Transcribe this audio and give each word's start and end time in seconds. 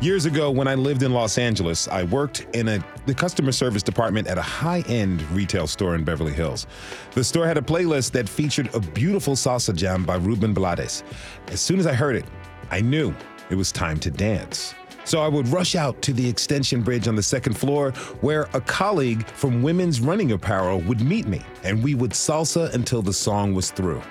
Years 0.00 0.26
ago, 0.26 0.48
when 0.52 0.68
I 0.68 0.76
lived 0.76 1.02
in 1.02 1.12
Los 1.12 1.38
Angeles, 1.38 1.88
I 1.88 2.04
worked 2.04 2.46
in 2.52 2.68
a, 2.68 2.84
the 3.06 3.14
customer 3.14 3.50
service 3.50 3.82
department 3.82 4.28
at 4.28 4.38
a 4.38 4.42
high 4.42 4.84
end 4.86 5.28
retail 5.32 5.66
store 5.66 5.96
in 5.96 6.04
Beverly 6.04 6.32
Hills. 6.32 6.68
The 7.14 7.24
store 7.24 7.48
had 7.48 7.58
a 7.58 7.62
playlist 7.62 8.12
that 8.12 8.28
featured 8.28 8.72
a 8.76 8.78
beautiful 8.78 9.34
salsa 9.34 9.74
jam 9.74 10.04
by 10.04 10.14
Ruben 10.14 10.54
Blades. 10.54 11.02
As 11.48 11.60
soon 11.60 11.80
as 11.80 11.86
I 11.88 11.94
heard 11.94 12.14
it, 12.14 12.24
I 12.70 12.80
knew 12.80 13.12
it 13.50 13.56
was 13.56 13.72
time 13.72 13.98
to 13.98 14.10
dance. 14.12 14.72
So 15.02 15.20
I 15.20 15.26
would 15.26 15.48
rush 15.48 15.74
out 15.74 16.00
to 16.02 16.12
the 16.12 16.28
extension 16.28 16.80
bridge 16.80 17.08
on 17.08 17.16
the 17.16 17.22
second 17.22 17.54
floor 17.54 17.90
where 18.20 18.48
a 18.54 18.60
colleague 18.60 19.26
from 19.26 19.64
Women's 19.64 20.00
Running 20.00 20.30
Apparel 20.30 20.78
would 20.82 21.00
meet 21.00 21.26
me, 21.26 21.42
and 21.64 21.82
we 21.82 21.96
would 21.96 22.12
salsa 22.12 22.72
until 22.72 23.02
the 23.02 23.12
song 23.12 23.52
was 23.52 23.72
through. 23.72 24.02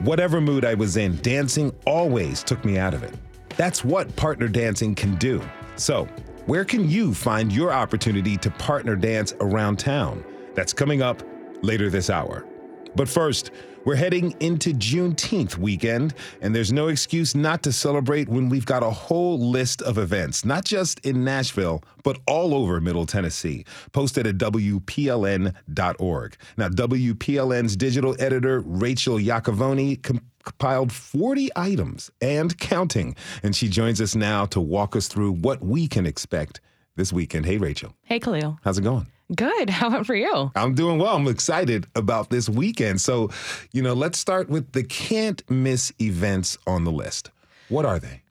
Whatever 0.00 0.40
mood 0.40 0.64
I 0.64 0.74
was 0.74 0.96
in, 0.96 1.18
dancing 1.22 1.72
always 1.86 2.42
took 2.42 2.64
me 2.64 2.78
out 2.78 2.94
of 2.94 3.04
it. 3.04 3.14
That's 3.60 3.84
what 3.84 4.16
partner 4.16 4.48
dancing 4.48 4.94
can 4.94 5.16
do. 5.16 5.42
So, 5.76 6.06
where 6.46 6.64
can 6.64 6.88
you 6.88 7.12
find 7.12 7.52
your 7.52 7.74
opportunity 7.74 8.38
to 8.38 8.50
partner 8.52 8.96
dance 8.96 9.34
around 9.38 9.78
town? 9.78 10.24
That's 10.54 10.72
coming 10.72 11.02
up 11.02 11.22
later 11.60 11.90
this 11.90 12.08
hour. 12.08 12.46
But 12.96 13.08
first, 13.08 13.50
we're 13.84 13.96
heading 13.96 14.34
into 14.40 14.74
Juneteenth 14.74 15.56
weekend, 15.56 16.12
and 16.42 16.54
there's 16.54 16.72
no 16.72 16.88
excuse 16.88 17.34
not 17.34 17.62
to 17.62 17.72
celebrate 17.72 18.28
when 18.28 18.50
we've 18.50 18.66
got 18.66 18.82
a 18.82 18.90
whole 18.90 19.38
list 19.38 19.80
of 19.82 19.96
events, 19.96 20.44
not 20.44 20.66
just 20.66 21.00
in 21.00 21.24
Nashville, 21.24 21.82
but 22.02 22.18
all 22.26 22.54
over 22.54 22.78
Middle 22.80 23.06
Tennessee, 23.06 23.64
posted 23.92 24.26
at 24.26 24.36
WPLN.org. 24.36 26.36
Now, 26.58 26.68
WPLN's 26.68 27.76
digital 27.76 28.14
editor, 28.18 28.60
Rachel 28.60 29.16
Iacovone, 29.16 30.02
compiled 30.42 30.92
40 30.92 31.48
items 31.56 32.10
and 32.20 32.58
counting. 32.58 33.16
And 33.42 33.56
she 33.56 33.68
joins 33.68 34.00
us 34.00 34.14
now 34.14 34.44
to 34.46 34.60
walk 34.60 34.94
us 34.94 35.08
through 35.08 35.32
what 35.32 35.64
we 35.64 35.88
can 35.88 36.06
expect 36.06 36.60
this 36.96 37.12
weekend. 37.12 37.46
Hey, 37.46 37.56
Rachel. 37.56 37.94
Hey, 38.02 38.18
Khalil. 38.18 38.58
How's 38.62 38.78
it 38.78 38.82
going? 38.82 39.06
Good. 39.34 39.70
How 39.70 39.88
about 39.88 40.06
for 40.06 40.14
you? 40.14 40.50
I'm 40.54 40.74
doing 40.74 40.98
well. 40.98 41.16
I'm 41.16 41.28
excited 41.28 41.86
about 41.94 42.30
this 42.30 42.48
weekend. 42.48 43.00
So, 43.00 43.30
you 43.72 43.82
know, 43.82 43.94
let's 43.94 44.18
start 44.18 44.48
with 44.48 44.72
the 44.72 44.82
can't 44.82 45.48
miss 45.50 45.92
events 46.00 46.58
on 46.66 46.84
the 46.84 46.92
list. 46.92 47.30
What 47.68 47.84
are 47.84 47.98
they? 47.98 48.22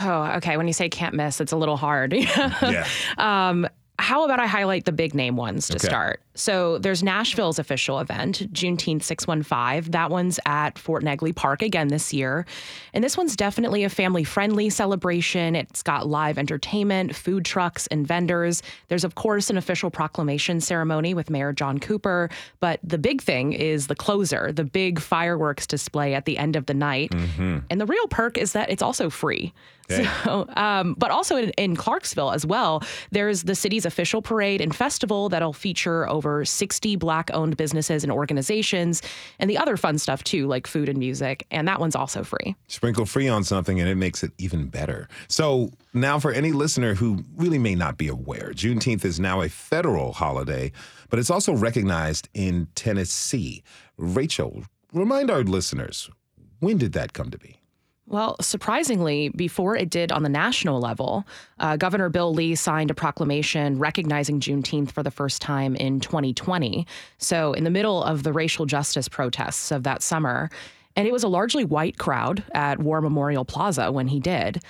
Oh, 0.00 0.24
okay. 0.36 0.56
When 0.56 0.66
you 0.66 0.72
say 0.72 0.88
can't 0.88 1.14
miss, 1.14 1.40
it's 1.40 1.52
a 1.52 1.56
little 1.56 1.76
hard. 1.76 2.12
yeah. 2.12 2.86
Um, 3.18 3.66
how 3.98 4.24
about 4.24 4.40
I 4.40 4.46
highlight 4.46 4.84
the 4.84 4.92
big 4.92 5.14
name 5.14 5.36
ones 5.36 5.68
to 5.68 5.76
okay. 5.76 5.86
start? 5.86 6.20
So 6.36 6.78
there's 6.78 7.02
Nashville's 7.02 7.58
official 7.58 7.98
event, 7.98 8.52
Juneteenth 8.52 9.02
615. 9.02 9.90
That 9.90 10.10
one's 10.10 10.38
at 10.46 10.78
Fort 10.78 11.02
Negley 11.02 11.34
Park 11.34 11.62
again 11.62 11.88
this 11.88 12.12
year. 12.12 12.46
And 12.92 13.02
this 13.02 13.16
one's 13.16 13.34
definitely 13.34 13.84
a 13.84 13.88
family 13.88 14.22
friendly 14.22 14.70
celebration. 14.70 15.56
It's 15.56 15.82
got 15.82 16.06
live 16.06 16.38
entertainment, 16.38 17.16
food 17.16 17.44
trucks, 17.44 17.86
and 17.88 18.06
vendors. 18.06 18.62
There's, 18.88 19.04
of 19.04 19.14
course, 19.14 19.50
an 19.50 19.56
official 19.56 19.90
proclamation 19.90 20.60
ceremony 20.60 21.14
with 21.14 21.30
Mayor 21.30 21.52
John 21.52 21.78
Cooper. 21.78 22.30
But 22.60 22.80
the 22.82 22.98
big 22.98 23.22
thing 23.22 23.52
is 23.52 23.86
the 23.86 23.96
closer, 23.96 24.52
the 24.52 24.64
big 24.64 25.00
fireworks 25.00 25.66
display 25.66 26.14
at 26.14 26.26
the 26.26 26.38
end 26.38 26.54
of 26.54 26.66
the 26.66 26.74
night. 26.74 27.10
Mm-hmm. 27.10 27.58
And 27.70 27.80
the 27.80 27.86
real 27.86 28.06
perk 28.08 28.36
is 28.36 28.52
that 28.52 28.70
it's 28.70 28.82
also 28.82 29.10
free. 29.10 29.52
Okay. 29.90 30.08
So, 30.26 30.48
um, 30.56 30.96
but 30.98 31.12
also 31.12 31.36
in, 31.36 31.50
in 31.50 31.76
Clarksville 31.76 32.32
as 32.32 32.44
well, 32.44 32.82
there's 33.12 33.44
the 33.44 33.54
city's 33.54 33.86
official 33.86 34.22
parade 34.22 34.60
and 34.60 34.74
festival 34.74 35.28
that'll 35.28 35.52
feature 35.52 36.08
over 36.08 36.25
60 36.44 36.96
black 36.96 37.30
owned 37.32 37.56
businesses 37.56 38.02
and 38.02 38.12
organizations 38.12 39.02
and 39.38 39.48
the 39.48 39.58
other 39.58 39.76
fun 39.76 39.98
stuff 39.98 40.24
too, 40.24 40.46
like 40.46 40.66
food 40.66 40.88
and 40.88 40.98
music. 40.98 41.46
And 41.50 41.66
that 41.68 41.80
one's 41.80 41.96
also 41.96 42.22
free. 42.22 42.54
Sprinkle 42.68 43.06
free 43.06 43.28
on 43.28 43.44
something 43.44 43.80
and 43.80 43.88
it 43.88 43.96
makes 43.96 44.22
it 44.22 44.32
even 44.38 44.66
better. 44.66 45.08
So 45.28 45.72
now, 45.92 46.18
for 46.18 46.32
any 46.32 46.52
listener 46.52 46.94
who 46.94 47.24
really 47.36 47.58
may 47.58 47.74
not 47.74 47.96
be 47.96 48.08
aware, 48.08 48.52
Juneteenth 48.52 49.04
is 49.04 49.18
now 49.18 49.40
a 49.40 49.48
federal 49.48 50.12
holiday, 50.12 50.72
but 51.08 51.18
it's 51.18 51.30
also 51.30 51.54
recognized 51.54 52.28
in 52.34 52.68
Tennessee. 52.74 53.62
Rachel, 53.96 54.64
remind 54.92 55.30
our 55.30 55.42
listeners 55.42 56.10
when 56.60 56.78
did 56.78 56.92
that 56.92 57.12
come 57.12 57.30
to 57.30 57.38
be? 57.38 57.60
Well, 58.08 58.36
surprisingly, 58.40 59.30
before 59.30 59.76
it 59.76 59.90
did 59.90 60.12
on 60.12 60.22
the 60.22 60.28
national 60.28 60.80
level, 60.80 61.24
uh, 61.58 61.76
Governor 61.76 62.08
Bill 62.08 62.32
Lee 62.32 62.54
signed 62.54 62.90
a 62.90 62.94
proclamation 62.94 63.80
recognizing 63.80 64.38
Juneteenth 64.38 64.92
for 64.92 65.02
the 65.02 65.10
first 65.10 65.42
time 65.42 65.74
in 65.74 65.98
2020. 65.98 66.86
So, 67.18 67.52
in 67.52 67.64
the 67.64 67.70
middle 67.70 68.04
of 68.04 68.22
the 68.22 68.32
racial 68.32 68.64
justice 68.64 69.08
protests 69.08 69.72
of 69.72 69.82
that 69.82 70.02
summer, 70.02 70.50
and 70.94 71.08
it 71.08 71.12
was 71.12 71.24
a 71.24 71.28
largely 71.28 71.64
white 71.64 71.98
crowd 71.98 72.44
at 72.54 72.78
War 72.78 73.00
Memorial 73.00 73.44
Plaza 73.44 73.90
when 73.90 74.08
he 74.08 74.20
did. 74.20 74.62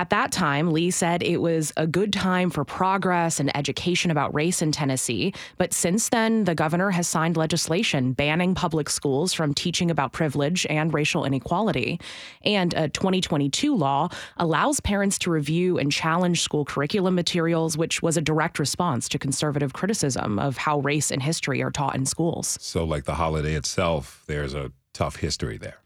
At 0.00 0.08
that 0.08 0.32
time, 0.32 0.72
Lee 0.72 0.90
said 0.90 1.22
it 1.22 1.42
was 1.42 1.74
a 1.76 1.86
good 1.86 2.10
time 2.10 2.48
for 2.48 2.64
progress 2.64 3.38
and 3.38 3.54
education 3.54 4.10
about 4.10 4.34
race 4.34 4.62
in 4.62 4.72
Tennessee. 4.72 5.34
But 5.58 5.74
since 5.74 6.08
then, 6.08 6.44
the 6.44 6.54
governor 6.54 6.88
has 6.88 7.06
signed 7.06 7.36
legislation 7.36 8.14
banning 8.14 8.54
public 8.54 8.88
schools 8.88 9.34
from 9.34 9.52
teaching 9.52 9.90
about 9.90 10.14
privilege 10.14 10.66
and 10.70 10.94
racial 10.94 11.26
inequality. 11.26 12.00
And 12.46 12.72
a 12.72 12.88
2022 12.88 13.76
law 13.76 14.08
allows 14.38 14.80
parents 14.80 15.18
to 15.18 15.30
review 15.30 15.76
and 15.76 15.92
challenge 15.92 16.40
school 16.40 16.64
curriculum 16.64 17.14
materials, 17.14 17.76
which 17.76 18.00
was 18.00 18.16
a 18.16 18.22
direct 18.22 18.58
response 18.58 19.06
to 19.10 19.18
conservative 19.18 19.74
criticism 19.74 20.38
of 20.38 20.56
how 20.56 20.78
race 20.78 21.10
and 21.10 21.22
history 21.22 21.62
are 21.62 21.70
taught 21.70 21.94
in 21.94 22.06
schools. 22.06 22.56
So, 22.58 22.84
like 22.84 23.04
the 23.04 23.16
holiday 23.16 23.52
itself, 23.52 24.24
there's 24.26 24.54
a 24.54 24.72
tough 24.94 25.16
history 25.16 25.58
there. 25.58 25.79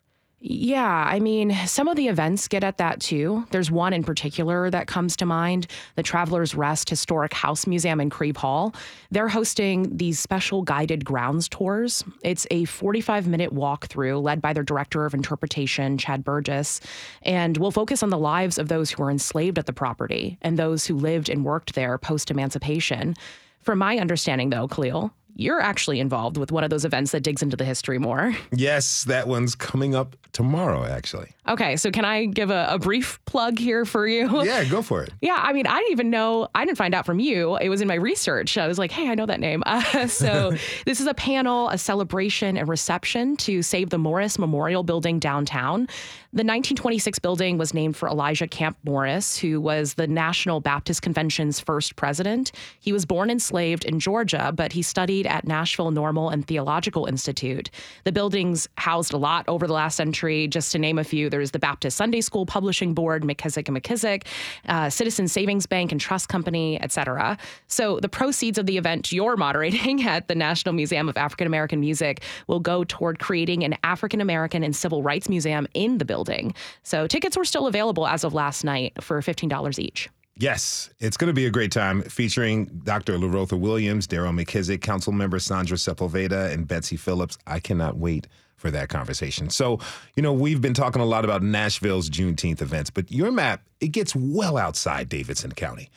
Yeah, 0.47 1.07
I 1.09 1.21
mean, 1.21 1.55
some 1.67 1.89
of 1.89 1.97
the 1.97 2.09
events 2.09 2.49
get 2.49 2.63
at 2.63 2.77
that 2.77 3.01
too. 3.01 3.47
There's 3.51 3.71
one 3.71 3.95
in 3.95 4.05
particular 4.05 4.69
that 4.69 4.87
comes 4.87 5.17
to 5.17 5.25
mind 5.25 5.67
the 5.97 6.03
Travelers 6.03 6.55
Rest 6.55 6.91
Historic 6.91 7.33
House 7.33 7.67
Museum 7.67 7.99
in 7.99 8.11
Crieve 8.11 8.37
Hall. 8.37 8.75
They're 9.11 9.29
hosting 9.29 9.97
these 9.97 10.19
special 10.19 10.61
guided 10.61 11.03
grounds 11.03 11.49
tours. 11.49 12.05
It's 12.23 12.47
a 12.51 12.67
45 12.67 13.27
minute 13.27 13.55
walkthrough 13.55 14.23
led 14.23 14.43
by 14.43 14.53
their 14.53 14.63
director 14.63 15.07
of 15.07 15.15
interpretation, 15.15 15.97
Chad 15.97 16.23
Burgess, 16.23 16.79
and 17.23 17.57
will 17.57 17.71
focus 17.71 18.03
on 18.03 18.11
the 18.11 18.19
lives 18.19 18.59
of 18.59 18.69
those 18.69 18.91
who 18.91 19.03
were 19.03 19.11
enslaved 19.11 19.59
at 19.59 19.65
the 19.65 19.73
property 19.73 20.37
and 20.43 20.59
those 20.59 20.85
who 20.85 20.95
lived 20.95 21.31
and 21.31 21.47
worked 21.47 21.75
there 21.75 21.97
post 21.97 22.31
emancipation. 22.31 23.15
From 23.63 23.79
my 23.79 23.97
understanding, 23.97 24.51
though, 24.51 24.69
Khalil, 24.69 25.11
you're 25.37 25.61
actually 25.61 26.01
involved 26.01 26.37
with 26.37 26.53
one 26.53 26.65
of 26.65 26.71
those 26.71 26.85
events 26.85 27.13
that 27.13 27.21
digs 27.21 27.43
into 27.43 27.57
the 27.57 27.65
history 27.65 27.99
more. 27.99 28.35
Yes, 28.57 29.05
that 29.05 29.27
one's 29.27 29.55
coming 29.55 29.95
up 29.95 30.17
tomorrow, 30.33 30.85
actually. 30.85 31.31
Okay, 31.49 31.77
so 31.77 31.91
can 31.91 32.05
I 32.05 32.27
give 32.27 32.51
a, 32.51 32.69
a, 32.71 32.79
brief 32.79 33.19
plug 33.25 33.59
here 33.59 33.85
for 33.85 34.07
you? 34.07 34.43
Yeah, 34.45 34.65
go 34.65 34.81
for 34.81 35.03
it. 35.03 35.11
yeah, 35.21 35.39
I 35.43 35.53
mean, 35.53 35.67
I 35.67 35.79
didn't 35.79 35.93
even 35.93 36.11
know, 36.11 36.49
I 36.55 36.65
didn't 36.65 36.79
find 36.79 36.95
out 36.95 37.05
from 37.05 37.19
you. 37.19 37.57
It 37.57 37.69
was 37.69 37.81
in 37.81 37.89
my 37.89 37.95
research. 37.95 38.57
I 38.57 38.69
was 38.69 38.79
like, 38.79 38.91
hey, 38.91 39.09
I 39.11 39.15
know 39.15 39.27
that 39.27 39.41
name. 39.41 39.63
Uh, 39.75 40.07
so 40.07 40.53
this 40.87 41.01
is 41.01 41.07
a 41.07 41.15
panel, 41.15 41.69
a 41.69 41.79
celebration, 41.79 42.57
and 42.57 42.69
reception 42.69 43.37
to 43.39 43.61
save 43.61 43.91
the 43.91 43.99
Morris 43.99 44.39
Memorial 44.39 44.83
Building 44.85 45.19
downtown. 45.19 45.89
The 46.35 46.39
1926 46.39 47.21
building 47.21 47.59
was 47.59 47.73
named 47.73 47.97
for 47.97 48.09
Elijah 48.09 48.49
Camp 48.49 48.77
Morris, 48.83 49.39
who 49.39 49.61
was 49.61 49.95
the 49.95 50.09
National 50.09 50.59
Baptist 50.59 51.01
Convention's 51.01 51.61
first 51.61 51.95
president. 51.95 52.51
He 52.81 52.93
was 52.93 53.07
born 53.07 53.31
enslaved 53.31 53.85
in 53.85 54.01
Georgia, 54.01 54.53
but 54.53 54.73
he 54.73 54.83
studied 54.83 55.29
at 55.29 55.47
Nashville 55.47 55.93
Normal 55.93 56.31
and 56.31 56.45
Theological 56.45 57.07
Institute. 57.07 57.71
The 58.03 58.11
building's 58.11 58.69
housed 58.79 59.13
a 59.13 59.17
lot 59.17 59.45
over 59.47 59.69
the 59.69 59.75
last 59.75 59.95
century, 59.95 60.49
just 60.49 60.73
to 60.73 60.79
name 60.81 60.99
a 60.99 61.05
few. 61.05 61.31
There's 61.31 61.53
the 61.53 61.61
Baptist 61.61 61.97
Sunday 61.97 62.21
School 62.21 62.47
Publishing 62.47 62.95
Board, 62.95 63.23
McKissick 63.23 63.69
and 63.69 63.81
McKissick, 63.81 64.27
uh, 64.67 64.91
Citizen 64.91 65.29
Savings 65.29 65.67
Bank 65.67 65.93
and 65.93 66.01
Trust 66.01 66.29
Company, 66.29 66.83
etc. 66.83 67.39
So 67.69 68.01
the 68.01 68.09
proceeds 68.09 68.59
of 68.59 68.67
the 68.67 68.77
event 68.77 69.13
you're 69.13 69.37
moderating 69.37 70.03
at 70.09 70.27
the 70.27 70.35
National 70.35 70.75
Museum 70.75 71.09
of 71.09 71.17
African 71.17 71.47
American 71.47 71.79
Music 71.79 72.25
will 72.49 72.59
go 72.59 72.83
toward 72.83 73.21
creating 73.21 73.63
an 73.63 73.77
African 73.85 74.21
American 74.21 74.65
and 74.65 74.75
Civil 74.75 75.01
Rights 75.01 75.29
Museum 75.29 75.69
in 75.75 75.99
the 75.99 76.05
building 76.05 76.24
building. 76.25 76.55
So 76.83 77.07
tickets 77.07 77.37
were 77.37 77.45
still 77.45 77.67
available 77.67 78.07
as 78.07 78.25
of 78.25 78.35
last 78.35 78.65
night 78.65 78.93
for 79.03 79.21
$15 79.21 79.79
each. 79.79 80.09
Yes, 80.37 80.91
it's 80.99 81.17
going 81.17 81.29
to 81.29 81.35
be 81.35 81.47
a 81.47 81.51
great 81.51 81.71
time 81.71 82.03
featuring 82.03 82.65
Dr. 82.83 83.17
Learotha 83.19 83.59
Williams, 83.59 84.09
Daryl 84.09 84.35
McKissick, 84.35 84.81
Council 84.81 85.13
Member 85.13 85.39
Sandra 85.39 85.77
Sepulveda, 85.77 86.53
and 86.53 86.67
Betsy 86.67 86.97
Phillips. 86.97 87.39
I 87.47 87.61
cannot 87.61 87.99
wait 87.99 88.27
for 88.57 88.71
that 88.73 88.89
conversation. 88.89 89.49
So, 89.49 89.79
you 90.17 90.23
know, 90.25 90.33
we've 90.33 90.61
been 90.61 90.75
talking 90.75 91.01
a 91.01 91.05
lot 91.05 91.25
about 91.25 91.43
Nashville's 91.43 92.11
Juneteenth 92.11 92.63
events, 92.63 92.91
but 92.91 93.13
your 93.13 93.31
map, 93.31 93.63
it 93.81 93.89
gets 93.89 94.17
well 94.17 94.57
outside 94.57 95.09
Davidson 95.09 95.53
County. 95.53 95.89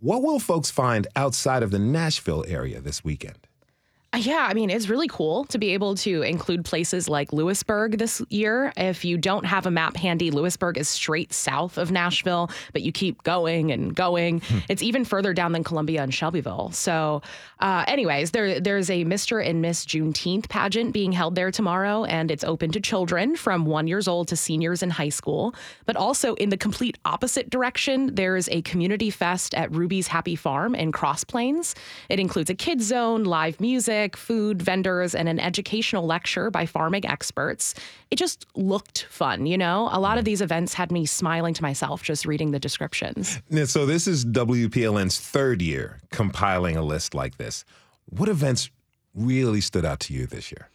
What 0.00 0.22
will 0.22 0.40
folks 0.40 0.70
find 0.70 1.06
outside 1.16 1.62
of 1.62 1.70
the 1.70 1.78
Nashville 1.78 2.44
area 2.46 2.80
this 2.80 3.02
weekend? 3.02 3.46
Yeah, 4.18 4.44
I 4.50 4.54
mean, 4.54 4.70
it's 4.70 4.88
really 4.88 5.06
cool 5.06 5.44
to 5.46 5.58
be 5.58 5.72
able 5.72 5.94
to 5.96 6.22
include 6.22 6.64
places 6.64 7.08
like 7.08 7.32
Lewisburg 7.32 7.96
this 7.98 8.20
year. 8.28 8.72
If 8.76 9.04
you 9.04 9.16
don't 9.16 9.46
have 9.46 9.66
a 9.66 9.70
map 9.70 9.96
handy, 9.96 10.32
Lewisburg 10.32 10.78
is 10.78 10.88
straight 10.88 11.32
south 11.32 11.78
of 11.78 11.92
Nashville, 11.92 12.50
but 12.72 12.82
you 12.82 12.90
keep 12.90 13.22
going 13.22 13.70
and 13.70 13.94
going. 13.94 14.40
Hmm. 14.40 14.58
It's 14.68 14.82
even 14.82 15.04
further 15.04 15.32
down 15.32 15.52
than 15.52 15.62
Columbia 15.62 16.02
and 16.02 16.12
Shelbyville. 16.12 16.72
So, 16.72 17.22
uh, 17.60 17.84
anyways, 17.86 18.32
there 18.32 18.58
there's 18.58 18.90
a 18.90 19.04
Mr. 19.04 19.46
and 19.46 19.62
Miss 19.62 19.86
Juneteenth 19.86 20.48
pageant 20.48 20.92
being 20.92 21.12
held 21.12 21.36
there 21.36 21.52
tomorrow, 21.52 22.02
and 22.04 22.32
it's 22.32 22.42
open 22.42 22.72
to 22.72 22.80
children 22.80 23.36
from 23.36 23.64
one 23.64 23.86
years 23.86 24.08
old 24.08 24.26
to 24.28 24.36
seniors 24.36 24.82
in 24.82 24.90
high 24.90 25.08
school. 25.08 25.54
But 25.86 25.94
also 25.94 26.34
in 26.34 26.48
the 26.48 26.56
complete 26.56 26.98
opposite 27.04 27.48
direction, 27.48 28.16
there's 28.16 28.48
a 28.48 28.60
community 28.62 29.10
fest 29.10 29.54
at 29.54 29.70
Ruby's 29.70 30.08
Happy 30.08 30.34
Farm 30.34 30.74
in 30.74 30.90
Cross 30.90 31.24
Plains. 31.24 31.76
It 32.08 32.18
includes 32.18 32.50
a 32.50 32.54
kids 32.56 32.86
zone, 32.86 33.22
live 33.22 33.60
music 33.60 33.99
music, 34.00 34.16
food 34.16 34.62
vendors, 34.62 35.14
and 35.14 35.28
an 35.28 35.38
educational 35.38 36.06
lecture 36.06 36.50
by 36.50 36.64
farming 36.64 37.06
experts. 37.06 37.74
It 38.10 38.16
just 38.16 38.46
looked 38.54 39.04
fun, 39.10 39.46
you 39.46 39.58
know? 39.58 39.88
A 39.92 40.00
lot 40.00 40.16
of 40.16 40.24
these 40.24 40.40
events 40.40 40.74
had 40.74 40.90
me 40.90 41.04
smiling 41.04 41.54
to 41.54 41.62
myself 41.62 42.02
just 42.02 42.24
reading 42.24 42.50
the 42.50 42.58
descriptions. 42.58 43.40
So, 43.66 43.84
this 43.84 44.06
is 44.06 44.24
WPLN's 44.24 45.20
third 45.20 45.60
year 45.60 45.98
compiling 46.10 46.76
a 46.76 46.82
list 46.82 47.14
like 47.14 47.36
this. 47.36 47.64
What 48.06 48.28
events 48.28 48.70
really 49.14 49.60
stood 49.60 49.84
out 49.84 50.00
to 50.00 50.14
you 50.14 50.26
this 50.26 50.50
year? 50.50 50.69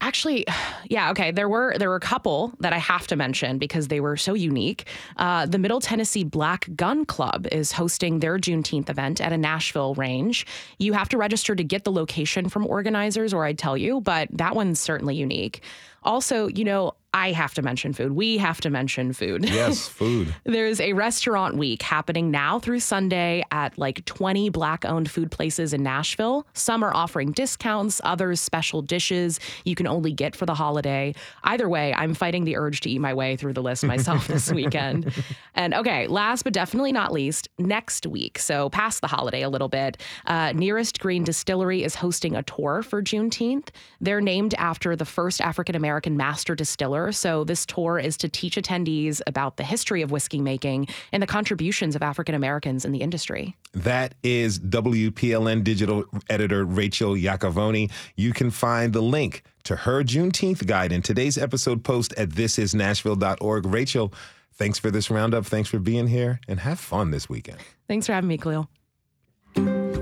Actually, 0.00 0.46
yeah, 0.86 1.10
okay. 1.10 1.30
There 1.30 1.48
were 1.48 1.76
there 1.78 1.88
were 1.88 1.96
a 1.96 2.00
couple 2.00 2.52
that 2.60 2.72
I 2.72 2.78
have 2.78 3.06
to 3.08 3.16
mention 3.16 3.58
because 3.58 3.88
they 3.88 4.00
were 4.00 4.16
so 4.16 4.34
unique. 4.34 4.86
Uh, 5.16 5.46
the 5.46 5.58
Middle 5.58 5.80
Tennessee 5.80 6.24
Black 6.24 6.68
Gun 6.76 7.04
Club 7.04 7.46
is 7.50 7.72
hosting 7.72 8.20
their 8.20 8.38
Juneteenth 8.38 8.88
event 8.88 9.20
at 9.20 9.32
a 9.32 9.38
Nashville 9.38 9.94
range. 9.94 10.46
You 10.78 10.92
have 10.92 11.08
to 11.10 11.18
register 11.18 11.54
to 11.54 11.64
get 11.64 11.84
the 11.84 11.92
location 11.92 12.48
from 12.48 12.66
organizers, 12.66 13.34
or 13.34 13.44
I'd 13.44 13.58
tell 13.58 13.76
you, 13.76 14.00
but 14.00 14.28
that 14.32 14.54
one's 14.54 14.80
certainly 14.80 15.16
unique. 15.16 15.62
Also, 16.02 16.48
you 16.48 16.64
know, 16.64 16.94
I 17.14 17.32
have 17.32 17.54
to 17.54 17.62
mention 17.62 17.94
food. 17.94 18.12
We 18.12 18.36
have 18.38 18.60
to 18.60 18.70
mention 18.70 19.12
food. 19.12 19.48
Yes, 19.58 19.88
food. 19.88 20.32
There's 20.44 20.78
a 20.78 20.92
restaurant 20.92 21.56
week 21.56 21.82
happening 21.82 22.30
now 22.30 22.60
through 22.60 22.78
Sunday 22.78 23.42
at 23.50 23.76
like 23.76 24.04
20 24.04 24.50
black 24.50 24.84
owned 24.84 25.10
food 25.10 25.32
places 25.32 25.72
in 25.72 25.82
Nashville. 25.82 26.46
Some 26.52 26.84
are 26.84 26.94
offering 26.94 27.32
discounts, 27.32 28.00
others 28.04 28.40
special 28.40 28.82
dishes 28.82 29.40
you 29.64 29.74
can 29.74 29.88
only 29.88 30.12
get 30.12 30.36
for 30.36 30.46
the 30.46 30.54
holiday. 30.54 31.12
Either 31.42 31.68
way, 31.68 31.92
I'm 31.92 32.14
fighting 32.14 32.44
the 32.44 32.56
urge 32.56 32.82
to 32.82 32.90
eat 32.90 33.00
my 33.00 33.14
way 33.14 33.36
through 33.36 33.54
the 33.54 33.62
list 33.62 33.82
myself 33.84 34.28
this 34.28 34.52
weekend. 34.60 35.12
And 35.54 35.74
okay, 35.74 36.06
last 36.06 36.44
but 36.44 36.52
definitely 36.52 36.92
not 36.92 37.10
least, 37.10 37.48
next 37.58 38.06
week, 38.06 38.38
so 38.38 38.70
past 38.70 39.00
the 39.00 39.08
holiday 39.08 39.42
a 39.42 39.48
little 39.48 39.68
bit, 39.68 39.96
uh, 40.26 40.52
Nearest 40.52 41.00
Green 41.00 41.24
Distillery 41.24 41.82
is 41.82 41.96
hosting 41.96 42.36
a 42.36 42.44
tour 42.44 42.82
for 42.82 43.02
Juneteenth. 43.02 43.68
They're 44.00 44.20
named 44.20 44.54
after 44.54 44.94
the 44.94 45.06
first 45.06 45.40
African 45.40 45.74
American 45.74 45.87
master 46.10 46.54
distiller 46.54 47.12
so, 47.12 47.44
this 47.44 47.66
tour 47.66 47.98
is 47.98 48.16
to 48.18 48.28
teach 48.28 48.56
attendees 48.56 49.20
about 49.26 49.56
the 49.56 49.64
history 49.64 50.02
of 50.02 50.10
whiskey 50.10 50.40
making 50.40 50.88
and 51.12 51.22
the 51.22 51.26
contributions 51.26 51.96
of 51.96 52.02
African 52.02 52.34
Americans 52.34 52.84
in 52.84 52.92
the 52.92 53.00
industry. 53.00 53.56
That 53.72 54.14
is 54.22 54.58
WPLN 54.58 55.64
digital 55.64 56.04
editor 56.28 56.64
Rachel 56.64 57.14
Iacovone. 57.14 57.90
You 58.16 58.32
can 58.32 58.50
find 58.50 58.92
the 58.92 59.02
link 59.02 59.42
to 59.64 59.76
her 59.76 60.02
Juneteenth 60.02 60.66
guide 60.66 60.92
in 60.92 61.02
today's 61.02 61.36
episode 61.36 61.84
post 61.84 62.14
at 62.16 62.30
thisisnashville.org. 62.30 63.66
Rachel, 63.66 64.12
thanks 64.54 64.78
for 64.78 64.90
this 64.90 65.10
roundup. 65.10 65.46
Thanks 65.46 65.68
for 65.68 65.78
being 65.78 66.06
here 66.06 66.40
and 66.48 66.60
have 66.60 66.78
fun 66.78 67.10
this 67.10 67.28
weekend. 67.28 67.58
Thanks 67.86 68.06
for 68.06 68.12
having 68.12 68.28
me, 68.28 68.38
Khalil. 68.38 68.68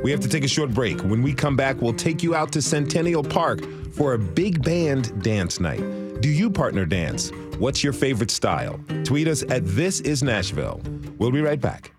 We 0.07 0.13
have 0.13 0.21
to 0.21 0.29
take 0.29 0.45
a 0.45 0.49
short 0.49 0.73
break. 0.73 1.01
When 1.01 1.21
we 1.21 1.35
come 1.35 1.57
back, 1.57 1.83
we'll 1.83 1.93
take 1.93 2.23
you 2.23 2.37
out 2.37 2.53
to 2.53 2.63
Centennial 2.63 3.25
Park 3.25 3.67
for 3.93 4.15
a 4.15 4.19
big 4.21 4.63
band 4.63 5.21
dance 5.21 5.59
night. 5.59 5.81
Do 6.21 6.29
you 6.29 6.49
partner 6.49 6.87
dance? 6.87 7.33
What's 7.59 7.83
your 7.83 7.93
favorite 7.93 8.31
style? 8.31 8.79
Tweet 9.03 9.27
us 9.27 9.43
at 9.51 9.63
This 9.65 9.99
Is 10.03 10.23
Nashville. 10.23 10.81
We'll 11.19 11.33
be 11.33 11.41
right 11.41 11.61
back. 11.61 11.91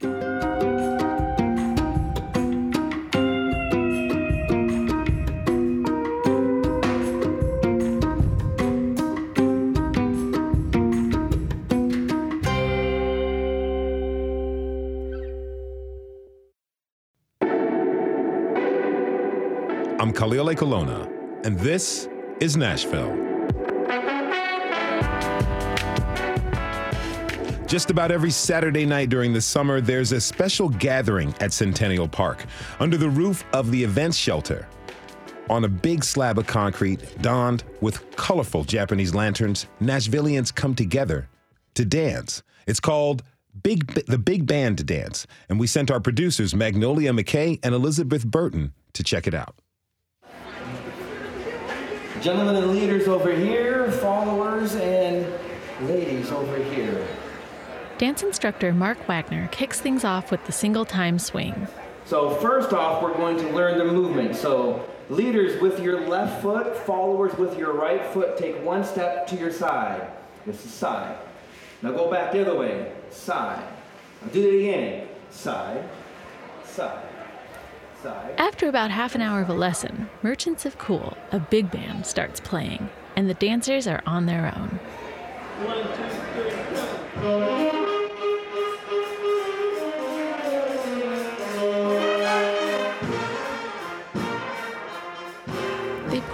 Khalil 20.18 20.48
Ekulona, 20.48 21.46
and 21.46 21.60
this 21.60 22.10
is 22.40 22.58
Nashville. 22.58 23.16
Just 27.68 27.92
about 27.92 28.10
every 28.10 28.32
Saturday 28.32 28.84
night 28.84 29.10
during 29.10 29.32
the 29.32 29.40
summer, 29.40 29.80
there's 29.80 30.14
a 30.14 30.20
special 30.20 30.70
gathering 30.70 31.36
at 31.40 31.54
Centennial 31.54 32.08
Park 32.08 32.46
under 32.80 32.98
the 32.98 33.08
roof 33.08 33.46
of 33.54 33.70
the 33.70 33.84
events 33.84 34.18
shelter. 34.18 34.68
On 35.52 35.66
a 35.66 35.70
big 35.70 36.04
slab 36.04 36.40
of 36.40 36.48
concrete, 36.48 37.22
donned 37.22 37.64
with 37.82 38.04
colorful 38.16 38.64
Japanese 38.64 39.14
lanterns, 39.14 39.68
Nashvillians 39.80 40.52
come 40.52 40.74
together 40.74 41.30
to 41.76 41.86
dance. 41.86 42.42
It's 42.66 42.80
called 42.80 43.22
Big 43.62 43.86
the 44.08 44.18
Big 44.18 44.48
Band 44.48 44.84
Dance, 44.84 45.28
and 45.48 45.60
we 45.60 45.68
sent 45.68 45.92
our 45.92 46.00
producers 46.00 46.56
Magnolia 46.56 47.12
McKay 47.12 47.60
and 47.62 47.76
Elizabeth 47.76 48.26
Burton 48.26 48.74
to 48.94 49.04
check 49.04 49.28
it 49.28 49.36
out. 49.36 49.54
Gentlemen 52.22 52.56
and 52.56 52.72
leaders 52.72 53.08
over 53.08 53.32
here, 53.32 53.92
followers 53.92 54.76
and 54.76 55.26
ladies 55.82 56.32
over 56.32 56.58
here. 56.58 57.08
Dance 58.00 58.24
instructor 58.24 58.74
Mark 58.74 59.08
Wagner 59.08 59.48
kicks 59.52 59.80
things 59.80 60.04
off 60.04 60.32
with 60.32 60.44
the 60.46 60.52
single 60.52 60.84
time 60.84 61.20
swing. 61.20 61.68
So, 62.06 62.32
first 62.36 62.74
off, 62.74 63.04
we're 63.04 63.14
going 63.14 63.38
to 63.38 63.50
learn 63.50 63.78
the 63.78 63.86
movement. 63.86 64.36
So, 64.36 64.90
leaders 65.10 65.62
with 65.62 65.80
your 65.80 66.08
left 66.08 66.42
foot, 66.42 66.76
followers 66.76 67.38
with 67.38 67.58
your 67.58 67.74
right 67.74 68.04
foot, 68.08 68.36
take 68.36 68.64
one 68.64 68.84
step 68.84 69.28
to 69.28 69.36
your 69.36 69.52
side. 69.52 70.10
This 70.46 70.66
is 70.66 70.74
side. 70.74 71.18
Now 71.84 71.92
go 71.92 72.10
back 72.10 72.32
the 72.32 72.42
other 72.42 72.58
way. 72.58 72.94
Side. 73.12 73.64
Now 74.22 74.28
do 74.32 74.48
it 74.48 74.60
again. 74.60 75.08
Side, 75.30 75.88
side. 76.66 77.07
After 78.38 78.70
about 78.70 78.92
half 78.92 79.16
an 79.16 79.22
hour 79.22 79.42
of 79.42 79.50
a 79.50 79.54
lesson, 79.54 80.10
Merchants 80.22 80.66
of 80.66 80.78
Cool, 80.78 81.18
a 81.32 81.40
big 81.40 81.72
band, 81.72 82.06
starts 82.06 82.40
playing, 82.40 82.90
and 83.16 83.30
the 83.30 83.34
dancers 83.34 83.88
are 83.88 84.02
on 84.06 84.26
their 84.26 84.54
own. 84.56 84.80
One, 85.66 85.84
two, 85.96 86.10
three, 86.34 87.22
go. 87.22 87.68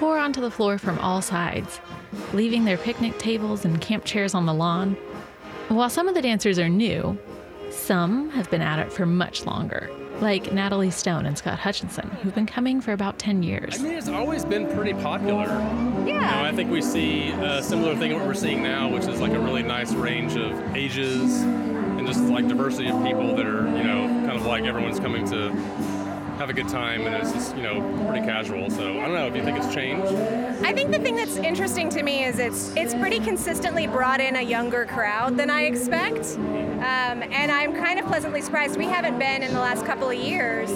pour 0.04 0.18
onto 0.18 0.42
the 0.42 0.52
floor 0.52 0.78
from 0.78 1.00
all 1.00 1.22
sides, 1.22 1.80
leaving 2.34 2.66
their 2.66 2.78
picnic 2.78 3.18
tables 3.20 3.64
and 3.64 3.80
camp 3.80 4.04
chairs 4.04 4.34
on 4.34 4.46
the 4.46 4.54
lawn. 4.54 4.98
While 5.70 5.90
some 5.90 6.10
of 6.10 6.14
the 6.14 6.22
dancers 6.22 6.60
are 6.60 6.68
new, 6.68 7.18
some 7.72 8.30
have 8.32 8.52
been 8.52 8.62
at 8.62 8.80
it 8.80 8.92
for 8.92 9.06
much 9.06 9.46
longer, 9.46 9.90
like 10.24 10.54
Natalie 10.54 10.90
Stone 10.90 11.26
and 11.26 11.38
Scott 11.38 11.60
Hutchinson, 11.60 12.10
who've 12.10 12.34
been 12.34 12.46
coming 12.46 12.80
for 12.80 12.94
about 12.94 13.20
10 13.20 13.44
years. 13.44 13.78
I 13.78 13.84
mean, 13.84 13.94
it's 13.94 14.08
always 14.08 14.46
been 14.46 14.74
pretty 14.74 14.94
popular. 14.94 15.44
Yeah. 15.44 16.06
You 16.06 16.14
know, 16.14 16.50
I 16.50 16.56
think 16.56 16.72
we 16.72 16.82
see 16.82 17.32
a 17.32 17.62
similar 17.62 17.94
thing 17.98 18.14
what 18.14 18.26
we're 18.26 18.34
seeing 18.34 18.64
now, 18.64 18.90
which 18.90 19.06
is 19.06 19.20
like 19.20 19.34
a 19.34 19.40
really 19.40 19.64
nice 19.64 19.92
range 19.94 20.38
of 20.38 20.76
ages 20.76 21.42
and 21.42 22.08
just 22.08 22.22
like 22.22 22.48
diversity 22.48 22.88
of 22.88 23.04
people 23.04 23.36
that 23.36 23.46
are, 23.46 23.66
you 23.78 23.84
know, 23.84 24.08
kind 24.26 24.32
of 24.32 24.46
like 24.46 24.64
everyone's 24.64 25.00
coming 25.00 25.28
to 25.30 25.50
have 26.38 26.50
a 26.50 26.54
good 26.54 26.68
time, 26.68 27.06
and 27.06 27.16
it's 27.16 27.32
just 27.32 27.56
you 27.56 27.64
know 27.64 27.82
pretty 28.08 28.26
casual. 28.26 28.70
So 28.70 29.00
I 29.00 29.06
don't 29.06 29.14
know 29.14 29.28
if 29.28 29.36
you 29.36 29.44
think 29.44 29.58
it's 29.58 29.74
changed. 29.74 30.12
I 30.64 30.74
think 30.74 30.92
the 30.92 31.00
thing 31.00 31.16
that's 31.16 31.38
interesting 31.38 31.90
to 31.90 32.04
me 32.04 32.24
is 32.26 32.40
it's 32.40 32.76
it's 32.76 32.94
pretty 32.96 33.20
consistently 33.20 33.88
brought 33.88 34.20
in 34.20 34.36
a 34.36 34.42
younger 34.42 34.86
crowd 34.86 35.38
than 35.38 35.50
I 35.50 35.64
expect, 35.64 36.38
um, 36.38 37.24
and 37.24 37.52
I'm 37.52 37.74
kind 37.74 38.00
of 38.00 38.06
pleasantly 38.06 38.42
surprised. 38.42 38.78
We 38.78 38.86
haven't 38.86 39.20
been 39.20 39.44
in 39.44 39.54
the 39.54 39.60
last 39.60 39.86
couple 39.86 40.10
of 40.10 40.18
years, 40.18 40.70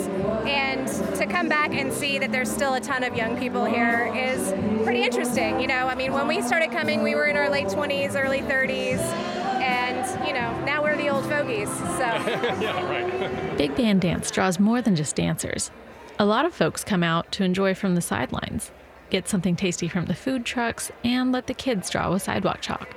and 0.46 0.88
to 1.16 1.26
come 1.26 1.50
back 1.50 1.74
and 1.74 1.92
see 1.92 2.20
that 2.20 2.32
there's 2.32 2.52
still 2.52 2.76
a 2.76 2.82
ton 2.82 3.04
of 3.04 3.16
young 3.16 3.38
people 3.38 3.66
here 3.66 4.12
is 4.16 4.54
pretty 4.84 5.04
interesting. 5.04 5.60
You 5.60 5.68
know, 5.68 5.88
I 5.88 5.96
mean, 5.96 6.14
when 6.14 6.28
we 6.28 6.42
started 6.42 6.72
coming, 6.72 7.04
we 7.04 7.16
were 7.16 7.26
in 7.26 7.36
our 7.36 7.50
late 7.50 7.68
20s, 7.68 8.16
early 8.16 8.42
30s 8.42 9.37
and 9.68 10.28
you 10.28 10.34
know 10.34 10.50
now 10.66 10.82
we're 10.82 10.98
the 10.98 11.10
old 11.10 11.26
fogies 11.26 11.70
so. 11.70 12.08
Yeah 12.62 12.84
right. 12.90 13.58
Big 13.58 13.76
band 13.76 14.02
dance 14.02 14.32
draws 14.32 14.60
more 14.60 14.82
than 14.82 14.96
just 14.96 15.16
dancers. 15.16 15.72
A 16.20 16.26
lot 16.26 16.46
of 16.46 16.54
folks 16.54 16.84
come 16.84 17.04
out 17.04 17.32
to 17.34 17.44
enjoy 17.44 17.76
from 17.76 17.96
the 17.96 18.02
sidelines 18.02 18.72
get 19.10 19.28
something 19.28 19.56
tasty 19.56 19.88
from 19.88 20.06
the 20.06 20.16
food 20.16 20.46
trucks 20.46 20.92
and 21.04 21.32
let 21.32 21.48
the 21.48 21.54
kids 21.54 21.90
draw 21.90 22.12
with 22.12 22.22
sidewalk 22.24 22.62
chalk. 22.62 22.96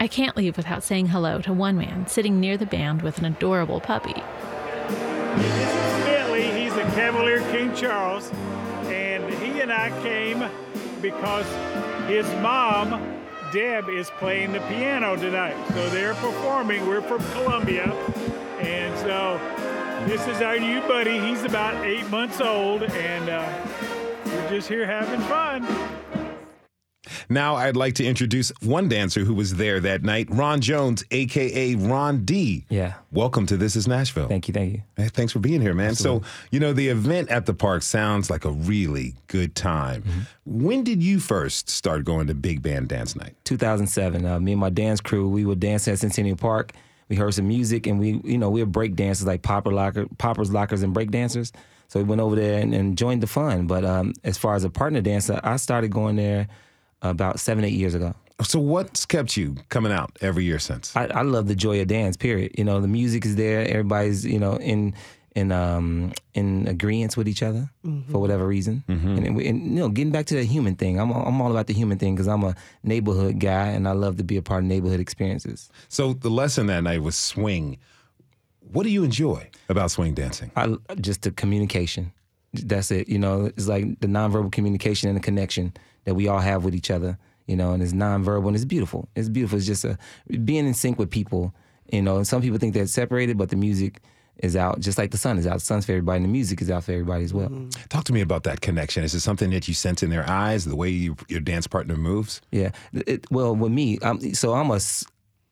I 0.00 0.08
can't 0.08 0.36
leave 0.36 0.56
without 0.56 0.82
saying 0.82 1.06
hello 1.06 1.40
to 1.42 1.52
one 1.52 1.76
man 1.76 2.06
sitting 2.06 2.40
near 2.40 2.56
the 2.56 2.66
band 2.66 3.02
with 3.02 3.18
an 3.18 3.24
adorable 3.24 3.80
puppy. 3.80 4.14
This 5.36 5.74
is 5.74 6.04
Bentley, 6.04 6.50
he's 6.60 6.76
a 6.76 6.82
Cavalier 6.94 7.40
King 7.52 7.74
Charles, 7.74 8.30
and 8.86 9.32
he 9.34 9.60
and 9.60 9.70
and 9.70 9.72
I 9.72 10.02
came 10.02 10.44
because 11.00 11.46
his 12.08 12.26
mom, 12.42 13.21
Deb, 13.52 13.90
is 13.90 14.08
playing 14.18 14.52
the 14.52 14.60
piano 14.60 15.14
tonight. 15.14 15.56
So 15.74 15.90
they're 15.90 16.14
performing. 16.14 16.86
We're 16.86 17.02
from 17.02 17.22
Columbia. 17.32 17.92
And 18.58 18.98
so 19.00 19.38
this 20.06 20.26
is 20.26 20.40
our 20.40 20.58
new 20.58 20.80
buddy. 20.82 21.18
He's 21.20 21.44
about 21.44 21.84
eight 21.84 22.08
months 22.08 22.40
old, 22.40 22.82
and 22.82 23.28
uh, 23.28 23.66
we're 24.24 24.48
just 24.48 24.68
here 24.68 24.86
having 24.86 25.20
fun. 25.20 25.66
Now 27.28 27.56
I'd 27.56 27.76
like 27.76 27.94
to 27.94 28.04
introduce 28.04 28.50
one 28.60 28.88
dancer 28.88 29.20
who 29.20 29.34
was 29.34 29.54
there 29.54 29.80
that 29.80 30.02
night, 30.02 30.28
Ron 30.30 30.60
Jones, 30.60 31.04
aka 31.10 31.74
Ron 31.74 32.24
D. 32.24 32.64
Yeah. 32.68 32.94
Welcome 33.10 33.46
to 33.46 33.56
This 33.56 33.76
Is 33.76 33.86
Nashville. 33.86 34.28
Thank 34.28 34.48
you, 34.48 34.54
thank 34.54 34.72
you. 34.72 34.82
Hey, 34.96 35.08
thanks 35.08 35.32
for 35.32 35.38
being 35.38 35.60
here, 35.60 35.74
man. 35.74 35.94
So, 35.94 36.22
you 36.50 36.60
know, 36.60 36.72
the 36.72 36.88
event 36.88 37.30
at 37.30 37.46
the 37.46 37.54
park 37.54 37.82
sounds 37.82 38.30
like 38.30 38.44
a 38.44 38.50
really 38.50 39.14
good 39.26 39.54
time. 39.54 40.02
Mm-hmm. 40.02 40.20
When 40.64 40.84
did 40.84 41.02
you 41.02 41.20
first 41.20 41.70
start 41.70 42.04
going 42.04 42.26
to 42.26 42.34
big 42.34 42.62
band 42.62 42.88
dance 42.88 43.14
night? 43.14 43.34
2007. 43.44 44.24
Uh, 44.24 44.40
me 44.40 44.52
and 44.52 44.60
my 44.60 44.70
dance 44.70 45.00
crew, 45.00 45.28
we 45.28 45.44
would 45.44 45.60
dance 45.60 45.86
at 45.88 45.98
Centennial 45.98 46.36
Park. 46.36 46.72
We 47.08 47.16
heard 47.16 47.34
some 47.34 47.48
music, 47.48 47.86
and 47.86 48.00
we, 48.00 48.20
you 48.24 48.38
know, 48.38 48.48
we 48.48 48.62
were 48.62 48.66
break 48.66 48.94
dancers 48.94 49.26
like 49.26 49.42
popper 49.42 49.70
locker, 49.72 50.06
poppers, 50.18 50.50
lockers, 50.50 50.82
and 50.82 50.94
break 50.94 51.10
dancers. 51.10 51.52
So 51.88 52.00
we 52.00 52.04
went 52.04 52.22
over 52.22 52.34
there 52.34 52.58
and, 52.58 52.72
and 52.72 52.96
joined 52.96 53.22
the 53.22 53.26
fun. 53.26 53.66
But 53.66 53.84
um, 53.84 54.14
as 54.24 54.38
far 54.38 54.54
as 54.54 54.64
a 54.64 54.70
partner 54.70 55.02
dancer, 55.02 55.38
I 55.44 55.56
started 55.56 55.90
going 55.90 56.16
there 56.16 56.48
about 57.02 57.40
seven, 57.40 57.64
eight 57.64 57.74
years 57.74 57.94
ago. 57.94 58.14
So, 58.42 58.58
what's 58.58 59.06
kept 59.06 59.36
you 59.36 59.56
coming 59.68 59.92
out 59.92 60.16
every 60.20 60.44
year 60.44 60.58
since? 60.58 60.96
I, 60.96 61.06
I 61.06 61.22
love 61.22 61.46
the 61.48 61.54
joy 61.54 61.80
of 61.80 61.88
dance. 61.88 62.16
Period. 62.16 62.52
You 62.58 62.64
know, 62.64 62.80
the 62.80 62.88
music 62.88 63.24
is 63.24 63.36
there. 63.36 63.60
Everybody's 63.68 64.24
you 64.24 64.38
know 64.38 64.56
in 64.56 64.94
in 65.34 65.52
um 65.52 66.12
in 66.34 66.66
agreement 66.68 67.16
with 67.16 67.28
each 67.28 67.42
other 67.42 67.70
for 68.10 68.18
whatever 68.18 68.46
reason. 68.46 68.84
And, 68.88 69.18
and, 69.18 69.40
and, 69.40 69.62
you 69.62 69.78
know, 69.78 69.88
getting 69.88 70.12
back 70.12 70.26
to 70.26 70.34
the 70.34 70.44
human 70.44 70.74
thing. 70.76 70.98
I'm 70.98 71.10
I'm 71.10 71.40
all 71.40 71.50
about 71.50 71.66
the 71.68 71.74
human 71.74 71.98
thing 71.98 72.14
because 72.14 72.28
I'm 72.28 72.42
a 72.44 72.54
neighborhood 72.82 73.38
guy 73.38 73.68
and 73.68 73.88
I 73.88 73.92
love 73.92 74.16
to 74.16 74.24
be 74.24 74.36
a 74.36 74.42
part 74.42 74.62
of 74.62 74.68
neighborhood 74.68 75.00
experiences. 75.00 75.70
So, 75.88 76.12
the 76.14 76.30
lesson 76.30 76.66
that 76.66 76.82
night 76.82 77.02
was 77.02 77.16
swing. 77.16 77.78
What 78.72 78.84
do 78.84 78.90
you 78.90 79.04
enjoy 79.04 79.50
about 79.68 79.90
swing 79.90 80.14
dancing? 80.14 80.50
I 80.56 80.76
just 81.00 81.22
the 81.22 81.30
communication. 81.30 82.12
That's 82.52 82.90
it. 82.90 83.08
You 83.08 83.18
know, 83.18 83.46
it's 83.46 83.68
like 83.68 84.00
the 84.00 84.06
nonverbal 84.06 84.52
communication 84.52 85.08
and 85.08 85.16
the 85.16 85.22
connection 85.22 85.72
that 86.04 86.14
we 86.14 86.28
all 86.28 86.40
have 86.40 86.64
with 86.64 86.74
each 86.74 86.90
other. 86.90 87.18
You 87.46 87.56
know, 87.56 87.72
and 87.72 87.82
it's 87.82 87.92
nonverbal 87.92 88.46
and 88.46 88.56
it's 88.56 88.64
beautiful. 88.64 89.08
It's 89.16 89.28
beautiful. 89.28 89.58
It's 89.58 89.66
just 89.66 89.84
a 89.84 89.98
being 90.44 90.66
in 90.66 90.74
sync 90.74 90.98
with 90.98 91.10
people. 91.10 91.54
You 91.90 92.02
know, 92.02 92.16
and 92.16 92.26
some 92.26 92.40
people 92.40 92.58
think 92.58 92.74
they're 92.74 92.86
separated, 92.86 93.36
but 93.36 93.50
the 93.50 93.56
music 93.56 94.00
is 94.38 94.56
out 94.56 94.80
just 94.80 94.98
like 94.98 95.10
the 95.10 95.18
sun 95.18 95.38
is 95.38 95.46
out. 95.46 95.54
The 95.54 95.60
sun's 95.60 95.86
for 95.86 95.92
everybody, 95.92 96.16
and 96.16 96.24
the 96.24 96.30
music 96.30 96.62
is 96.62 96.70
out 96.70 96.84
for 96.84 96.92
everybody 96.92 97.24
as 97.24 97.34
well. 97.34 97.48
Mm-hmm. 97.48 97.68
Talk 97.88 98.04
to 98.04 98.12
me 98.12 98.20
about 98.20 98.44
that 98.44 98.60
connection. 98.60 99.04
Is 99.04 99.14
it 99.14 99.20
something 99.20 99.50
that 99.50 99.68
you 99.68 99.74
sense 99.74 100.02
in 100.02 100.10
their 100.10 100.28
eyes, 100.28 100.64
the 100.64 100.76
way 100.76 100.88
you, 100.88 101.16
your 101.28 101.40
dance 101.40 101.66
partner 101.66 101.96
moves? 101.96 102.40
Yeah. 102.50 102.70
It, 102.92 103.30
well, 103.30 103.54
with 103.54 103.72
me, 103.72 103.98
I'm, 104.02 104.34
so 104.34 104.54
I'm 104.54 104.70
a, 104.70 104.80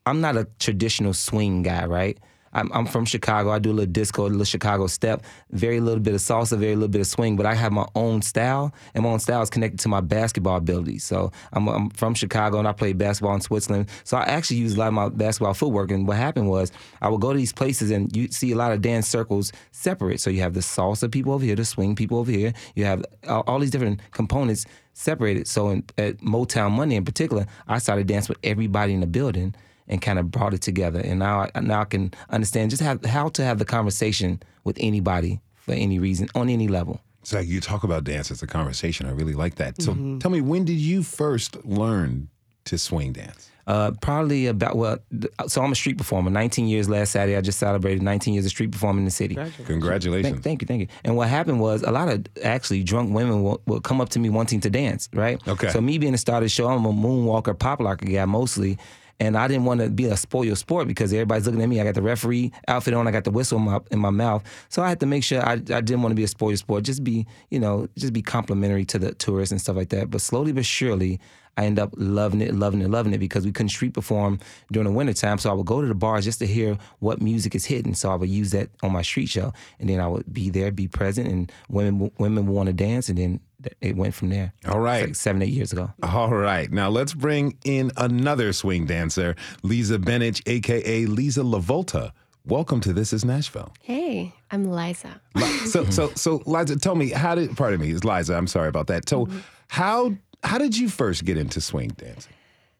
I'm 0.07 0.21
not 0.21 0.37
a 0.37 0.47
traditional 0.59 1.12
swing 1.12 1.62
guy, 1.62 1.85
right? 1.87 2.19
I'm, 2.52 2.71
I'm 2.73 2.87
from 2.87 3.04
Chicago. 3.04 3.50
I 3.50 3.59
do 3.59 3.71
a 3.71 3.73
little 3.73 3.92
disco, 3.92 4.26
a 4.26 4.28
little 4.28 4.45
Chicago 4.45 4.87
step, 4.87 5.23
very 5.50 5.80
little 5.80 6.00
bit 6.00 6.14
of 6.14 6.21
salsa, 6.21 6.59
very 6.59 6.75
little 6.75 6.88
bit 6.88 7.00
of 7.00 7.07
swing. 7.07 7.37
But 7.37 7.47
I 7.47 7.54
have 7.54 7.73
my 7.73 7.87
own 7.95 8.23
style, 8.23 8.73
and 8.95 9.04
my 9.04 9.11
own 9.11 9.21
style 9.21 9.42
is 9.42 9.50
connected 9.50 9.78
to 9.80 9.88
my 9.88 10.00
basketball 10.00 10.57
abilities. 10.57 11.04
So 11.04 11.33
I'm, 11.52 11.69
I'm 11.69 11.90
from 11.90 12.14
Chicago, 12.14 12.59
and 12.59 12.66
I 12.66 12.73
played 12.73 12.99
basketball 12.99 13.35
in 13.35 13.40
Switzerland. 13.40 13.88
So 14.04 14.16
I 14.16 14.23
actually 14.23 14.59
use 14.59 14.75
a 14.75 14.78
lot 14.78 14.88
of 14.88 14.95
my 14.95 15.09
basketball 15.09 15.54
footwork. 15.54 15.90
And 15.90 16.07
what 16.07 16.16
happened 16.16 16.49
was, 16.49 16.73
I 17.00 17.09
would 17.09 17.21
go 17.21 17.33
to 17.33 17.38
these 17.38 17.52
places, 17.52 17.90
and 17.90 18.14
you 18.16 18.28
see 18.28 18.52
a 18.52 18.57
lot 18.57 18.73
of 18.73 18.83
dance 18.83 19.07
circles 19.07 19.52
separate. 19.73 20.21
So 20.21 20.30
you 20.30 20.40
have 20.40 20.54
the 20.54 20.61
salsa 20.61 21.11
people 21.11 21.33
over 21.33 21.45
here, 21.45 21.57
the 21.57 21.64
swing 21.64 21.95
people 21.95 22.19
over 22.19 22.30
here. 22.30 22.52
You 22.75 22.85
have 22.85 23.04
all, 23.28 23.45
all 23.47 23.59
these 23.59 23.71
different 23.71 24.00
components 24.12 24.66
separated. 24.92 25.47
So 25.47 25.71
in, 25.71 25.85
at 25.97 26.19
Motown 26.19 26.73
Monday 26.73 26.97
in 26.97 27.04
particular, 27.04 27.47
I 27.69 27.78
started 27.78 28.07
dancing 28.07 28.35
with 28.35 28.45
everybody 28.45 28.92
in 28.92 29.00
the 29.00 29.07
building 29.07 29.54
and 29.91 30.01
kind 30.01 30.19
of 30.19 30.31
brought 30.31 30.55
it 30.55 30.63
together. 30.63 31.01
And 31.01 31.19
now 31.19 31.49
I, 31.55 31.61
now 31.61 31.83
I 31.83 31.85
can 31.85 32.15
understand 32.31 32.71
just 32.71 32.83
have, 32.83 33.05
how 33.05 33.29
to 33.31 33.45
have 33.45 33.59
the 33.59 33.65
conversation 33.67 34.41
with 34.65 34.77
anybody 34.81 35.41
for 35.57 35.73
any 35.75 35.99
reason 35.99 36.29
on 36.35 36.49
any 36.49 36.69
level. 36.69 37.03
It's 37.21 37.35
like 37.35 37.47
you 37.49 37.61
talk 37.61 37.83
about 37.85 38.05
dance 38.05 38.31
as 38.31 38.43
a 38.43 38.47
conversation. 38.47 39.05
I 39.07 39.11
really 39.11 39.35
like 39.35 39.57
that. 39.57 39.83
So, 39.83 39.93
Mm-hmm. 39.93 40.19
tell 40.21 40.31
me, 40.31 40.41
when 40.41 40.65
did 40.65 40.79
you 40.79 41.03
first 41.03 41.63
learn 41.67 42.29
to 42.65 42.79
swing 42.79 43.13
dance? 43.13 43.49
Uh, 43.67 43.93
probably 44.01 44.47
about 44.47 44.75
well, 44.75 44.99
so 45.47 45.63
I'm 45.63 45.71
a 45.71 45.75
street 45.77 45.97
performer. 45.99 46.31
19 46.31 46.67
years 46.67 46.89
last 46.89 47.13
Saturday. 47.13 47.37
I 47.37 47.41
just 47.41 47.59
celebrated 47.59 48.03
19 48.03 48.35
years 48.35 48.45
of 48.45 48.51
street 48.51 48.73
performing 48.73 49.01
in 49.03 49.05
the 49.05 49.11
city. 49.13 49.37
Congratulations. 49.67 50.33
Thank, 50.33 50.43
thank 50.43 50.63
you, 50.63 50.67
thank 50.67 50.81
you. 50.81 50.89
And 51.05 51.15
what 51.17 51.29
happened 51.29 51.61
was 51.61 51.83
a 51.83 51.93
lot 51.93 52.09
of 52.09 52.27
actually 52.43 52.83
drunk 52.83 53.15
women 53.15 53.45
will, 53.45 53.61
will 53.67 53.81
come 53.81 54.01
up 54.01 54.09
to 54.11 54.19
me 54.19 54.29
wanting 54.29 54.61
to 54.63 54.71
dance, 54.71 55.09
right? 55.13 55.41
Okay. 55.47 55.69
So 55.69 55.81
me 55.81 55.99
being 55.99 56.15
a 56.15 56.19
star 56.19 56.37
of 56.39 56.43
the 56.43 56.49
show, 56.49 56.67
I'm 56.69 56.85
a 56.85 56.93
moonwalker, 56.93 57.57
pop 57.57 57.81
locker 57.81 58.07
guy 58.07 58.25
mostly. 58.25 58.77
And 59.21 59.37
I 59.37 59.47
didn't 59.47 59.67
want 59.67 59.81
to 59.81 59.91
be 59.91 60.07
a 60.07 60.17
spoil 60.17 60.57
sport 60.57 60.89
because 60.89 61.12
everybody's 61.12 61.45
looking 61.45 61.62
at 61.62 61.69
me. 61.69 61.79
I 61.79 61.85
got 61.85 61.95
the 61.95 62.03
referee 62.03 62.53
outfit 62.67 62.95
on. 62.95 63.07
I 63.07 63.11
got 63.11 63.25
the 63.25 63.31
whistle 63.31 63.59
in 63.59 63.65
my, 63.65 63.81
in 63.91 63.99
my 63.99 64.11
mouth. 64.11 64.43
So 64.71 64.83
I 64.83 64.89
had 64.89 64.99
to 65.00 65.07
make 65.07 65.23
sure 65.23 65.47
I, 65.47 65.53
I 65.53 65.57
didn't 65.57 66.00
want 66.00 66.12
to 66.12 66.17
be 66.17 66.25
a 66.25 66.29
spoil 66.29 66.57
sport. 66.57 66.85
Just 66.85 67.05
be, 67.05 67.27
you 67.50 67.61
know, 67.61 67.87
just 67.99 68.15
be 68.15 68.23
complimentary 68.23 68.87
to 68.87 68.99
the 68.99 69.12
tourists 69.15 69.53
and 69.53 69.61
stuff 69.61 69.77
like 69.77 69.91
that. 69.91 70.11
But 70.11 70.23
slowly 70.23 70.53
but 70.53 70.65
surely, 70.65 71.21
I 71.57 71.67
end 71.67 71.79
up 71.79 71.93
loving 71.97 72.41
it, 72.41 72.55
loving 72.55 72.81
it, 72.81 72.89
loving 72.89 73.12
it 73.12 73.19
because 73.19 73.45
we 73.45 73.53
couldn't 73.53 73.69
street 73.69 73.93
perform 73.93 74.39
during 74.73 74.87
the 74.87 74.95
wintertime. 74.95 75.37
So 75.37 75.50
I 75.50 75.53
would 75.53 75.67
go 75.67 75.83
to 75.83 75.87
the 75.87 75.95
bars 75.95 76.25
just 76.25 76.39
to 76.39 76.47
hear 76.47 76.79
what 77.00 77.21
music 77.21 77.55
is 77.55 77.67
hitting. 77.67 77.95
So 77.95 78.11
I 78.11 78.15
would 78.15 78.31
use 78.31 78.53
that 78.53 78.71
on 78.83 78.93
my 78.93 79.03
street 79.03 79.29
show. 79.29 79.53
And 79.79 79.91
then 79.91 80.00
I 80.00 80.09
would 80.09 80.33
be 80.33 80.49
there, 80.49 80.71
be 80.71 80.89
present, 80.89 81.29
and 81.29 81.53
women 81.69 82.11
women 82.19 82.47
would 82.47 82.55
want 82.55 82.69
to 82.69 82.73
dance. 82.73 83.11
And 83.11 83.19
then 83.19 83.41
it 83.81 83.97
went 83.97 84.14
from 84.14 84.31
there. 84.31 84.52
All 84.69 84.81
right. 84.81 85.00
It's 85.02 85.09
like 85.11 85.17
seven, 85.17 85.43
eight 85.43 85.50
years 85.50 85.73
ago. 85.73 85.90
All 86.02 86.31
right. 86.31 86.71
Now 86.71 86.88
let's 86.88 87.14
bring 87.14 87.57
in 87.64 87.90
another 87.97 88.52
swing 88.52 88.87
dancer, 88.87 89.37
Lisa 89.62 89.99
Bennett, 89.99 90.40
aka 90.47 91.07
Lisa 91.07 91.40
LaVolta. 91.40 92.12
Welcome 92.47 92.81
to 92.81 92.93
This 92.93 93.12
Is 93.12 93.25
Nashville. 93.25 93.73
Hey, 93.83 94.35
I'm 94.50 94.71
Liza. 94.71 95.21
So, 95.67 95.85
so, 95.90 96.11
so, 96.14 96.43
Liza, 96.47 96.79
tell 96.79 96.95
me, 96.95 97.11
how 97.11 97.35
did? 97.35 97.57
Pardon 97.57 97.81
me, 97.81 97.90
it's 97.90 98.05
Liza. 98.05 98.35
I'm 98.35 98.47
sorry 98.47 98.69
about 98.69 98.87
that. 98.87 99.09
So, 99.09 99.29
how 99.69 100.14
how 100.43 100.59
did 100.59 100.76
you 100.76 100.88
first 100.88 101.25
get 101.25 101.37
into 101.37 101.61
swing 101.61 101.90
dancing? 101.97 102.33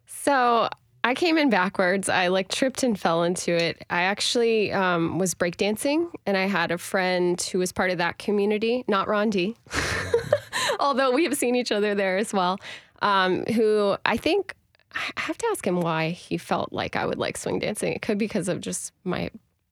So 0.07 0.69
I 1.03 1.15
came 1.15 1.39
in 1.39 1.51
backwards. 1.51 2.09
I 2.09 2.29
like 2.29 2.49
tripped 2.49 2.83
and 2.83 2.99
fell 2.99 3.23
into 3.23 3.53
it. 3.53 3.85
I 3.91 4.03
actually 4.03 4.73
um, 4.73 5.19
was 5.19 5.35
breakdancing, 5.35 6.11
and 6.27 6.37
I 6.37 6.47
had 6.47 6.71
a 6.71 6.79
friend 6.79 7.41
who 7.41 7.59
was 7.59 7.73
part 7.73 7.91
of 7.91 7.99
that 7.99 8.19
community, 8.19 8.85
not 8.87 9.09
Ron 9.09 9.31
D, 9.31 9.57
although 10.81 11.11
we 11.11 11.25
have 11.25 11.37
seen 11.37 11.55
each 11.55 11.73
other 11.73 11.95
there 11.95 12.17
as 12.17 12.33
well. 12.33 12.59
Um, 13.03 13.45
who 13.47 13.97
I 14.05 14.17
think 14.17 14.55
I 14.93 15.21
have 15.21 15.39
to 15.39 15.47
ask 15.51 15.67
him 15.67 15.81
why 15.81 16.11
he 16.11 16.37
felt 16.37 16.73
like 16.73 16.97
I 16.97 17.07
would 17.07 17.19
like 17.19 17.37
swing 17.37 17.59
dancing. 17.59 17.93
It 17.93 18.03
could 18.03 18.19
be 18.19 18.27
because 18.27 18.49
of 18.49 18.61
just 18.61 18.93
my 19.05 19.31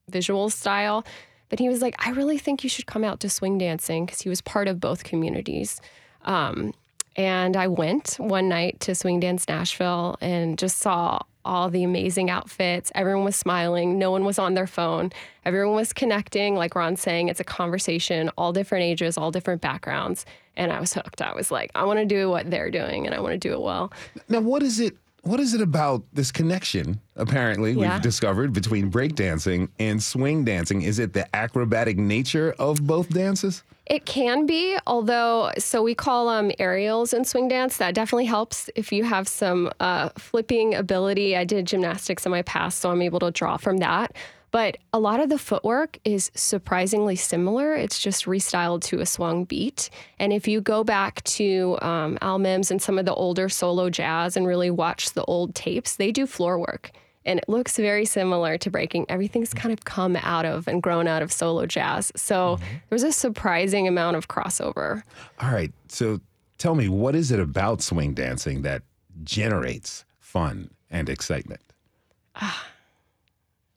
visual 0.09 0.49
style. 0.49 1.05
But 1.49 1.59
he 1.59 1.67
was 1.67 1.81
like, 1.81 1.95
I 2.05 2.11
really 2.11 2.37
think 2.37 2.63
you 2.63 2.69
should 2.69 2.85
come 2.85 3.03
out 3.03 3.19
to 3.21 3.29
swing 3.29 3.57
dancing 3.57 4.05
because 4.05 4.21
he 4.21 4.29
was 4.29 4.41
part 4.41 4.67
of 4.67 4.79
both 4.79 5.03
communities. 5.03 5.81
Um, 6.23 6.73
and 7.15 7.57
I 7.57 7.67
went 7.67 8.15
one 8.17 8.47
night 8.47 8.79
to 8.81 8.95
Swing 8.95 9.19
Dance 9.19 9.47
Nashville 9.47 10.17
and 10.21 10.57
just 10.57 10.77
saw 10.77 11.19
all 11.45 11.69
the 11.69 11.83
amazing 11.83 12.29
outfits. 12.29 12.91
Everyone 12.95 13.23
was 13.25 13.35
smiling. 13.35 13.97
No 13.97 14.11
one 14.11 14.25
was 14.25 14.37
on 14.39 14.53
their 14.53 14.67
phone. 14.67 15.11
Everyone 15.45 15.75
was 15.75 15.93
connecting. 15.93 16.55
Like 16.55 16.75
Ron's 16.75 17.01
saying, 17.01 17.29
it's 17.29 17.39
a 17.39 17.43
conversation, 17.45 18.29
all 18.37 18.51
different 18.53 18.83
ages, 18.83 19.17
all 19.17 19.31
different 19.31 19.61
backgrounds. 19.61 20.25
And 20.57 20.71
I 20.71 20.79
was 20.79 20.93
hooked. 20.93 21.21
I 21.21 21.33
was 21.33 21.51
like, 21.51 21.71
I 21.75 21.85
want 21.85 21.99
to 21.99 22.05
do 22.05 22.29
what 22.29 22.49
they're 22.51 22.69
doing 22.71 23.05
and 23.05 23.15
I 23.15 23.19
want 23.19 23.33
to 23.33 23.37
do 23.39 23.53
it 23.53 23.61
well. 23.61 23.91
Now, 24.27 24.41
what 24.41 24.61
is 24.63 24.79
it? 24.79 24.95
What 25.23 25.41
is 25.41 25.53
it 25.53 25.59
about 25.61 26.03
this 26.13 26.31
connection? 26.31 27.01
Apparently, 27.17 27.73
Yeah. 27.73 27.93
we've 27.93 28.01
discovered 28.01 28.53
between 28.53 28.89
breakdancing 28.89 29.67
and 29.77 30.01
swing 30.01 30.45
dancing. 30.45 30.81
Is 30.81 30.97
it 30.97 31.11
the 31.13 31.33
acrobatic 31.35 31.97
nature 31.97 32.55
of 32.57 32.85
both 32.87 33.09
dances? 33.09 33.63
It 33.89 34.05
can 34.05 34.45
be, 34.45 34.77
although, 34.85 35.51
so 35.57 35.81
we 35.81 35.95
call 35.95 36.27
them 36.27 36.51
aerials 36.59 37.11
in 37.11 37.25
swing 37.25 37.47
dance. 37.47 37.77
That 37.77 37.95
definitely 37.95 38.25
helps 38.25 38.69
if 38.75 38.91
you 38.91 39.03
have 39.03 39.27
some 39.27 39.71
uh, 39.79 40.09
flipping 40.15 40.75
ability. 40.75 41.35
I 41.35 41.43
did 41.43 41.65
gymnastics 41.65 42.23
in 42.23 42.31
my 42.31 42.43
past, 42.43 42.79
so 42.79 42.91
I'm 42.91 43.01
able 43.01 43.19
to 43.21 43.31
draw 43.31 43.57
from 43.57 43.77
that. 43.77 44.15
But 44.51 44.77
a 44.93 44.99
lot 44.99 45.19
of 45.19 45.29
the 45.29 45.39
footwork 45.39 45.97
is 46.05 46.31
surprisingly 46.35 47.15
similar. 47.15 47.75
It's 47.75 47.99
just 47.99 48.25
restyled 48.25 48.83
to 48.85 48.99
a 48.99 49.07
swung 49.07 49.45
beat. 49.45 49.89
And 50.19 50.33
if 50.33 50.47
you 50.47 50.61
go 50.61 50.83
back 50.83 51.23
to 51.23 51.77
um, 51.81 52.19
Al 52.21 52.37
Minns 52.37 52.69
and 52.69 52.81
some 52.81 52.99
of 52.99 53.05
the 53.05 53.13
older 53.13 53.49
solo 53.49 53.89
jazz 53.89 54.37
and 54.37 54.45
really 54.45 54.69
watch 54.69 55.13
the 55.13 55.23
old 55.23 55.55
tapes, 55.55 55.95
they 55.95 56.11
do 56.11 56.27
floor 56.27 56.59
work. 56.59 56.91
And 57.25 57.39
it 57.39 57.49
looks 57.49 57.77
very 57.77 58.05
similar 58.05 58.57
to 58.57 58.69
breaking. 58.69 59.05
Everything's 59.09 59.53
kind 59.53 59.73
of 59.73 59.83
come 59.83 60.15
out 60.15 60.45
of 60.45 60.67
and 60.67 60.81
grown 60.81 61.07
out 61.07 61.21
of 61.21 61.31
solo 61.31 61.65
jazz. 61.65 62.11
So 62.15 62.59
there's 62.89 63.03
a 63.03 63.11
surprising 63.11 63.87
amount 63.87 64.15
of 64.15 64.27
crossover. 64.27 65.03
All 65.41 65.51
right. 65.51 65.71
So, 65.89 66.21
tell 66.57 66.75
me, 66.75 66.87
what 66.87 67.15
is 67.15 67.31
it 67.31 67.39
about 67.39 67.81
swing 67.81 68.13
dancing 68.13 68.61
that 68.61 68.83
generates 69.23 70.05
fun 70.19 70.71
and 70.89 71.09
excitement? 71.09 71.61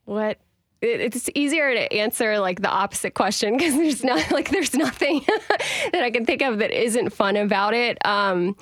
What 0.04 0.38
it, 0.82 1.00
it's 1.00 1.30
easier 1.34 1.72
to 1.75 1.92
answer 1.92 2.38
like 2.38 2.61
the 2.61 2.68
opposite 2.68 3.14
question 3.14 3.56
because 3.56 3.75
there's 3.75 4.04
not 4.04 4.30
like 4.32 4.50
there's 4.50 4.75
nothing 4.75 5.25
that 5.92 6.02
I 6.02 6.11
can 6.11 6.26
think 6.26 6.42
of 6.42 6.58
that 6.58 6.70
isn't 6.70 7.11
fun 7.11 7.37
about 7.37 7.72
it. 7.72 8.04
Um, 8.04 8.56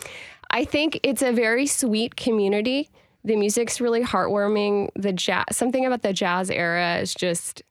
I 0.51 0.65
think 0.65 1.01
it's 1.03 1.23
a 1.23 1.33
very 1.33 1.67
sweet 1.67 2.17
community. 2.17 2.91
The 3.25 3.37
music's 3.37 3.81
really 3.81 4.03
heartwarming. 4.03 4.91
The 4.95 5.13
jazz, 5.13 5.45
something 5.53 5.85
about 5.85 6.03
the 6.03 6.13
jazz 6.13 6.51
era 6.51 6.99
is 6.99 7.15
just, 7.15 7.63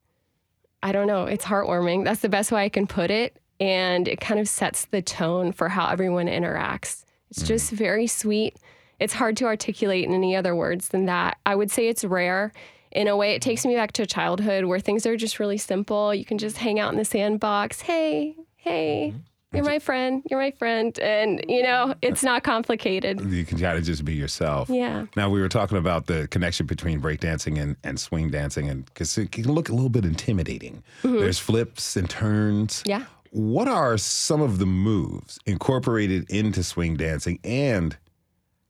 I 0.84 0.91
don't 0.91 1.08
know, 1.08 1.25
it's 1.25 1.46
heartwarming. 1.46 2.06
That's 2.06 2.22
the 2.22 2.29
best 2.29 2.51
way 2.51 2.63
I 2.63 2.70
can 2.70 2.88
put 2.88 3.12
it. 3.12 3.38
And 3.60 4.08
it 4.08 4.22
kind 4.22 4.39
of 4.39 4.48
sets 4.48 4.86
the 4.86 5.01
tone 5.01 5.51
for 5.51 5.70
how 5.70 5.88
everyone 5.88 6.27
interacts. 6.27 7.03
It's 7.29 7.44
mm. 7.44 7.48
just 7.48 7.72
very 7.72 8.08
sweet. 8.08 8.58
It's 9.00 9.13
hard 9.13 9.38
to 9.38 9.46
articulate 9.46 10.06
in 10.06 10.13
any 10.13 10.36
other 10.36 10.56
words 10.56 10.89
than 10.89 11.06
that. 11.06 11.38
I 11.46 11.56
would 11.56 11.72
say 11.72 11.88
it's 11.88 12.03
rare. 12.03 12.51
In 12.91 13.08
a 13.08 13.15
way, 13.15 13.34
it 13.34 13.41
takes 13.41 13.65
me 13.65 13.75
back 13.75 13.91
to 13.94 14.06
childhood 14.06 14.65
where 14.65 14.79
things 14.79 15.06
are 15.06 15.15
just 15.15 15.39
really 15.39 15.58
simple. 15.58 16.13
You 16.13 16.25
can 16.25 16.38
just 16.38 16.58
hang 16.58 16.79
out 16.79 16.91
in 16.91 16.98
the 16.98 17.06
sandbox. 17.06 17.82
Hey, 17.82 18.36
hey, 18.56 19.13
mm-hmm. 19.13 19.20
You're 19.53 19.63
my 19.63 19.79
friend. 19.79 20.24
You're 20.29 20.39
my 20.39 20.51
friend. 20.51 20.98
And, 21.00 21.44
you 21.48 21.63
know, 21.63 21.96
it's 22.01 22.24
not 22.24 22.44
complicated. 22.44 23.20
You 23.39 23.46
can 23.46 23.60
kind 23.60 23.77
of 23.77 23.84
just 23.84 24.03
be 24.03 24.15
yourself. 24.15 24.70
Yeah. 24.70 25.06
Now 25.15 25.29
we 25.29 25.39
were 25.39 25.50
talking 25.50 25.77
about 25.77 26.08
the 26.08 26.27
connection 26.27 26.65
between 26.65 27.00
breakdancing 27.00 27.62
and, 27.62 27.77
and 27.84 28.00
swing 28.00 28.29
dancing, 28.29 28.68
and 28.68 28.86
because 28.86 29.18
it 29.18 29.32
can 29.32 29.46
look 29.46 29.70
a 29.70 29.74
little 29.74 29.89
bit 29.89 30.03
intimidating. 30.03 30.84
There's 31.03 31.39
flips 31.39 31.96
and 31.96 32.10
turns. 32.10 32.84
Yeah. 32.86 33.06
What 33.32 33.68
are 33.68 33.98
some 33.98 34.41
of 34.41 34.58
the 34.58 34.65
moves 34.65 35.39
incorporated 35.46 36.29
into 36.29 36.63
swing 36.63 36.98
dancing, 36.98 37.39
and 37.44 37.96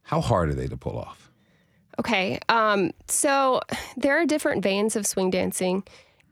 how 0.03 0.21
hard 0.21 0.49
are 0.49 0.55
they 0.55 0.67
to 0.67 0.77
pull 0.77 0.99
off? 0.99 1.31
Okay. 1.99 2.39
Um, 2.49 2.91
so 3.07 3.61
there 3.97 4.19
are 4.21 4.25
different 4.25 4.61
veins 4.61 4.95
of 4.95 5.07
swing 5.07 5.29
dancing. 5.29 5.83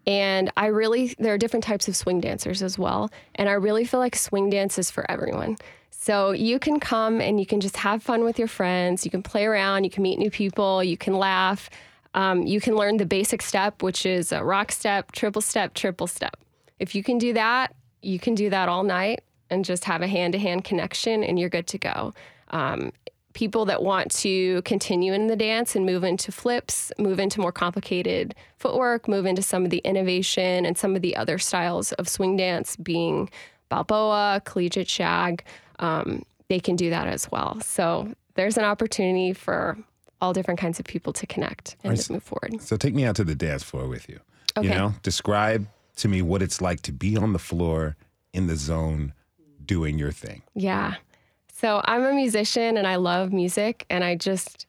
And 0.08 0.52
I 0.56 0.68
really, 0.68 1.14
there 1.20 1.34
are 1.34 1.38
different 1.38 1.66
types 1.66 1.90
of 1.90 1.96
swing 1.96 2.22
dancers 2.22 2.64
as 2.64 2.80
well. 2.80 3.12
And 3.36 3.50
I 3.50 3.54
really 3.54 3.84
feel 3.84 4.00
like 4.00 4.16
swing 4.16 4.50
dance 4.50 4.80
is 4.80 4.90
for 4.90 5.10
everyone. 5.12 5.58
So 5.92 6.32
you 6.32 6.58
can 6.60 6.80
come 6.80 7.20
and 7.20 7.40
you 7.40 7.46
can 7.46 7.60
just 7.60 7.76
have 7.78 8.02
fun 8.02 8.24
with 8.24 8.40
your 8.40 8.48
friends. 8.48 9.04
You 9.04 9.12
can 9.12 9.22
play 9.22 9.46
around. 9.46 9.84
You 9.84 9.90
can 9.90 10.04
meet 10.04 10.18
new 10.18 10.32
people. 10.32 10.82
You 10.82 10.96
can 10.96 11.14
laugh. 11.14 11.70
Um, 12.14 12.44
you 12.44 12.62
can 12.62 12.76
learn 12.76 12.98
the 12.98 13.06
basic 13.06 13.42
step, 13.42 13.84
which 13.84 14.06
is 14.06 14.32
a 14.32 14.44
rock 14.44 14.72
step, 14.72 15.12
triple 15.12 15.42
step, 15.42 15.74
triple 15.74 16.08
step. 16.08 16.38
If 16.80 16.96
you 16.96 17.04
can 17.04 17.18
do 17.18 17.34
that, 17.34 17.76
you 18.02 18.18
can 18.18 18.34
do 18.34 18.50
that 18.50 18.70
all 18.70 18.84
night 18.84 19.22
and 19.50 19.66
just 19.66 19.84
have 19.84 20.02
a 20.02 20.08
hand 20.08 20.34
to 20.34 20.40
hand 20.40 20.64
connection 20.64 21.24
and 21.24 21.38
you're 21.38 21.50
good 21.50 21.68
to 21.68 21.78
go. 21.78 22.14
Um, 22.50 22.94
people 23.38 23.66
that 23.66 23.84
want 23.84 24.10
to 24.10 24.64
continue 24.64 25.14
in 25.14 25.28
the 25.28 25.36
dance 25.36 25.76
and 25.76 25.86
move 25.86 26.04
into 26.04 26.32
flips, 26.32 26.92
move 26.98 27.20
into 27.20 27.40
more 27.40 27.52
complicated 27.52 28.34
footwork, 28.58 29.08
move 29.08 29.28
into 29.28 29.44
some 29.44 29.64
of 29.64 29.70
the 29.70 29.78
innovation 29.86 30.66
and 30.66 30.76
some 30.76 30.96
of 30.96 31.04
the 31.04 31.16
other 31.16 31.38
styles 31.38 31.92
of 31.94 32.10
swing 32.10 32.36
dance, 32.36 32.76
being 32.78 33.30
Balboa, 33.70 34.42
collegiate 34.44 34.90
shag, 34.90 35.44
um, 35.78 36.24
they 36.50 36.60
can 36.60 36.76
do 36.76 36.90
that 36.90 37.06
as 37.08 37.30
well. 37.32 37.62
So 37.62 38.12
there's 38.34 38.58
an 38.58 38.64
opportunity 38.64 39.34
for 39.34 39.78
all 40.20 40.34
different 40.34 40.60
kinds 40.60 40.80
of 40.80 40.88
people 40.88 41.14
to 41.14 41.28
connect 41.28 41.76
and 41.84 41.92
Right. 41.92 42.00
to 42.00 42.14
move 42.14 42.24
forward. 42.24 42.60
So 42.64 42.76
take 42.76 42.96
me 42.96 43.06
out 43.06 43.18
to 43.18 43.24
the 43.24 43.36
dance 43.36 43.62
floor 43.62 43.88
with 43.88 44.10
you. 44.10 44.20
Okay. 44.58 44.70
You 44.70 44.74
know, 44.74 44.96
describe 45.04 45.68
to 45.98 46.08
me 46.08 46.24
what 46.24 46.42
it's 46.42 46.60
like 46.60 46.82
to 46.82 46.92
be 46.92 47.16
on 47.16 47.34
the 47.34 47.40
floor 47.40 47.98
in 48.34 48.48
the 48.48 48.56
zone 48.56 49.14
doing 49.64 50.00
your 50.00 50.12
thing. 50.12 50.42
Yeah. 50.56 50.96
So 51.60 51.82
I'm 51.86 52.04
a 52.04 52.14
musician 52.14 52.78
and 52.78 52.86
I 52.86 52.98
love 52.98 53.34
music 53.34 53.84
and 53.90 54.04
I 54.04 54.14
just 54.14 54.68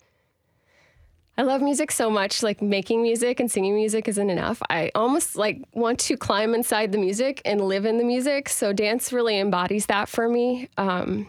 I 1.37 1.43
love 1.43 1.61
music 1.61 1.93
so 1.93 2.09
much 2.09 2.43
like 2.43 2.63
making 2.63 3.03
music 3.03 3.41
and 3.41 3.51
singing 3.51 3.75
music 3.75 4.09
isn't 4.09 4.31
enough. 4.31 4.63
I 4.71 4.91
almost 4.95 5.37
like 5.37 5.63
want 5.75 5.99
to 6.01 6.17
climb 6.17 6.55
inside 6.55 6.93
the 6.93 6.97
music 6.97 7.43
and 7.45 7.61
live 7.61 7.85
in 7.85 7.99
the 7.99 8.05
music. 8.05 8.49
So 8.49 8.73
dance 8.73 9.13
really 9.13 9.39
embodies 9.39 9.85
that 9.87 10.09
for 10.09 10.31
me. 10.31 10.71
Um, 10.79 11.29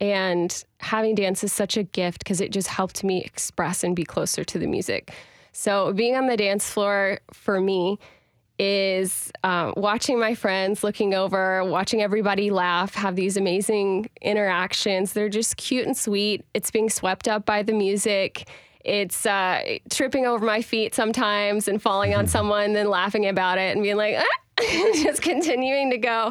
and 0.00 0.64
having 0.78 1.16
dance 1.16 1.42
is 1.42 1.52
such 1.52 1.76
a 1.76 1.82
gift 1.82 2.20
because 2.20 2.40
it 2.40 2.52
just 2.52 2.68
helped 2.68 3.02
me 3.02 3.20
express 3.24 3.82
and 3.82 3.96
be 3.96 4.04
closer 4.04 4.44
to 4.44 4.60
the 4.60 4.68
music. 4.68 5.12
So 5.50 5.92
being 5.92 6.14
on 6.14 6.28
the 6.28 6.36
dance 6.36 6.70
floor 6.70 7.18
for 7.32 7.60
me 7.60 7.98
is 8.60 9.32
um, 9.42 9.72
watching 9.78 10.20
my 10.20 10.34
friends, 10.34 10.84
looking 10.84 11.14
over, 11.14 11.64
watching 11.64 12.02
everybody 12.02 12.50
laugh, 12.50 12.92
have 12.92 13.16
these 13.16 13.38
amazing 13.38 14.10
interactions. 14.20 15.14
They're 15.14 15.30
just 15.30 15.56
cute 15.56 15.86
and 15.86 15.96
sweet. 15.96 16.44
It's 16.52 16.70
being 16.70 16.90
swept 16.90 17.26
up 17.26 17.46
by 17.46 17.62
the 17.62 17.72
music. 17.72 18.50
It's 18.84 19.24
uh, 19.24 19.78
tripping 19.88 20.26
over 20.26 20.44
my 20.44 20.60
feet 20.60 20.94
sometimes 20.94 21.68
and 21.68 21.80
falling 21.80 22.14
on 22.14 22.26
someone, 22.36 22.74
then 22.74 22.90
laughing 22.90 23.26
about 23.26 23.56
it 23.56 23.74
and 23.74 23.82
being 23.82 23.96
like, 23.96 24.16
ah, 24.18 24.60
just 24.92 25.22
continuing 25.22 25.88
to 25.88 25.96
go. 25.96 26.30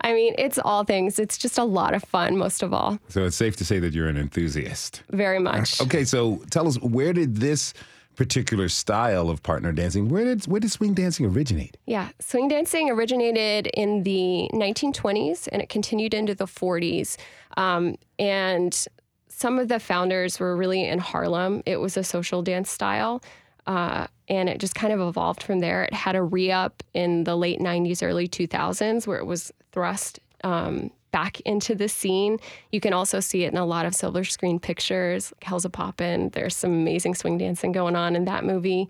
I 0.00 0.14
mean, 0.14 0.34
it's 0.36 0.58
all 0.58 0.82
things. 0.82 1.20
It's 1.20 1.38
just 1.38 1.58
a 1.58 1.64
lot 1.64 1.94
of 1.94 2.02
fun, 2.02 2.36
most 2.36 2.64
of 2.64 2.74
all. 2.74 2.98
So 3.08 3.24
it's 3.24 3.36
safe 3.36 3.54
to 3.54 3.64
say 3.64 3.78
that 3.78 3.94
you're 3.94 4.08
an 4.08 4.16
enthusiast. 4.16 5.04
Very 5.10 5.38
much. 5.38 5.80
Okay, 5.80 6.04
so 6.04 6.42
tell 6.50 6.66
us 6.66 6.80
where 6.80 7.12
did 7.12 7.36
this 7.36 7.72
particular 8.18 8.68
style 8.68 9.30
of 9.30 9.44
partner 9.44 9.70
dancing, 9.70 10.08
where 10.08 10.24
did 10.24 10.44
where 10.46 10.58
did 10.58 10.72
swing 10.72 10.92
dancing 10.92 11.24
originate? 11.24 11.76
Yeah, 11.86 12.08
swing 12.18 12.48
dancing 12.48 12.90
originated 12.90 13.68
in 13.68 14.02
the 14.02 14.50
1920s 14.52 15.48
and 15.52 15.62
it 15.62 15.68
continued 15.68 16.14
into 16.14 16.34
the 16.34 16.46
40s. 16.46 17.16
Um, 17.56 17.96
and 18.18 18.86
some 19.28 19.60
of 19.60 19.68
the 19.68 19.78
founders 19.78 20.40
were 20.40 20.56
really 20.56 20.84
in 20.84 20.98
Harlem. 20.98 21.62
It 21.64 21.76
was 21.76 21.96
a 21.96 22.02
social 22.02 22.42
dance 22.42 22.70
style. 22.72 23.22
Uh, 23.68 24.08
and 24.28 24.48
it 24.48 24.58
just 24.58 24.74
kind 24.74 24.92
of 24.92 24.98
evolved 25.00 25.42
from 25.42 25.60
there. 25.60 25.84
It 25.84 25.94
had 25.94 26.16
a 26.16 26.22
re 26.22 26.50
up 26.50 26.82
in 26.94 27.22
the 27.22 27.36
late 27.36 27.60
90s, 27.60 28.02
early 28.02 28.26
2000s, 28.26 29.06
where 29.06 29.18
it 29.18 29.26
was 29.26 29.52
thrust 29.70 30.18
um, 30.42 30.90
back 31.10 31.40
into 31.40 31.74
the 31.74 31.88
scene. 31.88 32.38
You 32.72 32.80
can 32.80 32.92
also 32.92 33.20
see 33.20 33.44
it 33.44 33.52
in 33.52 33.58
a 33.58 33.64
lot 33.66 33.86
of 33.86 33.94
silver 33.94 34.24
screen 34.24 34.58
pictures, 34.60 35.32
like 35.32 35.50
Hellzapoppin'. 35.50 36.32
There's 36.32 36.56
some 36.56 36.72
amazing 36.72 37.14
swing 37.14 37.38
dancing 37.38 37.72
going 37.72 37.96
on 37.96 38.14
in 38.16 38.24
that 38.26 38.44
movie. 38.44 38.88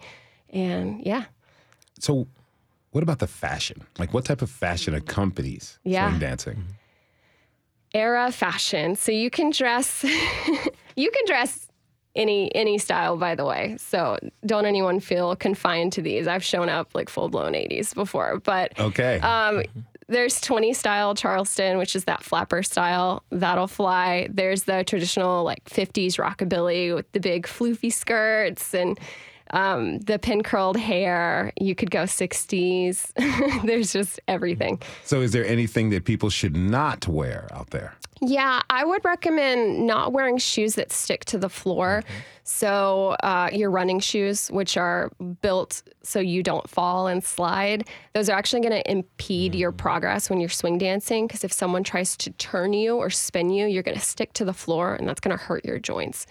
And 0.51 1.05
yeah, 1.05 1.25
So 2.01 2.27
what 2.93 3.03
about 3.03 3.19
the 3.19 3.27
fashion? 3.27 3.83
Like 3.99 4.13
what 4.15 4.25
type 4.25 4.43
of 4.43 4.51
fashion 4.51 4.95
accompanies 4.95 5.79
Yeah. 5.85 6.09
swing 6.09 6.21
dancing? 6.21 6.65
era 7.95 8.31
fashion. 8.31 8.97
So 8.97 9.13
you 9.13 9.31
can 9.31 9.51
dress 9.51 10.05
you 10.97 11.11
can 11.11 11.25
dress 11.27 11.69
any 12.15 12.55
any 12.55 12.79
style 12.79 13.17
by 13.17 13.35
the 13.35 13.45
way. 13.45 13.77
So 13.79 14.19
don't 14.45 14.67
anyone 14.67 15.01
feel 15.01 15.35
confined 15.37 15.93
to 15.95 16.03
these. 16.03 16.27
I've 16.29 16.45
shown 16.45 16.69
up 16.69 16.95
like 16.95 17.09
full 17.09 17.29
blown 17.29 17.53
80s 17.53 17.95
before, 17.95 18.41
but 18.41 18.79
Okay. 18.79 19.19
um 19.21 19.63
there's 20.09 20.41
20 20.41 20.73
style 20.73 21.15
Charleston, 21.15 21.79
which 21.79 21.95
is 21.95 22.05
that 22.05 22.23
flapper 22.23 22.63
style. 22.63 23.23
That'll 23.31 23.67
fly. 23.67 24.29
There's 24.31 24.65
the 24.65 24.85
traditional 24.85 25.45
like 25.45 25.65
50s 25.69 26.15
rockabilly 26.15 26.95
with 26.95 27.11
the 27.13 27.21
big 27.21 27.47
floofy 27.47 27.93
skirts 27.93 28.75
and 28.75 28.99
um, 29.51 29.99
the 30.01 30.19
pin 30.19 30.43
curled 30.43 30.77
hair. 30.77 31.53
You 31.61 31.75
could 31.75 31.91
go 31.91 32.05
60s. 32.05 33.13
there's 33.67 33.93
just 33.93 34.21
everything. 34.29 34.81
so 35.05 35.21
is 35.21 35.33
there 35.33 35.47
anything 35.47 35.91
that 35.91 36.05
people 36.05 36.31
should 36.31 36.57
not 36.57 37.07
wear 37.07 37.49
out 37.53 37.71
there? 37.71 37.95
Yeah, 38.21 38.61
I 38.69 38.85
would 38.85 39.05
recommend 39.05 39.87
not 39.87 40.13
wearing 40.13 40.39
shoes 40.39 40.75
that 40.75 40.93
stick 40.93 41.25
to 41.27 41.39
the 41.39 41.49
floor. 41.49 42.03
So, 42.43 43.11
uh, 43.23 43.51
your 43.53 43.71
running 43.71 44.01
shoes, 44.01 44.49
which 44.49 44.77
are 44.77 45.11
built 45.43 45.83
so 46.03 46.19
you 46.19 46.43
don't 46.43 46.69
fall 46.69 47.07
and 47.07 47.23
slide, 47.23 47.87
those 48.15 48.31
are 48.31 48.37
actually 48.39 48.63
going 48.63 48.83
to 48.83 48.91
impede 48.91 49.55
your 49.55 49.71
progress 49.71 50.31
when 50.31 50.41
you're 50.41 50.49
swing 50.49 50.79
dancing. 50.79 51.27
Because 51.27 51.45
if 51.45 51.53
someone 51.53 51.85
tries 51.85 52.17
to 52.17 52.31
turn 52.33 52.73
you 52.73 52.97
or 52.97 53.11
spin 53.11 53.51
you, 53.51 53.67
you're 53.67 53.83
going 53.83 53.99
to 53.99 54.05
stick 54.05 54.33
to 54.35 54.45
the 54.45 54.55
floor 54.55 54.95
and 54.95 55.07
that's 55.07 55.21
going 55.21 55.37
to 55.37 55.43
hurt 55.43 55.65
your 55.65 55.79
joints. 55.79 56.27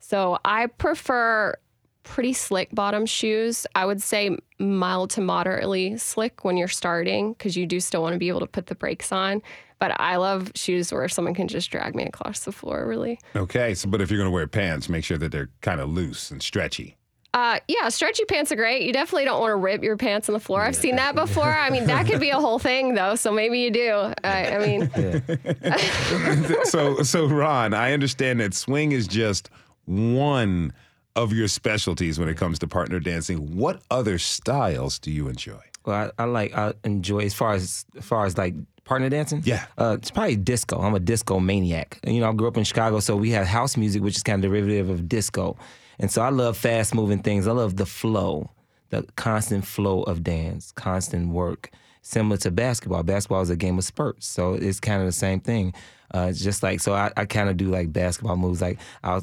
So, 0.00 0.38
I 0.44 0.66
prefer 0.66 1.54
pretty 2.02 2.32
slick 2.32 2.74
bottom 2.74 3.06
shoes. 3.06 3.66
I 3.74 3.86
would 3.86 4.02
say 4.02 4.36
mild 4.58 5.10
to 5.10 5.20
moderately 5.20 5.96
slick 5.98 6.44
when 6.44 6.56
you're 6.56 6.68
starting 6.68 7.32
because 7.32 7.56
you 7.56 7.66
do 7.66 7.80
still 7.80 8.02
want 8.02 8.14
to 8.14 8.18
be 8.18 8.28
able 8.28 8.40
to 8.40 8.46
put 8.46 8.66
the 8.66 8.74
brakes 8.74 9.12
on. 9.12 9.42
But 9.78 9.98
I 9.98 10.16
love 10.16 10.52
shoes 10.54 10.92
where 10.92 11.08
someone 11.08 11.34
can 11.34 11.48
just 11.48 11.70
drag 11.70 11.94
me 11.94 12.04
across 12.04 12.40
the 12.40 12.52
floor, 12.52 12.86
really. 12.86 13.18
Okay, 13.34 13.74
so 13.74 13.88
but 13.88 14.02
if 14.02 14.10
you're 14.10 14.18
going 14.18 14.28
to 14.28 14.34
wear 14.34 14.46
pants, 14.46 14.88
make 14.88 15.04
sure 15.04 15.16
that 15.16 15.32
they're 15.32 15.50
kind 15.62 15.80
of 15.80 15.88
loose 15.88 16.30
and 16.30 16.42
stretchy. 16.42 16.96
Uh, 17.32 17.60
yeah, 17.68 17.88
stretchy 17.88 18.24
pants 18.24 18.50
are 18.50 18.56
great. 18.56 18.82
You 18.82 18.92
definitely 18.92 19.24
don't 19.24 19.40
want 19.40 19.52
to 19.52 19.56
rip 19.56 19.84
your 19.84 19.96
pants 19.96 20.28
on 20.28 20.32
the 20.32 20.40
floor. 20.40 20.62
I've 20.62 20.74
seen 20.74 20.96
that 20.96 21.14
before. 21.14 21.44
I 21.44 21.70
mean, 21.70 21.86
that 21.86 22.06
could 22.06 22.18
be 22.18 22.30
a 22.30 22.40
whole 22.40 22.58
thing, 22.58 22.94
though. 22.94 23.14
So 23.14 23.30
maybe 23.30 23.60
you 23.60 23.70
do. 23.70 24.12
I, 24.24 24.56
I 24.56 24.58
mean, 24.58 24.90
so 26.64 27.02
so 27.02 27.26
Ron, 27.26 27.72
I 27.72 27.92
understand 27.92 28.40
that 28.40 28.52
swing 28.52 28.90
is 28.90 29.06
just 29.06 29.48
one 29.84 30.72
of 31.22 31.32
your 31.32 31.48
specialties 31.48 32.18
when 32.18 32.28
it 32.28 32.36
comes 32.36 32.58
to 32.60 32.66
partner 32.66 32.98
dancing. 32.98 33.56
What 33.56 33.82
other 33.90 34.18
styles 34.18 34.98
do 34.98 35.10
you 35.10 35.28
enjoy? 35.28 35.60
Well, 35.84 36.12
I, 36.18 36.22
I 36.22 36.26
like 36.26 36.56
I 36.56 36.72
enjoy 36.84 37.20
as 37.20 37.34
far 37.34 37.52
as 37.52 37.84
as 37.96 38.04
far 38.04 38.24
as 38.24 38.38
like 38.38 38.54
partner 38.84 39.08
dancing. 39.08 39.42
Yeah. 39.44 39.66
uh, 39.78 39.96
it's 39.98 40.10
probably 40.10 40.36
disco. 40.36 40.80
I'm 40.80 40.94
a 40.94 41.00
disco 41.00 41.38
maniac. 41.38 42.00
You 42.06 42.20
know, 42.20 42.30
I 42.30 42.32
grew 42.32 42.48
up 42.48 42.56
in 42.56 42.64
Chicago, 42.64 43.00
so 43.00 43.16
we 43.16 43.30
have 43.30 43.46
house 43.46 43.76
music, 43.76 44.02
which 44.02 44.16
is 44.16 44.22
kind 44.22 44.44
of 44.44 44.50
derivative 44.50 44.88
of 44.88 45.08
disco, 45.08 45.56
and 45.98 46.10
so 46.10 46.22
I 46.22 46.30
love 46.30 46.56
fast 46.56 46.94
moving 46.94 47.20
things. 47.22 47.46
I 47.46 47.52
love 47.52 47.76
the 47.76 47.86
flow, 47.86 48.50
the 48.88 49.02
constant 49.16 49.66
flow 49.66 50.02
of 50.02 50.22
dance, 50.22 50.72
constant 50.72 51.28
work, 51.28 51.70
similar 52.02 52.38
to 52.38 52.50
basketball. 52.50 53.02
Basketball 53.02 53.42
is 53.42 53.50
a 53.50 53.56
game 53.56 53.78
of 53.78 53.84
spurts, 53.84 54.26
so 54.26 54.54
it's 54.54 54.80
kind 54.80 55.00
of 55.00 55.06
the 55.06 55.12
same 55.12 55.40
thing. 55.40 55.74
Uh, 56.14 56.26
it's 56.30 56.42
just 56.42 56.62
like 56.62 56.80
so, 56.80 56.92
I, 56.92 57.12
I 57.16 57.24
kind 57.24 57.48
of 57.48 57.56
do 57.56 57.68
like 57.68 57.92
basketball 57.92 58.36
moves. 58.36 58.60
Like 58.60 58.78
I'll 59.04 59.22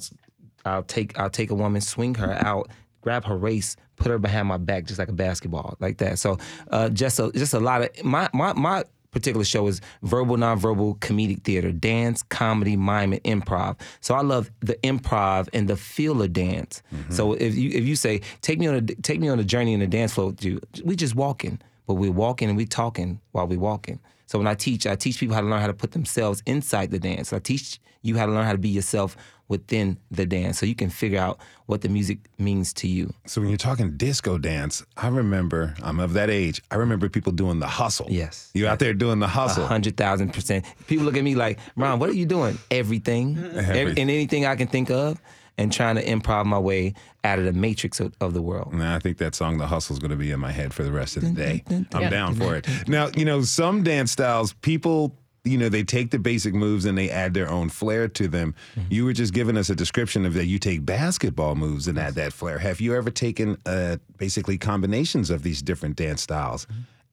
I'll 0.67 0.83
take 0.83 1.17
I'll 1.19 1.29
take 1.29 1.49
a 1.51 1.55
woman, 1.55 1.81
swing 1.81 2.15
her 2.15 2.33
out, 2.45 2.69
grab 3.01 3.25
her 3.25 3.37
waist, 3.37 3.79
put 3.95 4.07
her 4.09 4.19
behind 4.19 4.47
my 4.47 4.57
back, 4.57 4.85
just 4.85 4.99
like 4.99 5.09
a 5.09 5.13
basketball, 5.13 5.75
like 5.79 5.97
that. 5.97 6.19
So 6.19 6.37
uh, 6.71 6.89
just 6.89 7.19
a 7.19 7.31
just 7.33 7.53
a 7.53 7.59
lot 7.59 7.81
of 7.81 8.03
my 8.03 8.29
my 8.33 8.53
my 8.53 8.83
particular 9.11 9.45
show 9.45 9.65
is 9.67 9.81
verbal, 10.03 10.35
nonverbal, 10.37 10.99
comedic 10.99 11.41
theater, 11.43 11.71
dance, 11.71 12.21
comedy, 12.23 12.75
mime, 12.75 13.13
and 13.13 13.23
improv. 13.23 13.79
So 14.01 14.13
I 14.13 14.21
love 14.21 14.51
the 14.59 14.75
improv 14.83 15.47
and 15.53 15.67
the 15.67 15.75
feel 15.77 16.21
of 16.21 16.33
dance. 16.33 16.83
So 17.09 17.33
if 17.33 17.55
you 17.55 17.71
if 17.71 17.85
you 17.85 17.95
say 17.95 18.21
take 18.41 18.59
me 18.59 18.67
on 18.67 18.75
a 18.75 18.81
take 18.81 19.19
me 19.19 19.29
on 19.29 19.39
a 19.39 19.43
journey 19.43 19.73
in 19.73 19.79
the 19.79 19.87
dance 19.87 20.13
floor, 20.13 20.33
dude, 20.33 20.63
we 20.83 20.95
just 20.95 21.15
walking, 21.15 21.59
but 21.87 21.95
we're 21.95 22.11
walking 22.11 22.49
and 22.49 22.57
we 22.57 22.65
talking 22.65 23.19
while 23.31 23.47
we 23.47 23.57
walking. 23.57 23.99
So 24.27 24.37
when 24.37 24.47
I 24.47 24.53
teach, 24.53 24.85
I 24.85 24.95
teach 24.95 25.19
people 25.19 25.35
how 25.35 25.41
to 25.41 25.47
learn 25.47 25.61
how 25.61 25.67
to 25.67 25.73
put 25.73 25.91
themselves 25.91 26.43
inside 26.45 26.91
the 26.91 26.99
dance. 26.99 27.33
I 27.33 27.39
teach 27.39 27.79
you 28.01 28.17
how 28.17 28.25
to 28.25 28.31
learn 28.31 28.45
how 28.45 28.51
to 28.51 28.57
be 28.57 28.69
yourself 28.69 29.17
within 29.49 29.97
the 30.11 30.25
dance, 30.25 30.59
so 30.59 30.65
you 30.65 30.75
can 30.75 30.89
figure 30.89 31.19
out 31.19 31.39
what 31.67 31.79
the 31.79 31.87
music 31.87 32.19
means 32.37 32.73
to 32.73 32.87
you. 32.87 33.13
So 33.25 33.39
when 33.39 33.49
you're 33.49 33.57
talking 33.57 33.95
disco 33.95 34.37
dance, 34.37 34.85
I 34.97 35.07
remember 35.07 35.73
I'm 35.81 36.01
of 36.01 36.13
that 36.13 36.29
age. 36.29 36.61
I 36.69 36.75
remember 36.75 37.07
people 37.07 37.31
doing 37.31 37.59
the 37.59 37.67
hustle. 37.67 38.07
Yes. 38.09 38.51
You 38.53 38.67
out 38.67 38.79
there 38.79 38.93
doing 38.93 39.19
the 39.19 39.27
hustle. 39.27 39.63
A 39.63 39.67
hundred 39.67 39.95
thousand 39.95 40.33
percent. 40.33 40.65
People 40.87 41.05
look 41.05 41.15
at 41.15 41.23
me 41.23 41.35
like, 41.35 41.59
Ron, 41.77 41.99
what 41.99 42.09
are 42.09 42.13
you 42.13 42.25
doing? 42.25 42.57
Everything, 42.71 43.37
Every, 43.55 43.91
and 43.91 43.97
anything 43.99 44.45
I 44.45 44.57
can 44.57 44.67
think 44.67 44.91
of, 44.91 45.21
and 45.57 45.71
trying 45.71 45.95
to 45.95 46.05
improv 46.05 46.45
my 46.45 46.59
way 46.59 46.93
out 47.23 47.39
of 47.39 47.45
the 47.45 47.53
matrix 47.53 47.99
of, 47.99 48.13
of 48.21 48.33
the 48.33 48.41
world. 48.41 48.71
And 48.73 48.83
I 48.83 48.99
think 48.99 49.17
that 49.17 49.35
song, 49.35 49.57
The 49.57 49.67
Hustle, 49.67 49.93
is 49.95 49.99
going 49.99 50.11
to 50.11 50.17
be 50.17 50.31
in 50.31 50.39
my 50.39 50.51
head 50.51 50.73
for 50.73 50.83
the 50.83 50.91
rest 50.91 51.17
of 51.17 51.23
the 51.23 51.31
day. 51.31 51.63
I'm 51.93 52.01
Yeah. 52.03 52.09
down 52.09 52.35
for 52.35 52.55
it. 52.55 52.67
Now, 52.87 53.09
you 53.15 53.25
know, 53.25 53.41
some 53.41 53.83
dance 53.83 54.11
styles, 54.11 54.53
people, 54.53 55.15
you 55.43 55.57
know, 55.57 55.69
they 55.69 55.83
take 55.83 56.11
the 56.11 56.19
basic 56.19 56.53
moves 56.53 56.85
and 56.85 56.97
they 56.97 57.09
add 57.09 57.33
their 57.33 57.49
own 57.49 57.69
flair 57.69 58.07
to 58.09 58.27
them. 58.27 58.53
You 58.89 59.05
were 59.05 59.13
just 59.13 59.33
giving 59.33 59.57
us 59.57 59.69
a 59.69 59.75
description 59.75 60.25
of 60.25 60.33
that 60.35 60.45
you 60.45 60.59
take 60.59 60.85
basketball 60.85 61.55
moves 61.55 61.87
and 61.87 61.97
add 61.97 62.15
that 62.15 62.33
flair. 62.33 62.59
Have 62.59 62.79
you 62.81 62.95
ever 62.95 63.09
taken 63.09 63.57
uh, 63.65 63.97
basically 64.17 64.57
combinations 64.57 65.29
of 65.29 65.43
these 65.43 65.61
different 65.61 65.95
dance 65.95 66.21
styles 66.21 66.67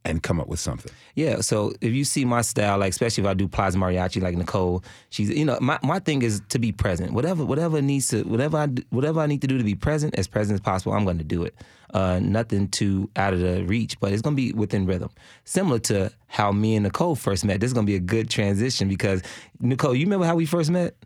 and 0.05 0.23
come 0.23 0.41
up 0.41 0.49
with 0.49 0.61
something? 0.61 0.93
Yeah, 1.15 1.41
so 1.41 1.73
if 1.81 1.93
you 1.93 2.05
see 2.05 2.25
my 2.25 2.43
style, 2.43 2.79
like 2.79 2.91
especially 2.91 3.25
if 3.25 3.29
I 3.29 3.35
do 3.35 3.49
plaza 3.49 3.79
mariachi, 3.79 4.23
like 4.23 4.37
Nicole, 4.37 4.85
she's 5.11 5.31
you 5.31 5.45
know 5.45 5.59
my, 5.61 5.79
my 5.83 5.99
thing 5.99 6.23
is 6.23 6.43
to 6.51 6.59
be 6.59 6.73
present. 6.73 7.13
Whatever 7.13 7.45
whatever 7.45 7.81
needs 7.81 8.09
to 8.09 8.23
whatever 8.25 8.57
I 8.57 8.69
whatever 8.91 9.21
I 9.21 9.27
need 9.27 9.41
to 9.43 9.47
do 9.47 9.59
to 9.59 9.65
be 9.65 9.75
present 9.75 10.15
as 10.17 10.27
present 10.27 10.55
as 10.55 10.61
possible, 10.61 10.93
I'm 10.93 11.05
going 11.05 11.19
to 11.19 11.25
do 11.25 11.43
it. 11.43 11.55
Uh, 11.93 12.19
nothing 12.21 12.67
too 12.69 13.09
out 13.15 13.33
of 13.33 13.39
the 13.39 13.65
reach, 13.65 13.99
but 14.01 14.13
it's 14.13 14.21
going 14.21 14.35
to 14.35 14.43
be 14.43 14.53
within 14.53 14.85
rhythm. 14.85 15.11
Similar 15.45 15.79
to 15.81 16.11
how 16.27 16.51
me 16.51 16.75
and 16.75 16.83
Nicole 16.83 17.15
first 17.15 17.45
met. 17.45 17.61
This 17.61 17.69
is 17.69 17.75
going 17.75 17.87
to 17.87 17.91
be 17.91 17.97
a 17.97 18.01
good 18.01 18.29
transition 18.29 18.89
because 18.89 19.23
Nicole, 19.61 19.95
you 19.95 20.05
remember 20.05 20.27
how 20.27 20.35
we 20.35 20.47
first 20.47 20.71
met? 20.71 20.97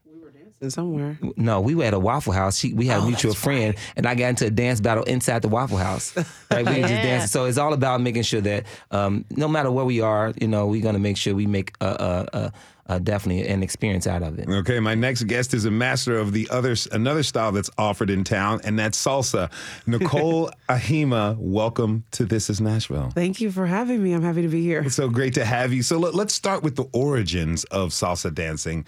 Somewhere. 0.68 1.18
No, 1.36 1.60
we 1.60 1.74
were 1.74 1.84
at 1.84 1.94
a 1.94 1.98
Waffle 1.98 2.32
House. 2.32 2.58
She, 2.58 2.72
we 2.74 2.86
had 2.86 3.00
a 3.00 3.06
mutual 3.06 3.34
friend, 3.34 3.74
and 3.96 4.06
I 4.06 4.14
got 4.14 4.28
into 4.30 4.46
a 4.46 4.50
dance 4.50 4.80
battle 4.80 5.04
inside 5.04 5.42
the 5.42 5.48
Waffle 5.48 5.78
House. 5.78 6.14
Right, 6.50 6.64
we 6.66 6.72
were 6.76 6.80
just 6.80 6.92
Yeah. 6.94 7.02
dancing. 7.02 7.28
So 7.28 7.44
it's 7.44 7.58
all 7.58 7.74
about 7.74 8.00
making 8.00 8.22
sure 8.22 8.40
that 8.40 8.64
um, 8.90 9.24
no 9.36 9.46
matter 9.48 9.70
where 9.70 9.84
we 9.84 10.00
are, 10.00 10.32
you 10.40 10.48
know, 10.48 10.66
we're 10.66 10.82
gonna 10.82 10.98
make 10.98 11.16
sure 11.18 11.34
we 11.34 11.46
make 11.46 11.74
a, 11.82 11.86
a, 12.32 12.38
a, 12.38 12.52
a 12.94 13.00
definitely 13.00 13.46
an 13.46 13.62
experience 13.62 14.06
out 14.06 14.22
of 14.22 14.38
it. 14.38 14.48
Okay, 14.48 14.80
my 14.80 14.94
next 14.94 15.24
guest 15.24 15.52
is 15.52 15.66
a 15.66 15.70
master 15.70 16.16
of 16.16 16.32
the 16.32 16.48
other 16.50 16.74
another 16.90 17.22
style 17.22 17.52
that's 17.52 17.68
offered 17.76 18.08
in 18.08 18.24
town, 18.24 18.60
and 18.64 18.78
that's 18.78 18.96
salsa. 19.02 19.50
Nicole 19.86 20.50
Ahima, 20.70 21.36
welcome 21.38 22.04
to 22.12 22.24
This 22.24 22.48
Is 22.48 22.62
Nashville. 22.62 23.10
Thank 23.14 23.42
you 23.42 23.50
for 23.52 23.66
having 23.66 24.02
me. 24.02 24.14
I'm 24.14 24.22
happy 24.22 24.40
to 24.42 24.48
be 24.48 24.62
here. 24.62 24.80
It's 24.80 24.94
so 24.96 25.10
great 25.10 25.34
to 25.34 25.44
have 25.44 25.72
you. 25.74 25.82
So 25.82 25.98
let, 25.98 26.14
let's 26.14 26.32
start 26.32 26.62
with 26.62 26.76
the 26.76 26.86
origins 26.94 27.64
of 27.64 27.90
salsa 27.90 28.32
dancing. 28.34 28.86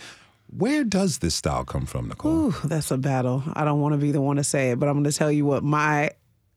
Where 0.57 0.85
does 0.85 1.19
this 1.19 1.35
style 1.35 1.65
come 1.65 1.87
from, 1.87 2.09
Nicole? 2.09 2.49
Ooh, 2.49 2.55
that's 2.65 2.91
a 2.91 2.99
battle. 2.99 3.43
I 3.53 3.65
don't 3.65 3.81
want 3.81 3.93
to 3.93 3.99
be 3.99 4.11
the 4.11 4.21
one 4.21 4.37
to 4.37 4.45
say 4.45 4.71
it, 4.73 4.79
but 4.79 4.89
I'm 4.89 4.95
going 4.95 5.05
to 5.05 5.13
tell 5.13 5.31
you 5.31 5.45
what 5.45 5.63
my 5.63 6.11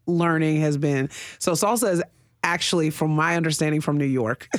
learning 0.08 0.62
has 0.62 0.78
been. 0.78 1.10
So 1.40 1.52
salsa 1.52 1.92
is 1.92 2.04
actually, 2.44 2.90
from 2.90 3.12
my 3.12 3.36
understanding, 3.36 3.82
from 3.82 3.98
New 3.98 4.06
York. 4.06 4.48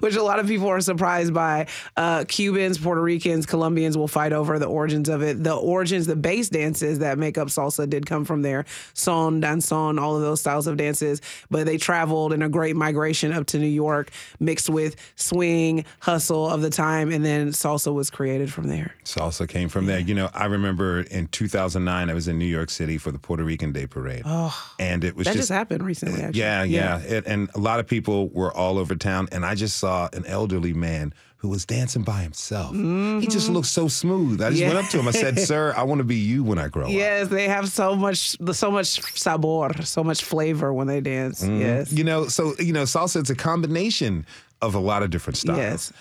Which 0.00 0.16
a 0.16 0.22
lot 0.22 0.38
of 0.38 0.46
people 0.46 0.68
are 0.68 0.80
surprised 0.80 1.32
by. 1.32 1.66
Uh, 1.96 2.24
Cubans, 2.28 2.78
Puerto 2.78 3.00
Ricans, 3.00 3.46
Colombians 3.46 3.96
will 3.96 4.08
fight 4.08 4.32
over 4.32 4.58
the 4.58 4.66
origins 4.66 5.08
of 5.08 5.22
it. 5.22 5.42
The 5.42 5.54
origins, 5.54 6.06
the 6.06 6.16
base 6.16 6.48
dances 6.48 6.98
that 7.00 7.18
make 7.18 7.38
up 7.38 7.48
salsa 7.48 7.88
did 7.88 8.06
come 8.06 8.24
from 8.24 8.42
there. 8.42 8.64
Son, 8.94 9.40
danzon, 9.40 10.00
all 10.00 10.16
of 10.16 10.22
those 10.22 10.40
styles 10.40 10.66
of 10.66 10.76
dances. 10.76 11.20
But 11.50 11.66
they 11.66 11.78
traveled 11.78 12.32
in 12.32 12.42
a 12.42 12.48
great 12.48 12.76
migration 12.76 13.32
up 13.32 13.46
to 13.48 13.58
New 13.58 13.66
York, 13.66 14.10
mixed 14.40 14.68
with 14.68 14.96
swing, 15.16 15.84
hustle 16.00 16.48
of 16.48 16.60
the 16.60 16.70
time, 16.70 17.10
and 17.10 17.24
then 17.24 17.48
salsa 17.48 17.92
was 17.92 18.10
created 18.10 18.52
from 18.52 18.68
there. 18.68 18.94
Salsa 19.04 19.48
came 19.48 19.68
from 19.68 19.86
there. 19.86 20.00
You 20.00 20.14
know, 20.14 20.30
I 20.34 20.46
remember 20.46 21.02
in 21.02 21.28
2009, 21.28 22.10
I 22.10 22.14
was 22.14 22.28
in 22.28 22.38
New 22.38 22.44
York 22.44 22.70
City 22.70 22.98
for 22.98 23.10
the 23.10 23.18
Puerto 23.18 23.44
Rican 23.44 23.72
Day 23.72 23.86
Parade. 23.86 24.22
Oh, 24.24 24.72
and 24.78 25.04
it 25.04 25.16
was 25.16 25.24
that 25.24 25.32
just, 25.32 25.48
just 25.48 25.50
happened 25.50 25.84
recently, 25.84 26.22
actually. 26.22 26.40
Yeah, 26.40 26.57
yeah. 26.62 27.00
It, 27.00 27.26
and 27.26 27.50
a 27.54 27.58
lot 27.58 27.80
of 27.80 27.86
people 27.86 28.28
were 28.28 28.52
all 28.52 28.78
over 28.78 28.94
town, 28.94 29.28
and 29.32 29.44
I 29.44 29.54
just 29.54 29.78
saw 29.78 30.08
an 30.12 30.26
elderly 30.26 30.72
man 30.72 31.12
who 31.38 31.48
was 31.48 31.64
dancing 31.64 32.02
by 32.02 32.22
himself. 32.22 32.74
He 32.74 33.26
just 33.26 33.46
mm-hmm. 33.46 33.54
looked 33.54 33.68
so 33.68 33.86
smooth. 33.86 34.42
I 34.42 34.50
just 34.50 34.60
Yeah. 34.60 34.74
went 34.74 34.84
up 34.84 34.90
to 34.90 34.98
him. 34.98 35.06
I 35.06 35.12
said, 35.12 35.38
"Sir, 35.38 35.72
I 35.76 35.84
want 35.84 36.00
to 36.00 36.04
be 36.04 36.16
you 36.16 36.42
when 36.42 36.58
I 36.58 36.66
grow 36.68 36.86
up." 36.86 36.90
Yes, 36.90 37.28
they 37.28 37.46
have 37.48 37.68
so 37.68 37.94
much, 37.94 38.36
so 38.52 38.70
much 38.70 39.00
sabor, 39.16 39.70
so 39.84 40.02
much 40.02 40.24
flavor 40.24 40.72
when 40.72 40.88
they 40.88 41.00
dance. 41.00 41.42
Mm-hmm. 41.42 41.60
Yes. 41.60 41.92
You 41.92 42.02
know, 42.02 42.26
so 42.26 42.54
you 42.58 42.72
know, 42.72 42.82
salsa 42.82 43.20
it's 43.20 43.30
a 43.30 43.36
combination 43.36 44.26
of 44.60 44.74
a 44.74 44.80
lot 44.80 45.04
of 45.04 45.10
different 45.10 45.36
styles. 45.36 45.58
Yes. 45.58 45.92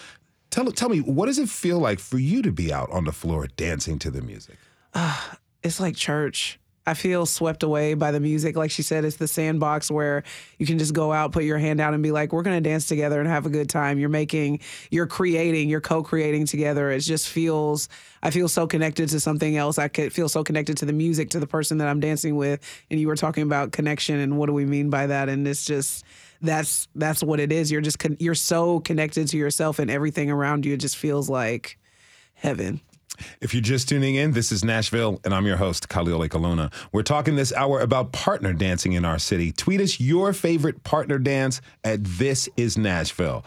Tell 0.50 0.66
tell 0.72 0.90
me, 0.90 1.02
what 1.02 1.28
does 1.28 1.38
it 1.38 1.50
feel 1.50 1.78
like 1.80 2.00
for 2.00 2.18
you 2.18 2.42
to 2.42 2.52
be 2.52 2.74
out 2.74 2.90
on 2.92 3.04
the 3.04 3.12
floor 3.12 3.48
dancing 3.58 4.00
to 4.00 4.10
the 4.10 4.22
music? 4.22 4.58
it's 5.64 5.80
like 5.80 5.96
church. 5.96 6.60
I 6.88 6.94
feel 6.94 7.26
swept 7.26 7.64
away 7.64 7.96
by 7.96 8.12
the 8.12 8.22
music. 8.22 8.56
Like 8.56 8.72
she 8.72 8.82
said, 8.82 9.04
it's 9.04 9.18
the 9.18 9.28
sandbox 9.28 9.92
where 9.92 10.24
you 10.58 10.66
can 10.66 10.80
just 10.80 10.94
go 10.94 11.12
out, 11.12 11.34
put 11.34 11.44
your 11.44 11.58
hand 11.58 11.82
out, 11.82 11.94
and 11.94 12.02
be 12.02 12.12
like, 12.12 12.32
we're 12.32 12.44
going 12.44 12.64
to 12.64 12.70
dance 12.70 12.88
together 12.88 13.20
and 13.20 13.28
have 13.28 13.46
a 13.46 13.50
good 13.50 13.70
time. 13.70 14.00
You're 14.00 14.08
making, 14.08 14.62
you're 14.90 15.06
creating, 15.06 15.68
you're 15.68 15.82
co 15.82 16.02
creating 16.02 16.46
together. 16.46 16.90
It 16.90 17.02
just 17.02 17.28
feels, 17.28 17.90
I 18.24 18.32
feel 18.32 18.48
so 18.48 18.68
connected 18.68 19.10
to 19.10 19.20
something 19.20 19.58
else. 19.58 19.78
I 19.78 19.90
feel 19.90 20.30
so 20.30 20.46
connected 20.46 20.78
to 20.78 20.86
the 20.86 20.94
music, 20.94 21.30
to 21.32 21.42
the 21.42 21.48
person 21.48 21.78
that 21.80 21.90
I'm 21.90 22.00
dancing 22.00 22.38
with. 22.38 22.62
And 22.90 23.02
you 23.02 23.08
were 23.08 23.18
talking 23.18 23.44
about 23.44 23.74
connection 23.74 24.20
and 24.20 24.38
what 24.38 24.46
do 24.46 24.54
we 24.54 24.64
mean 24.64 24.90
by 24.90 25.08
that? 25.08 25.28
And 25.28 25.46
it's 25.46 25.66
just, 25.66 26.06
that's 26.42 26.88
that's 26.96 27.22
what 27.22 27.40
it 27.40 27.52
is. 27.52 27.72
You're 27.72 27.82
just 27.82 28.00
con- 28.00 28.18
you're 28.20 28.36
so 28.36 28.80
connected 28.80 29.28
to 29.30 29.38
yourself 29.38 29.80
and 29.80 29.90
everything 29.92 30.32
around 30.32 30.66
you. 30.66 30.74
It 30.76 30.80
just 30.80 30.96
feels 30.96 31.30
like 31.30 31.80
heaven. 32.36 32.80
If 33.42 33.54
you're 33.54 33.62
just 33.62 33.90
tuning 33.90 34.16
in, 34.16 34.34
this 34.34 34.52
is 34.52 34.64
Nashville, 34.64 35.20
and 35.24 35.34
I'm 35.34 35.46
your 35.46 35.58
host, 35.58 35.90
Khalil 35.90 36.20
Ekulona. 36.20 36.72
We're 36.92 37.04
talking 37.04 37.36
this 37.36 37.54
hour 37.54 37.80
about 37.80 38.12
partner 38.12 38.54
dancing 38.54 38.94
in 38.94 39.06
our 39.06 39.20
city. 39.20 39.52
Tweet 39.52 39.82
us 39.82 40.00
your 40.00 40.34
favorite 40.34 40.84
partner 40.84 41.20
dance 41.20 41.62
at 41.84 42.04
This 42.04 42.50
Is 42.58 42.78
Nashville. 42.78 43.44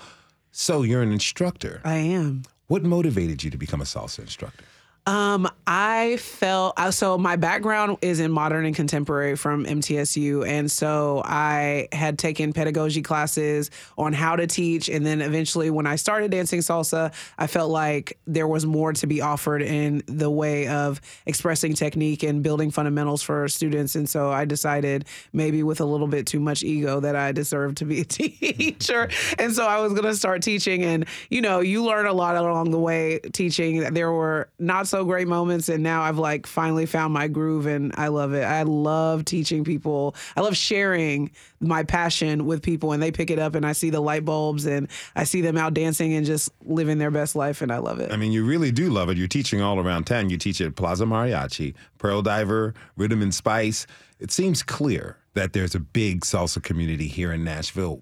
So 0.52 0.82
you're 0.82 1.02
an 1.02 1.12
instructor. 1.12 1.80
I 1.84 1.96
am. 1.96 2.42
What 2.66 2.82
motivated 2.82 3.42
you 3.42 3.50
to 3.50 3.58
become 3.58 3.80
a 3.80 3.84
salsa 3.84 4.20
instructor? 4.20 4.64
Um, 5.10 5.48
I 5.66 6.18
felt 6.18 6.74
uh, 6.76 6.92
so. 6.92 7.18
My 7.18 7.34
background 7.34 7.98
is 8.00 8.20
in 8.20 8.30
modern 8.30 8.64
and 8.64 8.76
contemporary 8.76 9.34
from 9.34 9.66
MTSU, 9.66 10.46
and 10.46 10.70
so 10.70 11.20
I 11.24 11.88
had 11.90 12.16
taken 12.16 12.52
pedagogy 12.52 13.02
classes 13.02 13.72
on 13.98 14.12
how 14.12 14.36
to 14.36 14.46
teach. 14.46 14.88
And 14.88 15.04
then 15.04 15.20
eventually, 15.20 15.68
when 15.68 15.84
I 15.84 15.96
started 15.96 16.30
dancing 16.30 16.60
salsa, 16.60 17.12
I 17.38 17.48
felt 17.48 17.72
like 17.72 18.18
there 18.28 18.46
was 18.46 18.64
more 18.64 18.92
to 18.92 19.06
be 19.08 19.20
offered 19.20 19.62
in 19.62 20.04
the 20.06 20.30
way 20.30 20.68
of 20.68 21.00
expressing 21.26 21.74
technique 21.74 22.22
and 22.22 22.40
building 22.40 22.70
fundamentals 22.70 23.20
for 23.20 23.48
students. 23.48 23.96
And 23.96 24.08
so 24.08 24.30
I 24.30 24.44
decided, 24.44 25.06
maybe 25.32 25.64
with 25.64 25.80
a 25.80 25.84
little 25.84 26.06
bit 26.06 26.24
too 26.24 26.38
much 26.38 26.62
ego, 26.62 27.00
that 27.00 27.16
I 27.16 27.32
deserved 27.32 27.78
to 27.78 27.84
be 27.84 28.02
a 28.02 28.04
teacher. 28.04 29.08
And 29.40 29.52
so 29.52 29.66
I 29.66 29.80
was 29.80 29.92
going 29.92 30.04
to 30.04 30.14
start 30.14 30.40
teaching. 30.42 30.84
And 30.84 31.04
you 31.30 31.40
know, 31.40 31.58
you 31.58 31.82
learn 31.82 32.06
a 32.06 32.12
lot 32.12 32.36
along 32.36 32.70
the 32.70 32.78
way 32.78 33.18
teaching. 33.32 33.92
There 33.92 34.12
were 34.12 34.48
not 34.60 34.86
so 34.86 34.99
great 35.04 35.28
moments, 35.28 35.68
and 35.68 35.82
now 35.82 36.02
I've 36.02 36.18
like 36.18 36.46
finally 36.46 36.86
found 36.86 37.12
my 37.12 37.28
groove, 37.28 37.66
and 37.66 37.92
I 37.96 38.08
love 38.08 38.32
it. 38.32 38.42
I 38.42 38.62
love 38.62 39.24
teaching 39.24 39.64
people. 39.64 40.14
I 40.36 40.40
love 40.40 40.56
sharing 40.56 41.30
my 41.60 41.84
passion 41.84 42.46
with 42.46 42.62
people, 42.62 42.92
and 42.92 43.02
they 43.02 43.10
pick 43.10 43.30
it 43.30 43.38
up, 43.38 43.54
and 43.54 43.66
I 43.66 43.72
see 43.72 43.90
the 43.90 44.00
light 44.00 44.24
bulbs, 44.24 44.66
and 44.66 44.88
I 45.16 45.24
see 45.24 45.40
them 45.40 45.56
out 45.56 45.74
dancing 45.74 46.14
and 46.14 46.24
just 46.24 46.50
living 46.64 46.98
their 46.98 47.10
best 47.10 47.36
life, 47.36 47.62
and 47.62 47.72
I 47.72 47.78
love 47.78 48.00
it. 48.00 48.12
I 48.12 48.16
mean, 48.16 48.32
you 48.32 48.44
really 48.44 48.72
do 48.72 48.90
love 48.90 49.08
it. 49.08 49.16
You're 49.16 49.28
teaching 49.28 49.60
all 49.60 49.78
around 49.78 50.04
town. 50.04 50.30
You 50.30 50.38
teach 50.38 50.60
at 50.60 50.76
Plaza 50.76 51.04
Mariachi, 51.04 51.74
Pearl 51.98 52.22
Diver, 52.22 52.74
Rhythm 52.96 53.22
and 53.22 53.34
Spice. 53.34 53.86
It 54.18 54.30
seems 54.30 54.62
clear 54.62 55.16
that 55.34 55.52
there's 55.52 55.74
a 55.74 55.80
big 55.80 56.22
salsa 56.22 56.62
community 56.62 57.06
here 57.06 57.32
in 57.32 57.44
Nashville. 57.44 58.00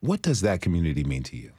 What 0.00 0.22
does 0.22 0.42
that 0.42 0.60
community 0.60 1.04
mean 1.04 1.22
to 1.24 1.36
you? 1.36 1.52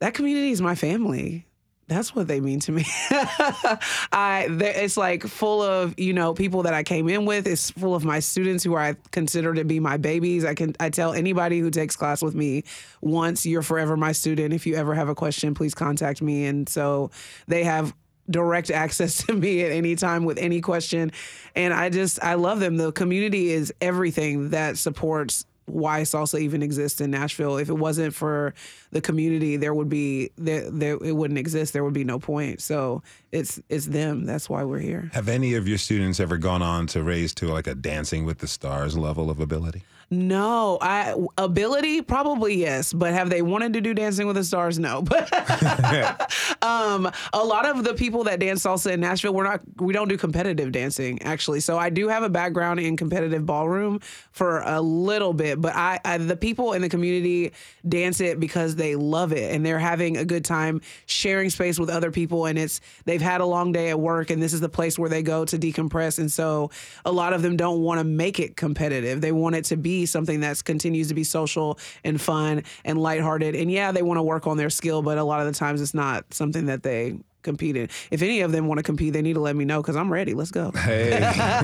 that 0.00 0.14
community 0.14 0.50
is 0.50 0.60
my 0.60 0.74
family. 0.74 1.46
That's 1.88 2.14
what 2.14 2.28
they 2.28 2.40
mean 2.40 2.60
to 2.60 2.72
me. 2.72 2.84
I 3.10 4.46
it's 4.50 4.98
like 4.98 5.22
full 5.24 5.62
of 5.62 5.98
you 5.98 6.12
know 6.12 6.34
people 6.34 6.64
that 6.64 6.74
I 6.74 6.82
came 6.82 7.08
in 7.08 7.24
with. 7.24 7.46
It's 7.46 7.70
full 7.70 7.94
of 7.94 8.04
my 8.04 8.20
students 8.20 8.62
who 8.62 8.76
I 8.76 8.94
consider 9.10 9.54
to 9.54 9.64
be 9.64 9.80
my 9.80 9.96
babies. 9.96 10.44
I 10.44 10.54
can 10.54 10.76
I 10.78 10.90
tell 10.90 11.14
anybody 11.14 11.60
who 11.60 11.70
takes 11.70 11.96
class 11.96 12.22
with 12.22 12.34
me 12.34 12.64
once 13.00 13.46
you're 13.46 13.62
forever 13.62 13.96
my 13.96 14.12
student. 14.12 14.52
If 14.52 14.66
you 14.66 14.76
ever 14.76 14.94
have 14.94 15.08
a 15.08 15.14
question, 15.14 15.54
please 15.54 15.74
contact 15.74 16.20
me. 16.20 16.44
And 16.44 16.68
so 16.68 17.10
they 17.46 17.64
have 17.64 17.94
direct 18.28 18.70
access 18.84 19.24
to 19.24 19.32
me 19.32 19.64
at 19.64 19.72
any 19.72 19.96
time 19.96 20.26
with 20.26 20.36
any 20.36 20.60
question. 20.60 21.10
And 21.54 21.72
I 21.72 21.88
just 21.88 22.22
I 22.22 22.34
love 22.34 22.60
them. 22.60 22.76
The 22.76 22.92
community 22.92 23.50
is 23.50 23.72
everything 23.80 24.50
that 24.50 24.76
supports 24.76 25.46
why 25.68 26.02
salsa 26.02 26.40
even 26.40 26.62
exists 26.62 27.00
in 27.00 27.10
Nashville. 27.10 27.56
If 27.56 27.68
it 27.68 27.78
wasn't 27.78 28.14
for 28.14 28.54
the 28.90 29.00
community, 29.00 29.56
there 29.56 29.74
would 29.74 29.88
be 29.88 30.30
there, 30.36 30.70
there 30.70 30.98
it 31.02 31.16
wouldn't 31.16 31.38
exist. 31.38 31.72
There 31.72 31.84
would 31.84 31.94
be 31.94 32.04
no 32.04 32.18
point. 32.18 32.60
So 32.60 33.02
it's 33.32 33.60
it's 33.68 33.86
them. 33.86 34.24
That's 34.24 34.48
why 34.48 34.64
we're 34.64 34.78
here. 34.78 35.10
Have 35.12 35.28
any 35.28 35.54
of 35.54 35.68
your 35.68 35.78
students 35.78 36.20
ever 36.20 36.36
gone 36.36 36.62
on 36.62 36.86
to 36.88 37.02
raise 37.02 37.34
to 37.34 37.46
like 37.48 37.66
a 37.66 37.74
Dancing 37.74 38.24
with 38.24 38.38
the 38.38 38.48
Stars 38.48 38.96
level 38.96 39.30
of 39.30 39.40
ability? 39.40 39.82
No, 40.10 40.78
I 40.80 41.14
ability 41.36 42.00
probably 42.00 42.54
yes, 42.54 42.94
but 42.94 43.12
have 43.12 43.28
they 43.28 43.42
wanted 43.42 43.74
to 43.74 43.82
do 43.82 43.92
Dancing 43.92 44.26
with 44.26 44.36
the 44.36 44.44
Stars? 44.44 44.78
No. 44.78 45.04
But 45.18 45.32
um, 46.62 47.10
a 47.32 47.44
lot 47.44 47.66
of 47.66 47.82
the 47.82 47.94
people 47.94 48.24
that 48.24 48.38
dance 48.38 48.62
salsa 48.62 48.92
in 48.92 49.00
Nashville, 49.00 49.34
we're 49.34 49.44
not 49.44 49.60
we 49.78 49.92
don't 49.92 50.08
do 50.08 50.16
competitive 50.16 50.70
dancing 50.72 51.20
actually. 51.22 51.60
So 51.60 51.78
I 51.78 51.90
do 51.90 52.08
have 52.08 52.22
a 52.22 52.28
background 52.28 52.80
in 52.80 52.96
competitive 52.96 53.44
ballroom 53.44 54.00
for 54.30 54.60
a 54.60 54.80
little 54.80 55.32
bit, 55.32 55.60
but 55.60 55.74
I, 55.74 55.98
I 56.04 56.18
the 56.18 56.36
people 56.36 56.72
in 56.72 56.82
the 56.82 56.88
community 56.88 57.52
dance 57.88 58.20
it 58.20 58.38
because 58.38 58.76
they 58.76 58.96
love 58.96 59.32
it 59.32 59.54
and 59.54 59.64
they're 59.64 59.78
having 59.78 60.16
a 60.16 60.24
good 60.24 60.44
time 60.44 60.80
sharing 61.06 61.50
space 61.50 61.78
with 61.78 61.90
other 61.90 62.10
people 62.10 62.46
and 62.46 62.58
it's 62.58 62.80
they've 63.04 63.22
had 63.22 63.40
a 63.40 63.46
long 63.46 63.72
day 63.72 63.90
at 63.90 63.98
work 63.98 64.30
and 64.30 64.42
this 64.42 64.52
is 64.52 64.60
the 64.60 64.68
place 64.68 64.98
where 64.98 65.10
they 65.10 65.22
go 65.22 65.44
to 65.44 65.58
decompress 65.58 66.18
and 66.18 66.30
so 66.30 66.70
a 67.04 67.12
lot 67.12 67.32
of 67.32 67.42
them 67.42 67.56
don't 67.56 67.80
want 67.80 67.98
to 67.98 68.04
make 68.04 68.38
it 68.38 68.56
competitive. 68.56 69.20
They 69.20 69.32
want 69.32 69.56
it 69.56 69.64
to 69.66 69.76
be 69.76 69.97
something 70.06 70.40
that 70.40 70.64
continues 70.64 71.08
to 71.08 71.14
be 71.14 71.24
social 71.24 71.78
and 72.04 72.20
fun 72.20 72.64
and 72.84 73.00
lighthearted. 73.00 73.54
And 73.54 73.70
yeah, 73.70 73.92
they 73.92 74.02
want 74.02 74.18
to 74.18 74.22
work 74.22 74.46
on 74.46 74.56
their 74.56 74.70
skill, 74.70 75.02
but 75.02 75.18
a 75.18 75.24
lot 75.24 75.40
of 75.40 75.46
the 75.46 75.58
times 75.58 75.80
it's 75.80 75.94
not 75.94 76.32
something 76.32 76.66
that 76.66 76.82
they 76.82 77.18
compete 77.42 77.76
in. 77.76 77.88
If 78.10 78.22
any 78.22 78.40
of 78.40 78.52
them 78.52 78.66
want 78.66 78.78
to 78.78 78.82
compete, 78.82 79.12
they 79.12 79.22
need 79.22 79.34
to 79.34 79.40
let 79.40 79.56
me 79.56 79.64
know 79.64 79.80
because 79.80 79.96
I'm 79.96 80.12
ready. 80.12 80.34
Let's 80.34 80.50
go. 80.50 80.70
Hey. 80.72 81.18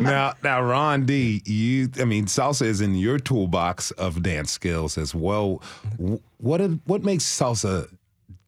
now, 0.00 0.34
now, 0.42 0.62
Ron 0.62 1.04
D, 1.04 1.42
you, 1.44 1.90
I 2.00 2.04
mean, 2.04 2.26
salsa 2.26 2.62
is 2.62 2.80
in 2.80 2.94
your 2.94 3.18
toolbox 3.18 3.90
of 3.92 4.22
dance 4.22 4.50
skills 4.50 4.96
as 4.96 5.14
well. 5.14 5.62
What 6.38 6.60
what 6.86 7.02
makes 7.02 7.24
salsa 7.24 7.88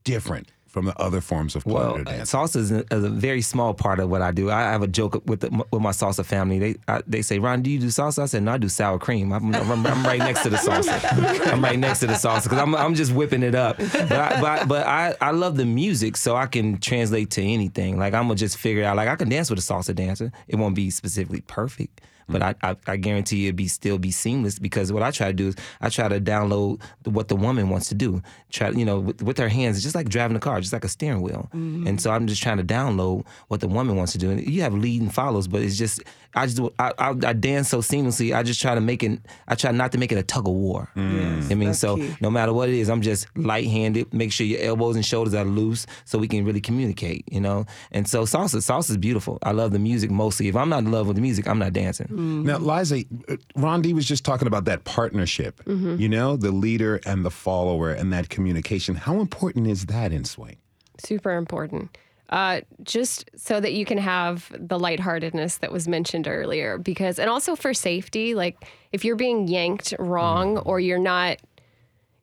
different 0.04 0.50
from 0.70 0.84
the 0.86 0.96
other 1.00 1.20
forms 1.20 1.56
of 1.56 1.66
Well, 1.66 2.02
dance? 2.04 2.32
salsa 2.32 2.56
is 2.56 2.70
a, 2.70 2.84
is 2.92 3.04
a 3.04 3.10
very 3.10 3.42
small 3.42 3.74
part 3.74 3.98
of 3.98 4.08
what 4.08 4.22
I 4.22 4.30
do. 4.30 4.50
I 4.50 4.60
have 4.62 4.82
a 4.82 4.86
joke 4.86 5.20
with 5.26 5.40
the, 5.40 5.50
with 5.72 5.82
my 5.82 5.90
salsa 5.90 6.24
family. 6.24 6.58
They 6.58 6.76
I, 6.86 7.02
they 7.06 7.22
say, 7.22 7.38
"Ron, 7.40 7.62
do 7.62 7.70
you 7.70 7.78
do 7.80 7.86
salsa?" 7.88 8.22
I 8.22 8.26
said, 8.26 8.42
"No, 8.44 8.52
I 8.52 8.58
do 8.58 8.68
sour 8.68 8.98
cream. 8.98 9.32
I'm, 9.32 9.54
I'm, 9.54 9.86
I'm 9.86 10.04
right 10.04 10.18
next 10.20 10.42
to 10.44 10.50
the 10.50 10.56
salsa. 10.56 11.52
I'm 11.52 11.62
right 11.62 11.78
next 11.78 12.00
to 12.00 12.06
the 12.06 12.12
salsa 12.14 12.44
because 12.44 12.58
I'm 12.58 12.74
I'm 12.76 12.94
just 12.94 13.12
whipping 13.12 13.42
it 13.42 13.54
up." 13.54 13.78
But 13.78 14.12
I, 14.12 14.40
but, 14.40 14.68
but 14.68 14.86
I 14.86 15.16
I 15.20 15.32
love 15.32 15.56
the 15.56 15.66
music, 15.66 16.16
so 16.16 16.36
I 16.36 16.46
can 16.46 16.78
translate 16.78 17.30
to 17.32 17.42
anything. 17.42 17.98
Like 17.98 18.14
I'm 18.14 18.24
gonna 18.24 18.36
just 18.36 18.56
figure 18.56 18.84
out. 18.84 18.96
Like 18.96 19.08
I 19.08 19.16
can 19.16 19.28
dance 19.28 19.50
with 19.50 19.58
a 19.58 19.62
salsa 19.62 19.94
dancer. 19.94 20.30
It 20.48 20.56
won't 20.56 20.74
be 20.76 20.90
specifically 20.90 21.40
perfect. 21.42 22.00
But 22.30 22.42
mm. 22.42 22.54
I, 22.62 22.70
I, 22.70 22.76
I 22.86 22.96
guarantee 22.96 23.38
you 23.38 23.48
it'll 23.48 23.56
be 23.56 23.68
still 23.68 23.98
be 23.98 24.10
seamless 24.10 24.58
because 24.58 24.92
what 24.92 25.02
I 25.02 25.10
try 25.10 25.28
to 25.28 25.32
do 25.32 25.48
is 25.48 25.56
I 25.80 25.88
try 25.88 26.08
to 26.08 26.20
download 26.20 26.80
what 27.04 27.28
the 27.28 27.36
woman 27.36 27.68
wants 27.68 27.88
to 27.88 27.94
do. 27.94 28.22
Try 28.50 28.70
you 28.70 28.84
know 28.84 29.00
with, 29.00 29.22
with 29.22 29.38
her 29.38 29.48
hands, 29.48 29.76
it's 29.76 29.84
just 29.84 29.94
like 29.94 30.08
driving 30.08 30.36
a 30.36 30.40
car, 30.40 30.60
just 30.60 30.72
like 30.72 30.84
a 30.84 30.88
steering 30.88 31.22
wheel. 31.22 31.48
Mm-hmm. 31.54 31.86
And 31.86 32.00
so 32.00 32.10
I'm 32.10 32.26
just 32.26 32.42
trying 32.42 32.58
to 32.58 32.64
download 32.64 33.26
what 33.48 33.60
the 33.60 33.68
woman 33.68 33.96
wants 33.96 34.12
to 34.12 34.18
do. 34.18 34.30
And 34.30 34.46
you 34.46 34.62
have 34.62 34.74
lead 34.74 35.02
and 35.02 35.12
follows, 35.12 35.48
but 35.48 35.62
it's 35.62 35.78
just 35.78 36.02
I 36.34 36.46
just 36.46 36.60
I, 36.78 36.92
I, 36.98 37.08
I 37.10 37.32
dance 37.32 37.68
so 37.68 37.78
seamlessly. 37.78 38.34
I 38.34 38.42
just 38.42 38.60
try 38.60 38.74
to 38.74 38.80
make 38.80 39.02
it. 39.02 39.20
I 39.48 39.54
try 39.54 39.72
not 39.72 39.92
to 39.92 39.98
make 39.98 40.12
it 40.12 40.18
a 40.18 40.22
tug 40.22 40.46
of 40.46 40.54
war. 40.54 40.90
Mm. 40.96 41.50
I 41.50 41.54
mean, 41.54 41.74
so 41.74 41.96
no 42.20 42.30
matter 42.30 42.52
what 42.52 42.68
it 42.68 42.76
is, 42.76 42.88
I'm 42.88 43.02
just 43.02 43.26
light 43.36 43.66
handed. 43.66 44.12
Make 44.12 44.32
sure 44.32 44.46
your 44.46 44.60
elbows 44.60 44.96
and 44.96 45.04
shoulders 45.04 45.34
are 45.34 45.44
loose 45.44 45.86
so 46.04 46.18
we 46.18 46.28
can 46.28 46.44
really 46.44 46.60
communicate. 46.60 47.24
You 47.30 47.40
know. 47.40 47.66
And 47.92 48.08
so 48.08 48.22
salsa 48.22 48.58
salsa 48.58 48.90
is 48.90 48.96
beautiful. 48.96 49.38
I 49.42 49.52
love 49.52 49.72
the 49.72 49.78
music 49.78 50.10
mostly. 50.10 50.48
If 50.48 50.56
I'm 50.56 50.68
not 50.68 50.80
in 50.80 50.90
love 50.90 51.06
with 51.06 51.16
the 51.16 51.22
music, 51.22 51.48
I'm 51.48 51.58
not 51.58 51.72
dancing. 51.72 52.06
Mm-hmm. 52.06 52.44
Now, 52.44 52.58
Liza, 52.58 53.04
uh, 53.28 53.36
Ron 53.56 53.82
D 53.82 53.92
was 53.92 54.06
just 54.06 54.24
talking 54.24 54.46
about 54.46 54.64
that 54.66 54.84
partnership, 54.84 55.62
mm-hmm. 55.64 55.96
you 55.96 56.08
know, 56.08 56.36
the 56.36 56.52
leader 56.52 57.00
and 57.06 57.24
the 57.24 57.30
follower 57.30 57.90
and 57.90 58.12
that 58.12 58.28
communication. 58.28 58.94
How 58.94 59.20
important 59.20 59.66
is 59.66 59.86
that 59.86 60.12
in 60.12 60.24
swing? 60.24 60.56
Super 60.98 61.32
important. 61.32 61.96
Uh, 62.30 62.60
just 62.84 63.28
so 63.34 63.58
that 63.58 63.72
you 63.72 63.84
can 63.84 63.98
have 63.98 64.52
the 64.56 64.78
lightheartedness 64.78 65.58
that 65.58 65.72
was 65.72 65.88
mentioned 65.88 66.28
earlier, 66.28 66.78
because, 66.78 67.18
and 67.18 67.28
also 67.28 67.56
for 67.56 67.74
safety, 67.74 68.36
like 68.36 68.64
if 68.92 69.04
you're 69.04 69.16
being 69.16 69.48
yanked 69.48 69.92
wrong 69.98 70.58
or 70.58 70.78
you're 70.78 70.96
not, 70.96 71.38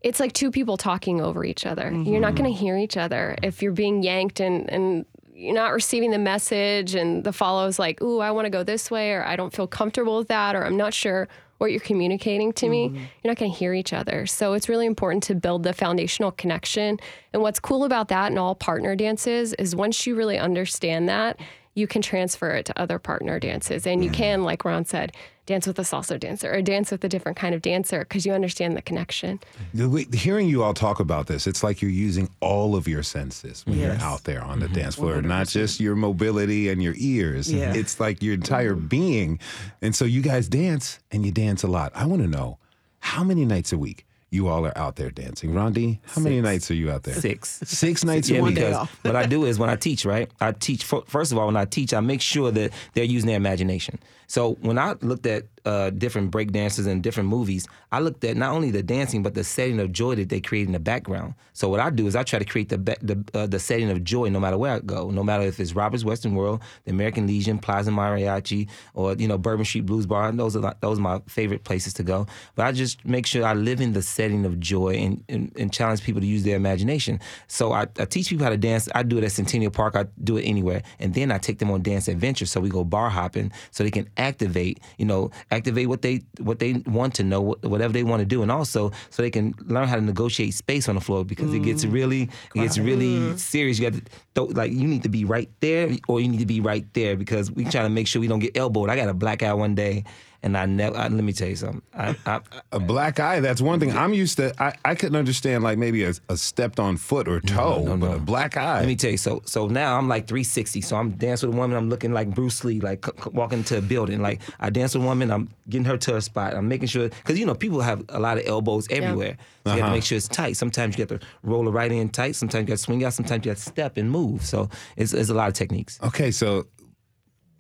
it's 0.02 0.22
like 0.22 0.32
two 0.32 0.50
people 0.50 0.78
talking 0.78 1.20
over 1.20 1.44
each 1.44 1.66
other. 1.66 1.92
You're 1.92 2.22
not 2.22 2.36
going 2.36 2.50
to 2.50 2.58
hear 2.58 2.78
each 2.78 2.96
other. 2.96 3.36
If 3.44 3.62
you're 3.62 3.74
being 3.74 4.02
yanked 4.02 4.40
and, 4.40 4.70
and 4.70 5.06
you're 5.34 5.54
not 5.54 5.74
receiving 5.74 6.12
the 6.12 6.20
message 6.20 6.96
and 6.96 7.26
the 7.26 7.34
follows 7.34 7.78
like, 7.78 8.02
ooh, 8.02 8.20
I 8.20 8.32
want 8.32 8.46
to 8.46 8.50
go 8.50 8.64
this 8.64 8.90
way, 8.90 9.12
or 9.12 9.26
I 9.26 9.36
don't 9.36 9.54
feel 9.54 9.68
comfortable 9.68 10.20
with 10.20 10.30
that, 10.30 10.56
or 10.56 10.64
I'm 10.64 10.78
not 10.78 10.94
sure 10.94 11.28
what 11.58 11.72
you're 11.72 11.80
communicating 11.80 12.54
to 12.54 12.70
me, 12.70 12.88
mm-hmm. 12.88 12.96
you're 12.96 13.32
not 13.32 13.38
going 13.38 13.52
to 13.52 13.58
hear 13.58 13.74
each 13.74 13.94
other. 13.94 14.26
So 14.26 14.54
it's 14.54 14.70
really 14.70 14.86
important 14.86 15.24
to 15.24 15.36
build 15.36 15.64
the 15.64 15.74
foundational 15.74 16.32
connection. 16.32 17.00
And 17.34 17.42
what's 17.42 17.60
cool 17.60 17.84
about 17.84 18.10
that 18.10 18.32
in 18.32 18.38
all 18.38 18.56
partner 18.56 18.96
dances 18.96 19.54
is 19.54 19.76
once 19.76 20.06
you 20.06 20.16
really 20.16 20.38
understand 20.38 21.10
that, 21.10 21.40
you 21.74 21.88
can 21.88 22.02
transfer 22.02 22.52
it 22.52 22.66
to 22.66 22.80
other 22.80 23.00
partner 23.00 23.40
dances. 23.40 23.86
And 23.86 24.04
you 24.04 24.10
mm-hmm. 24.10 24.22
can, 24.22 24.44
like 24.44 24.66
Ron 24.66 24.86
said, 24.86 25.14
dance 25.48 25.66
with 25.66 25.80
a 25.80 25.82
salsa 25.82 26.20
dancer 26.20 26.54
or 26.54 26.62
dance 26.62 26.92
with 26.92 27.04
a 27.04 27.10
different 27.10 27.38
kind 27.38 27.56
of 27.56 27.62
dancer 27.64 28.00
because 28.02 28.26
you 28.26 28.34
understand 28.34 28.78
the 28.78 28.82
connection. 28.82 29.40
The 29.74 29.90
way- 29.90 30.06
Hearing 30.14 30.48
you 30.48 30.62
all 30.62 30.74
talk 30.76 31.00
about 31.00 31.26
this, 31.28 31.48
it's 31.48 31.64
like 31.64 31.82
you're 31.82 31.90
using 31.90 32.30
all 32.42 32.76
of 32.76 32.88
your 32.88 33.02
senses 33.02 33.64
when 33.66 33.80
Yes. 33.80 34.00
you're 34.00 34.08
out 34.08 34.26
there 34.26 34.44
on 34.44 34.60
the 34.60 34.68
dance 34.68 34.96
floor, 34.96 35.22
not 35.22 35.48
just 35.48 35.80
your 35.80 35.96
mobility 35.96 36.70
and 36.70 36.84
your 36.84 36.94
ears. 36.98 37.52
Yeah. 37.52 37.74
It's 37.74 38.00
like 38.00 38.22
your 38.22 38.34
entire 38.36 38.76
being. 38.76 39.40
And 39.82 39.96
so 39.96 40.06
you 40.06 40.22
guys 40.22 40.48
dance 40.50 41.00
and 41.12 41.26
you 41.26 41.32
dance 41.32 41.64
a 41.64 41.68
lot. 41.68 41.92
I 41.96 42.06
want 42.06 42.22
to 42.22 42.28
know 42.28 42.60
how 43.00 43.24
many 43.24 43.46
nights 43.46 43.72
a 43.72 43.78
week 43.78 44.06
you 44.30 44.48
all 44.50 44.66
are 44.66 44.78
out 44.78 44.98
there 44.98 45.10
dancing. 45.10 45.54
Ron 45.54 45.72
D, 45.74 46.00
how 46.06 46.22
many 46.22 46.42
nights 46.42 46.70
are 46.70 46.74
you 46.74 46.92
out 46.92 47.04
there? 47.04 47.14
Six. 47.16 47.62
Six 47.66 48.04
nights 48.04 48.30
Yeah, 48.30 48.40
a 48.40 48.44
week. 48.44 48.56
day 48.56 48.70
because 48.72 48.88
what 49.04 49.16
I 49.16 49.26
do 49.26 49.46
is 49.46 49.58
when 49.58 49.70
I 49.70 49.76
teach, 49.78 50.06
right? 50.06 50.30
I 50.42 50.52
teach 50.52 50.84
first 50.84 51.32
of 51.32 51.38
all 51.38 51.46
when 51.46 51.56
I 51.56 51.66
teach, 51.66 51.94
I 51.94 52.02
make 52.02 52.22
sure 52.22 52.52
that 52.52 52.72
they're 52.94 53.04
using 53.06 53.28
their 53.28 53.38
imagination. 53.38 54.00
So 54.28 54.56
when 54.62 54.78
I 54.78 54.96
looked 55.02 55.26
at 55.26 55.46
uh, 55.68 55.90
different 55.90 56.32
break 56.32 56.52
dancers 56.54 56.86
and 56.86 57.04
different 57.04 57.28
movies, 57.28 57.68
I 57.92 58.00
looked 58.00 58.24
at 58.24 58.38
not 58.38 58.54
only 58.54 58.72
the 58.72 58.82
dancing 58.82 59.22
but 59.22 59.34
the 59.34 59.44
setting 59.44 59.80
of 59.82 59.92
joy 59.92 60.16
that 60.16 60.30
they 60.30 60.40
create 60.40 60.66
in 60.66 60.72
the 60.72 60.80
background. 60.80 61.34
So 61.52 61.68
what 61.68 61.82
I 61.82 61.90
do 61.90 62.08
is 62.08 62.16
I 62.16 62.24
try 62.24 62.40
to 62.40 62.46
create 62.46 62.70
the 62.70 62.78
ba- 62.78 62.98
the 63.02 63.24
uh, 63.34 63.48
the 63.48 63.60
setting 63.60 63.90
of 63.90 64.04
joy 64.04 64.30
no 64.30 64.40
matter 64.40 64.58
where 64.58 64.74
I 64.74 64.80
go, 64.80 65.10
no 65.10 65.24
matter 65.24 65.44
if 65.44 65.60
it's 65.60 65.74
Robert's 65.74 66.06
Western 66.06 66.36
World, 66.36 66.62
the 66.86 66.92
American 66.92 67.28
Legion, 67.28 67.60
Plaza 67.60 67.92
Mariachi, 67.92 68.70
or 68.94 69.14
you 69.14 69.28
know 69.28 69.38
Bourbon 69.38 69.66
Street 69.66 69.86
Blues 69.86 70.06
Bar. 70.06 70.32
Those 70.32 70.56
are 70.56 70.76
those 70.80 71.00
are 71.00 71.02
my 71.02 71.22
favorite 71.28 71.66
places 71.66 71.94
to 71.96 72.04
go. 72.04 72.28
But 72.56 72.68
I 72.68 72.72
just 72.72 73.04
make 73.06 73.26
sure 73.26 73.46
I 73.46 73.54
live 73.54 73.82
in 73.82 73.92
the 73.92 74.02
setting 74.02 74.46
of 74.46 74.60
joy 74.62 74.96
and, 74.96 75.24
and, 75.28 75.52
and 75.58 75.74
challenge 75.74 76.02
people 76.04 76.22
to 76.22 76.28
use 76.28 76.44
their 76.44 76.56
imagination. 76.56 77.20
So 77.48 77.74
I, 77.74 77.88
I 78.00 78.06
teach 78.06 78.30
people 78.30 78.46
how 78.46 78.52
to 78.52 78.58
dance. 78.58 78.88
I 78.96 79.04
do 79.04 79.18
it 79.18 79.24
at 79.26 79.34
Centennial 79.34 79.72
Park. 79.72 79.98
I 79.98 80.06
do 80.24 80.38
it 80.38 80.44
anywhere, 80.44 80.84
and 81.00 81.14
then 81.14 81.32
I 81.32 81.40
take 81.40 81.60
them 81.60 81.72
on 81.72 81.82
dance 81.82 82.08
adventures. 82.08 82.52
So 82.52 82.62
we 82.62 82.70
go 82.70 82.84
bar 82.84 83.10
hopping, 83.10 83.52
so 83.72 83.84
they 83.84 83.92
can 83.92 84.08
activate, 84.16 84.80
you 84.98 85.06
know, 85.06 85.32
activate 85.58 85.88
what 85.90 86.02
they 86.02 86.22
what 86.40 86.60
they 86.60 86.74
want 86.86 87.16
to 87.16 87.24
know, 87.24 87.56
whatever 87.62 87.92
they 87.92 88.04
want 88.04 88.22
to 88.22 88.26
do, 88.26 88.42
and 88.42 88.52
also 88.52 88.92
so 89.10 89.22
they 89.22 89.30
can 89.32 89.54
learn 89.66 89.88
how 89.88 89.96
to 89.96 90.02
negotiate 90.02 90.54
space 90.54 90.88
on 90.88 90.96
the 90.96 91.02
floor 91.02 91.26
because 91.26 91.54
it 91.54 91.64
gets 91.64 91.84
mm. 91.84 91.92
really 91.92 92.22
it 92.56 92.60
gets 92.60 92.78
really 92.78 93.16
mm. 93.18 93.40
serious. 93.40 93.80
You 93.80 93.90
got 93.90 94.00
to 94.00 94.06
throw, 94.36 94.46
like 94.46 94.72
you 94.72 94.88
need 94.88 95.04
to 95.04 95.10
be 95.10 95.26
right 95.26 95.50
there 95.60 95.90
or 96.08 96.22
you 96.22 96.28
need 96.28 96.40
to 96.40 96.46
be 96.46 96.62
right 96.62 96.86
there 96.94 97.16
because 97.16 97.52
we 97.52 97.66
trying 97.66 97.86
to 97.86 97.90
make 97.90 98.08
sure 98.08 98.22
we 98.22 98.28
don't 98.28 98.40
get 98.40 98.56
elbowed. 98.56 98.90
I 98.90 98.96
got 98.96 99.10
a 99.10 99.14
blackout 99.14 99.58
one 99.58 99.76
day. 99.76 100.04
And 100.44 100.58
I 100.58 100.66
never. 100.66 100.96
I, 100.96 101.08
let 101.08 101.24
me 101.24 101.34
tell 101.34 101.48
you 101.48 101.56
something. 101.56 101.82
I, 101.94 102.16
I, 102.26 102.42
A 102.72 102.80
black 102.80 103.20
eye, 103.20 103.40
that's 103.40 103.62
one 103.62 103.80
thing. 103.80 103.96
I'm 103.96 104.14
used 104.14 104.38
to, 104.38 104.54
I, 104.62 104.74
I 104.86 104.96
couldn't 104.96 105.16
understand 105.16 105.64
like 105.64 105.78
maybe 105.78 106.04
a, 106.04 106.14
a 106.30 106.38
stepped 106.38 106.80
on 106.80 106.98
foot 106.98 107.28
or 107.28 107.40
toe, 107.42 107.84
no, 107.84 107.98
but 107.98 108.10
no. 108.10 108.16
a 108.16 108.20
black 108.20 108.56
eye. 108.56 108.80
Let 108.80 108.88
me 108.88 108.96
tell 108.96 109.12
you. 109.12 109.18
So 109.18 109.42
so 109.46 109.68
now 109.68 109.98
I'm 109.98 110.08
like 110.08 110.28
360. 110.28 110.82
So 110.82 110.96
I'm 110.96 111.12
dancing 111.12 111.50
with 111.50 111.58
a 111.58 111.60
woman. 111.60 111.78
I'm 111.78 111.90
looking 111.90 112.14
like 112.14 112.34
Bruce 112.34 112.64
Lee, 112.64 112.80
like 112.80 113.06
c- 113.06 113.12
c- 113.24 113.30
walking 113.34 113.60
into 113.60 113.78
a 113.78 113.82
building. 113.82 114.22
Like 114.22 114.42
I 114.60 114.70
dance 114.70 114.94
with 114.94 115.04
a 115.04 115.08
woman. 115.08 115.32
I'm 115.32 115.50
getting 115.70 115.86
her 115.86 115.98
to 115.98 116.14
her 116.14 116.22
spot. 116.22 116.54
I'm 116.54 116.68
making 116.68 116.88
sure 116.88 117.10
because 117.10 117.40
you 117.40 117.46
know 117.46 117.56
people 117.56 117.82
have 117.82 118.04
a 118.10 118.20
lot 118.20 118.38
of 118.38 118.46
elbows 118.46 118.88
everywhere. 118.90 119.38
So 119.66 119.74
you 119.74 119.80
have 119.80 119.80
uh-huh. 119.80 119.90
to 119.90 119.96
make 119.96 120.04
sure 120.04 120.18
it's 120.18 120.28
tight. 120.28 120.54
Sometimes 120.54 120.98
you 120.98 121.06
got 121.06 121.20
to 121.20 121.28
roll 121.44 121.68
it 121.68 121.72
right 121.72 121.92
in 121.92 122.10
tight. 122.10 122.36
Sometimes 122.36 122.62
you 122.64 122.68
got 122.68 122.78
to 122.78 122.84
swing 122.84 123.04
out. 123.04 123.14
Sometimes 123.14 123.46
you 123.46 123.52
got 123.52 123.58
to 123.58 123.64
step 123.64 123.98
and 123.98 124.10
move. 124.10 124.46
So 124.46 124.70
it's, 124.96 125.14
it's 125.14 125.30
a 125.30 125.34
lot 125.34 125.50
of 125.50 125.56
techniques. 125.56 126.00
okay, 126.04 126.32
so 126.32 126.68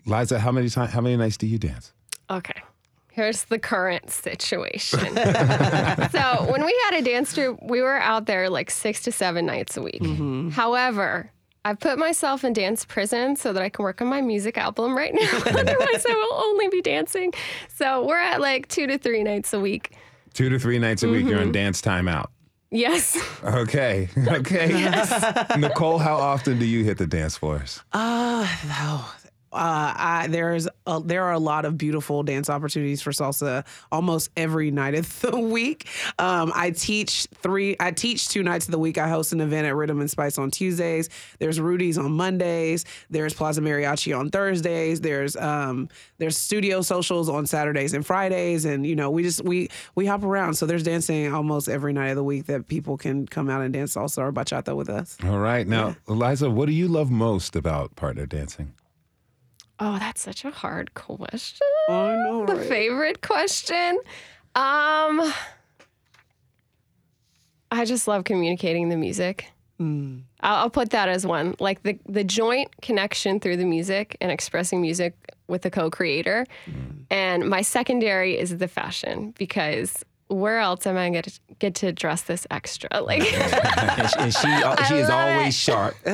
Liza, 0.05 0.39
how 0.39 0.51
many 0.51 0.69
times, 0.69 0.91
how 0.91 1.01
many 1.01 1.17
nights 1.17 1.37
do 1.37 1.47
you 1.47 1.57
dance? 1.57 1.93
Okay, 2.29 2.61
here's 3.11 3.45
the 3.45 3.59
current 3.59 4.09
situation. 4.09 4.99
so 6.11 6.47
when 6.51 6.65
we 6.65 6.79
had 6.85 6.99
a 6.99 7.01
dance 7.01 7.33
troupe, 7.33 7.59
we 7.63 7.81
were 7.81 7.97
out 7.99 8.25
there 8.25 8.49
like 8.49 8.69
six 8.69 9.01
to 9.03 9.11
seven 9.11 9.45
nights 9.45 9.77
a 9.77 9.81
week. 9.81 10.05
However, 10.53 11.31
I've 11.65 11.79
put 11.79 11.97
myself 11.97 12.43
in 12.45 12.53
dance 12.53 12.85
prison 12.85 13.35
so 13.35 13.51
that 13.51 13.61
I 13.61 13.67
can 13.69 13.83
work 13.83 14.01
on 14.01 14.07
my 14.07 14.21
music 14.21 14.57
album 14.57 14.95
right 14.95 15.13
now. 15.13 15.29
Otherwise, 15.45 16.05
I 16.07 16.13
will 16.13 16.41
only 16.45 16.69
be 16.69 16.81
dancing. 16.81 17.33
So 17.75 18.05
we're 18.05 18.19
at 18.19 18.39
like 18.39 18.67
two 18.69 18.87
to 18.87 18.97
three 18.97 19.21
nights 19.23 19.53
a 19.53 19.59
week. 19.59 19.91
Two 20.33 20.47
to 20.49 20.59
three 20.59 20.79
nights 20.79 21.03
a 21.03 21.09
week, 21.09 21.25
you're 21.25 21.41
on 21.41 21.51
dance 21.51 21.81
timeout. 21.81 22.27
Yes. 22.71 23.17
Okay. 23.43 24.07
Okay. 24.27 24.67
Nicole, 25.57 25.97
how 25.97 26.15
often 26.15 26.59
do 26.59 26.65
you 26.65 26.83
hit 26.83 26.97
the 26.97 27.07
dance 27.07 27.37
floors? 27.37 27.81
Uh, 27.91 28.47
oh, 28.69 29.15
uh, 29.53 29.93
I, 29.95 30.27
there's 30.29 30.67
a, 30.85 30.99
there 30.99 31.23
are 31.23 31.33
a 31.33 31.39
lot 31.39 31.65
of 31.65 31.77
beautiful 31.77 32.23
dance 32.23 32.49
opportunities 32.49 33.01
for 33.01 33.11
salsa 33.11 33.65
almost 33.91 34.29
every 34.35 34.71
night 34.71 34.95
of 34.95 35.21
the 35.21 35.39
week. 35.39 35.87
Um, 36.19 36.51
I 36.55 36.71
teach 36.71 37.27
three. 37.35 37.75
I 37.79 37.91
teach 37.91 38.29
two 38.29 38.43
nights 38.43 38.65
of 38.65 38.71
the 38.71 38.79
week. 38.79 38.97
I 38.97 39.07
host 39.07 39.33
an 39.33 39.41
event 39.41 39.67
at 39.67 39.75
Rhythm 39.75 40.01
and 40.01 40.09
Spice 40.09 40.37
on 40.37 40.51
Tuesdays. 40.51 41.09
There's 41.39 41.59
Rudy's 41.59 41.97
on 41.97 42.11
Mondays. 42.11 42.85
There's 43.09 43.33
Plaza 43.33 43.61
Mariachi 43.61 44.17
on 44.17 44.29
Thursdays. 44.29 45.01
There's 45.01 45.35
um, 45.35 45.89
there's 46.17 46.37
studio 46.37 46.81
socials 46.81 47.29
on 47.29 47.45
Saturdays 47.45 47.93
and 47.93 48.05
Fridays, 48.05 48.65
and 48.65 48.85
you 48.85 48.95
know 48.95 49.09
we 49.09 49.23
just 49.23 49.43
we 49.43 49.69
we 49.95 50.05
hop 50.05 50.23
around. 50.23 50.55
So 50.55 50.65
there's 50.65 50.83
dancing 50.83 51.33
almost 51.33 51.69
every 51.69 51.93
night 51.93 52.09
of 52.09 52.15
the 52.15 52.23
week 52.23 52.47
that 52.47 52.67
people 52.67 52.97
can 52.97 53.25
come 53.27 53.49
out 53.49 53.61
and 53.61 53.73
dance 53.73 53.95
salsa 53.95 54.19
or 54.19 54.31
bachata 54.31 54.75
with 54.75 54.89
us. 54.89 55.17
All 55.23 55.39
right. 55.39 55.67
Now, 55.67 55.95
Eliza, 56.07 56.49
what 56.49 56.65
do 56.65 56.73
you 56.73 56.87
love 56.87 57.09
most 57.09 57.55
about 57.55 57.95
partner 57.95 58.25
dancing? 58.25 58.73
Oh, 59.79 59.97
that's 59.99 60.21
such 60.21 60.43
a 60.43 60.49
hard 60.51 60.93
question. 60.95 61.67
I 61.89 62.15
know, 62.15 62.45
The 62.47 62.55
favorite 62.63 63.21
question. 63.21 63.99
Um 64.55 65.33
I 67.71 67.85
just 67.85 68.07
love 68.07 68.23
communicating 68.23 68.89
the 68.89 68.95
music. 68.97 69.51
Hmm. 69.77 70.19
I'll, 70.41 70.55
I'll 70.55 70.69
put 70.69 70.89
that 70.91 71.09
as 71.09 71.25
one. 71.27 71.55
Like 71.59 71.83
the 71.83 71.99
the 72.07 72.23
joint 72.23 72.81
connection 72.81 73.39
through 73.39 73.57
the 73.57 73.65
music 73.65 74.17
and 74.21 74.31
expressing 74.31 74.81
music 74.81 75.13
with 75.47 75.61
the 75.61 75.69
co-creator. 75.69 76.45
And 77.09 77.49
my 77.49 77.61
secondary 77.61 78.37
is 78.37 78.57
the 78.57 78.67
fashion 78.67 79.33
because 79.37 80.03
where 80.29 80.59
else 80.59 80.85
am 80.85 80.97
I 80.97 81.09
going 81.09 81.23
to 81.23 81.31
get 81.59 81.75
to 81.75 81.91
dress 81.91 82.23
this 82.23 82.45
extra? 82.51 82.89
Like 83.01 83.21
and 83.21 84.09
she, 84.09 84.19
and 84.19 84.33
she, 84.33 84.47
uh, 84.63 84.83
she 84.85 84.95
is 84.95 85.09
always 85.09 85.47
it. 85.47 85.53
sharp. 85.53 85.95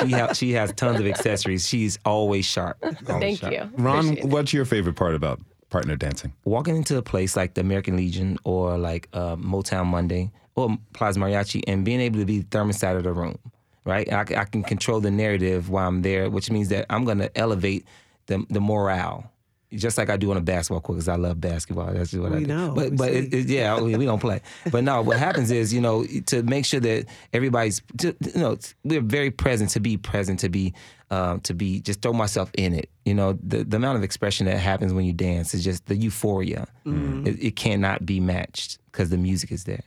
She 0.00 0.10
ha- 0.12 0.32
she 0.32 0.52
has 0.52 0.72
tons 0.72 1.00
of 1.00 1.06
accessories. 1.06 1.66
She's 1.68 1.98
always 2.04 2.44
sharp. 2.46 2.78
Always 2.82 2.98
Thank 3.04 3.40
sharp. 3.40 3.52
you. 3.52 3.70
Ron, 3.76 4.04
Appreciate 4.06 4.24
what's 4.26 4.52
your 4.52 4.64
favorite 4.64 4.96
part 4.96 5.14
about 5.14 5.40
partner 5.70 5.96
dancing? 5.96 6.32
Walking 6.44 6.76
into 6.76 6.96
a 6.96 7.02
place 7.02 7.36
like 7.36 7.54
the 7.54 7.60
American 7.60 7.96
Legion 7.96 8.38
or 8.44 8.78
like 8.78 9.08
uh, 9.12 9.36
Motown 9.36 9.86
Monday 9.86 10.30
or 10.54 10.76
Plaza 10.92 11.18
Mariachi 11.20 11.62
and 11.66 11.84
being 11.84 12.00
able 12.00 12.18
to 12.20 12.24
be 12.26 12.40
the 12.40 12.44
thermostat 12.46 12.96
of 12.96 13.04
the 13.04 13.12
room, 13.12 13.38
right? 13.84 14.10
I 14.12 14.24
can 14.44 14.62
control 14.62 15.00
the 15.00 15.10
narrative 15.10 15.68
while 15.70 15.88
I'm 15.88 16.02
there, 16.02 16.28
which 16.30 16.50
means 16.50 16.68
that 16.68 16.86
I'm 16.90 17.04
going 17.04 17.18
to 17.18 17.36
elevate 17.38 17.86
the 18.26 18.44
the 18.50 18.60
morale. 18.60 19.30
Just 19.74 19.98
like 19.98 20.10
I 20.10 20.16
do 20.16 20.30
on 20.30 20.36
a 20.36 20.40
basketball 20.40 20.80
court, 20.80 20.96
because 20.98 21.08
I 21.08 21.16
love 21.16 21.40
basketball. 21.40 21.86
That's 21.92 22.10
just 22.10 22.22
what 22.22 22.32
I 22.32 22.40
do. 22.40 22.46
know. 22.46 22.72
But 22.74 22.90
We 22.90 22.96
but 22.96 23.10
it, 23.10 23.32
it- 23.34 23.48
yeah, 23.48 23.80
we, 23.80 23.96
we 23.96 24.04
don't 24.04 24.20
play. 24.20 24.40
But 24.70 24.84
no, 24.84 25.02
what 25.02 25.18
happens 25.18 25.50
is 25.50 25.72
you 25.72 25.80
know 25.80 26.04
to 26.26 26.42
make 26.42 26.64
sure 26.66 26.80
that 26.80 27.06
everybody's 27.32 27.82
to, 27.98 28.14
you 28.20 28.40
know 28.40 28.56
we're 28.84 29.00
very 29.00 29.30
present 29.30 29.70
to 29.70 29.80
be 29.80 29.96
present 29.96 30.40
to 30.40 30.48
be 30.48 30.74
um, 31.10 31.40
to 31.40 31.54
be 31.54 31.80
just 31.80 32.00
throw 32.02 32.12
myself 32.12 32.50
in 32.54 32.74
it. 32.74 32.88
You 33.04 33.14
know 33.14 33.38
the 33.42 33.64
the 33.64 33.76
amount 33.76 33.96
of 33.98 34.04
expression 34.04 34.46
that 34.46 34.58
happens 34.58 34.92
when 34.92 35.04
you 35.04 35.12
dance 35.12 35.54
is 35.54 35.64
just 35.64 35.86
the 35.86 35.96
euphoria. 35.96 36.66
It, 36.86 37.42
it 37.42 37.56
cannot 37.56 38.04
be 38.06 38.20
matched 38.20 38.78
because 38.90 39.10
the 39.10 39.18
music 39.18 39.50
is 39.52 39.64
there. 39.64 39.82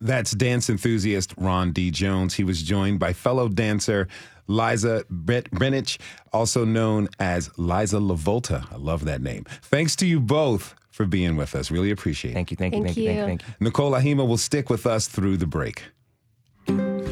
That's 0.00 0.32
dance 0.32 0.70
enthusiast 0.70 1.34
Ron 1.36 1.72
D. 1.72 1.90
Jones. 1.90 2.34
He 2.34 2.44
was 2.44 2.62
joined 2.62 2.98
by 2.98 3.12
fellow 3.12 3.48
dancer 3.48 4.08
Liza 4.46 5.04
Bre- 5.08 5.48
Brenich, 5.54 5.98
also 6.32 6.64
known 6.64 7.08
as 7.18 7.50
Liza 7.56 7.98
LaVolta. 7.98 8.70
I 8.72 8.76
love 8.76 9.04
that 9.04 9.22
name. 9.22 9.44
Thanks 9.62 9.94
to 9.96 10.06
you 10.06 10.18
both 10.20 10.74
for 10.90 11.06
being 11.06 11.36
with 11.36 11.54
us. 11.54 11.70
Really 11.70 11.90
appreciate 11.90 12.32
it. 12.32 12.34
Thank 12.34 12.50
you, 12.50 12.56
thank 12.56 12.74
you, 12.74 12.82
Thank 12.82 12.94
thank 12.94 12.96
you, 12.96 13.04
thank 13.06 13.16
you, 13.16 13.20
you. 13.20 13.26
thank 13.26 13.42
you. 13.46 13.54
Nicole 13.60 13.92
Ahima 13.92 14.26
will 14.26 14.36
stick 14.36 14.68
with 14.68 14.86
us 14.86 15.06
through 15.06 15.36
the 15.36 15.46
break. 15.46 15.84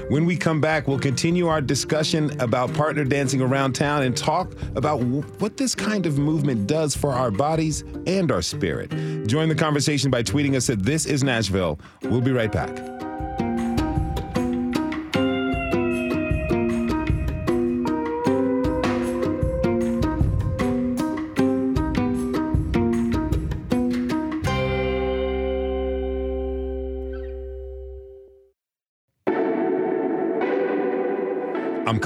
When 0.09 0.25
we 0.25 0.39
come 0.39 0.59
back, 0.59 0.89
we'll 0.89 0.99
continue 0.99 1.49
our 1.49 1.61
discussion 1.61 2.41
about 2.41 2.73
partner 2.73 3.05
dancing 3.05 3.43
around 3.43 3.75
town 3.75 4.05
and 4.05 4.17
talk 4.17 4.55
about 4.75 5.03
what 5.03 5.59
this 5.59 5.75
kind 5.75 6.07
of 6.07 6.19
movement 6.19 6.67
does 6.67 6.97
for 6.97 7.13
our 7.13 7.31
bodies 7.31 7.85
and 8.07 8.33
our 8.33 8.41
spirit. 8.41 8.91
Join 9.27 9.51
the 9.51 9.55
conversation 9.55 10.11
by 10.11 10.23
tweeting 10.23 10.57
us 10.57 10.71
at 10.71 10.83
This 10.83 11.05
Is 11.05 11.23
Nashville. 11.23 11.79
We'll 12.05 12.23
be 12.23 12.33
right 12.33 12.51
back. 12.51 12.71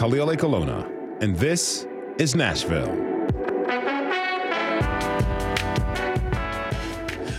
Khalil. 0.02 0.34
Ekulona, 0.34 0.84
and 1.22 1.36
this 1.36 1.86
is 2.18 2.34
Nashville. 2.34 3.12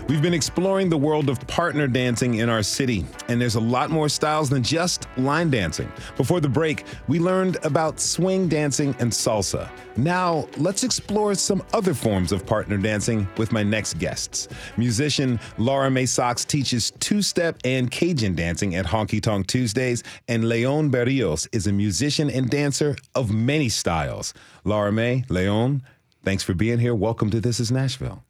We've 0.09 0.21
been 0.21 0.33
exploring 0.33 0.89
the 0.89 0.97
world 0.97 1.29
of 1.29 1.39
partner 1.47 1.87
dancing 1.87 2.35
in 2.35 2.49
our 2.49 2.61
city, 2.61 3.05
and 3.29 3.39
there's 3.39 3.55
a 3.55 3.61
lot 3.61 3.89
more 3.89 4.09
styles 4.09 4.49
than 4.49 4.61
just 4.61 5.07
line 5.15 5.49
dancing. 5.49 5.89
Before 6.17 6.41
the 6.41 6.49
break, 6.49 6.83
we 7.07 7.19
learned 7.19 7.57
about 7.63 8.01
swing 8.01 8.49
dancing 8.49 8.93
and 8.99 9.09
salsa. 9.09 9.69
Now, 9.95 10.49
let's 10.57 10.83
explore 10.83 11.35
some 11.35 11.63
other 11.73 11.93
forms 11.93 12.33
of 12.33 12.45
partner 12.45 12.77
dancing 12.77 13.29
with 13.37 13.53
my 13.53 13.63
next 13.63 13.97
guests. 13.97 14.49
Musician 14.75 15.39
Laura 15.57 15.89
Mae 15.89 16.05
Socks 16.05 16.43
teaches 16.43 16.91
two 16.99 17.21
step 17.21 17.57
and 17.63 17.89
Cajun 17.89 18.35
dancing 18.35 18.75
at 18.75 18.85
Honky 18.85 19.21
Tonk 19.21 19.47
Tuesdays, 19.47 20.03
and 20.27 20.49
Leon 20.49 20.91
Berrios 20.91 21.47
is 21.53 21.67
a 21.67 21.71
musician 21.71 22.29
and 22.29 22.49
dancer 22.49 22.97
of 23.15 23.33
many 23.33 23.69
styles. 23.69 24.33
Laura 24.65 24.91
Mae, 24.91 25.23
Leon, 25.29 25.81
thanks 26.23 26.43
for 26.43 26.53
being 26.53 26.79
here. 26.79 26.93
Welcome 26.93 27.29
to 27.29 27.39
This 27.39 27.61
Is 27.61 27.71
Nashville. 27.71 28.21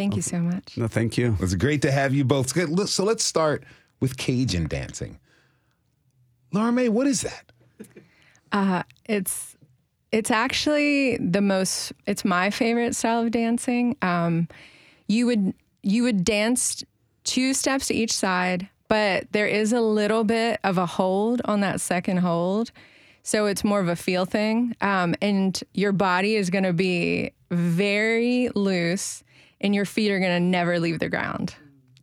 Thank 0.00 0.16
you 0.16 0.22
so 0.22 0.38
much. 0.38 0.78
No, 0.78 0.88
thank 0.88 1.18
you. 1.18 1.36
It's 1.40 1.54
great 1.54 1.82
to 1.82 1.92
have 1.92 2.14
you 2.14 2.24
both. 2.24 2.48
So 2.54 2.64
let's- 2.64 2.90
So 2.92 3.04
let's 3.04 3.22
start 3.22 3.64
with 4.00 4.16
Cajun 4.16 4.66
dancing. 4.66 5.18
Laura 6.52 6.72
Mae, 6.72 6.88
what 6.88 7.06
is 7.06 7.20
that? 7.20 7.52
Uh, 8.50 8.82
it's 9.04 9.56
it's 10.10 10.30
actually 10.30 11.18
the 11.18 11.42
most. 11.42 11.92
It's 12.06 12.24
my 12.24 12.48
favorite 12.48 12.96
style 12.96 13.20
of 13.24 13.30
dancing. 13.30 13.94
Um, 14.00 14.48
you 15.06 15.26
would 15.26 15.52
you 15.82 16.02
would 16.04 16.24
dance 16.24 16.82
two 17.24 17.52
steps 17.52 17.88
to 17.88 17.94
each 17.94 18.12
side, 18.14 18.70
but 18.88 19.30
there 19.32 19.46
is 19.46 19.70
a 19.74 19.82
little 19.82 20.24
bit 20.24 20.58
of 20.64 20.78
a 20.78 20.86
hold 20.86 21.42
on 21.44 21.60
that 21.60 21.78
second 21.82 22.16
hold. 22.16 22.72
So 23.22 23.44
it's 23.44 23.62
more 23.64 23.80
of 23.80 23.88
a 23.88 23.96
feel 23.96 24.24
thing. 24.24 24.74
Um, 24.80 25.14
and 25.20 25.62
your 25.74 25.92
body 25.92 26.36
is 26.36 26.48
going 26.48 26.64
to 26.64 26.72
be 26.72 27.32
very 27.50 28.48
loose 28.54 29.22
and 29.60 29.74
your 29.74 29.84
feet 29.84 30.10
are 30.10 30.18
going 30.18 30.32
to 30.32 30.40
never 30.40 30.78
leave 30.80 30.98
the 30.98 31.08
ground. 31.08 31.54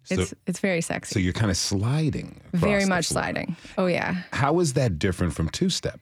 It's 0.09 0.29
So- 0.29 0.37
it's 0.45 0.59
very 0.59 0.81
sexy. 0.81 1.13
So 1.13 1.19
you're 1.19 1.33
kind 1.33 1.51
of 1.51 1.57
sliding. 1.57 2.39
very 2.53 2.85
much 2.85 3.07
floor. 3.09 3.23
sliding. 3.23 3.55
Oh 3.77 3.87
yeah. 3.87 4.23
How 4.31 4.59
is 4.59 4.73
that 4.73 4.97
different 4.99 5.33
from 5.33 5.49
two 5.49 5.69
step? 5.69 5.99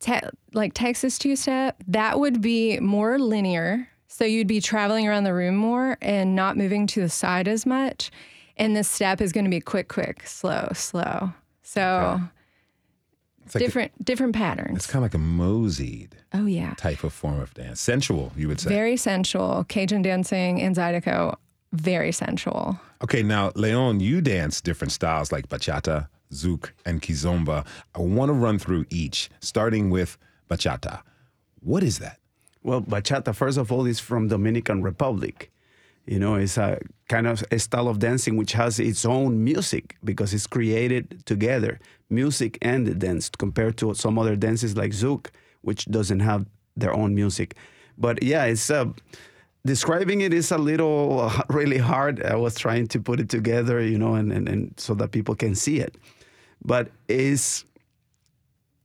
te- 0.00 0.20
like 0.52 0.74
Texas 0.74 1.18
two 1.18 1.34
step, 1.36 1.82
that 1.88 2.20
would 2.20 2.40
be 2.42 2.78
more 2.80 3.18
linear. 3.18 3.88
So 4.08 4.24
you'd 4.24 4.46
be 4.46 4.60
traveling 4.60 5.08
around 5.08 5.24
the 5.24 5.32
room 5.32 5.56
more 5.56 5.96
and 6.02 6.36
not 6.36 6.56
moving 6.58 6.86
to 6.88 7.00
the 7.00 7.08
side 7.08 7.48
as 7.48 7.64
much. 7.64 8.10
And 8.56 8.76
the 8.76 8.84
step 8.84 9.20
is 9.22 9.32
going 9.32 9.44
to 9.44 9.50
be 9.50 9.60
quick, 9.60 9.88
quick, 9.88 10.26
slow, 10.26 10.68
slow. 10.74 11.32
So 11.62 12.20
It's 13.46 13.54
like 13.54 13.62
a- 13.62 13.66
different, 13.66 14.04
different 14.04 14.34
patterns. 14.34 14.76
it's 14.76 14.86
kind 14.86 15.04
of 15.04 15.10
like 15.10 15.14
a 15.14 15.18
moseyed 15.18 16.16
oh 16.32 16.46
yeah, 16.46 16.74
type 16.76 17.04
of 17.04 17.12
form 17.12 17.40
of 17.40 17.52
dance. 17.54 17.80
Sensual, 17.80 18.32
you 18.36 18.48
would 18.48 18.60
say. 18.60 18.68
very 18.70 18.96
sensual. 18.96 19.64
Cajun 19.68 20.02
dancing 20.02 20.60
and 20.62 20.74
Zydeco, 20.76 21.36
very 21.72 22.12
sensual. 22.12 22.78
okay, 23.02 23.22
now, 23.22 23.52
Leon, 23.54 24.00
you 24.00 24.20
dance 24.20 24.60
different 24.60 24.92
styles 24.92 25.30
like 25.32 25.48
bachata, 25.48 26.08
zouk, 26.32 26.70
and 26.86 27.02
kizomba. 27.02 27.66
I 27.94 28.00
want 28.00 28.28
to 28.30 28.32
run 28.32 28.58
through 28.58 28.86
each, 28.90 29.28
starting 29.40 29.90
with 29.90 30.16
bachata. 30.48 31.02
What 31.60 31.82
is 31.82 31.98
that? 31.98 32.18
Well, 32.62 32.80
bachata, 32.80 33.34
first 33.34 33.58
of 33.58 33.70
all, 33.70 33.84
is 33.86 34.00
from 34.00 34.28
Dominican 34.28 34.82
Republic. 34.82 35.50
You 36.06 36.18
know, 36.18 36.34
it's 36.34 36.58
a 36.58 36.78
kind 37.08 37.26
of 37.26 37.42
a 37.50 37.58
style 37.58 37.88
of 37.88 37.98
dancing 37.98 38.36
which 38.36 38.52
has 38.52 38.78
its 38.78 39.04
own 39.04 39.42
music 39.42 39.96
because 40.04 40.34
it's 40.34 40.46
created 40.46 41.24
together, 41.26 41.80
music 42.10 42.58
and 42.62 42.86
the 42.86 42.94
dance, 42.94 43.28
compared 43.30 43.76
to 43.78 43.94
some 43.94 44.18
other 44.18 44.36
dances 44.36 44.76
like 44.76 44.92
zouk, 44.92 45.28
which 45.62 45.86
doesn't 45.86 46.20
have 46.20 46.46
their 46.76 46.94
own 46.94 47.14
music. 47.14 47.56
But 47.96 48.22
yeah, 48.22 48.44
it's 48.44 48.70
uh, 48.70 48.86
describing 49.64 50.20
it 50.20 50.34
is 50.34 50.50
a 50.50 50.58
little 50.58 51.20
uh, 51.20 51.42
really 51.48 51.78
hard. 51.78 52.22
I 52.22 52.36
was 52.36 52.54
trying 52.56 52.88
to 52.88 53.00
put 53.00 53.20
it 53.20 53.28
together, 53.28 53.80
you 53.82 53.98
know, 53.98 54.14
and, 54.14 54.32
and, 54.32 54.48
and 54.48 54.74
so 54.76 54.94
that 54.94 55.12
people 55.12 55.34
can 55.34 55.54
see 55.54 55.78
it. 55.78 55.96
But 56.64 56.90
is 57.08 57.64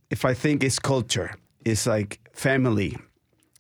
if 0.09 0.25
I 0.25 0.33
think 0.33 0.63
it's 0.63 0.79
culture, 0.79 1.35
it's 1.65 1.85
like 1.85 2.19
family. 2.33 2.97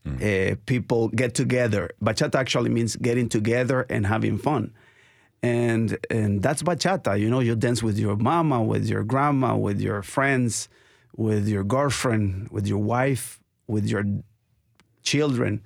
Uh, 0.05 0.55
people 0.65 1.09
get 1.09 1.35
together. 1.35 1.89
Bachata 2.01 2.35
actually 2.35 2.69
means 2.69 2.95
getting 2.95 3.29
together 3.29 3.85
and 3.89 4.07
having 4.07 4.37
fun. 4.37 4.73
And 5.43 5.97
and 6.09 6.41
that's 6.41 6.63
bachata. 6.63 7.19
You 7.19 7.29
know, 7.29 7.39
you 7.39 7.55
dance 7.55 7.83
with 7.83 7.97
your 7.97 8.15
mama, 8.15 8.61
with 8.63 8.87
your 8.87 9.03
grandma, 9.03 9.55
with 9.55 9.79
your 9.79 10.01
friends, 10.01 10.67
with 11.15 11.47
your 11.47 11.63
girlfriend, 11.63 12.49
with 12.49 12.67
your 12.67 12.79
wife, 12.79 13.39
with 13.67 13.85
your 13.85 14.03
children. 15.03 15.61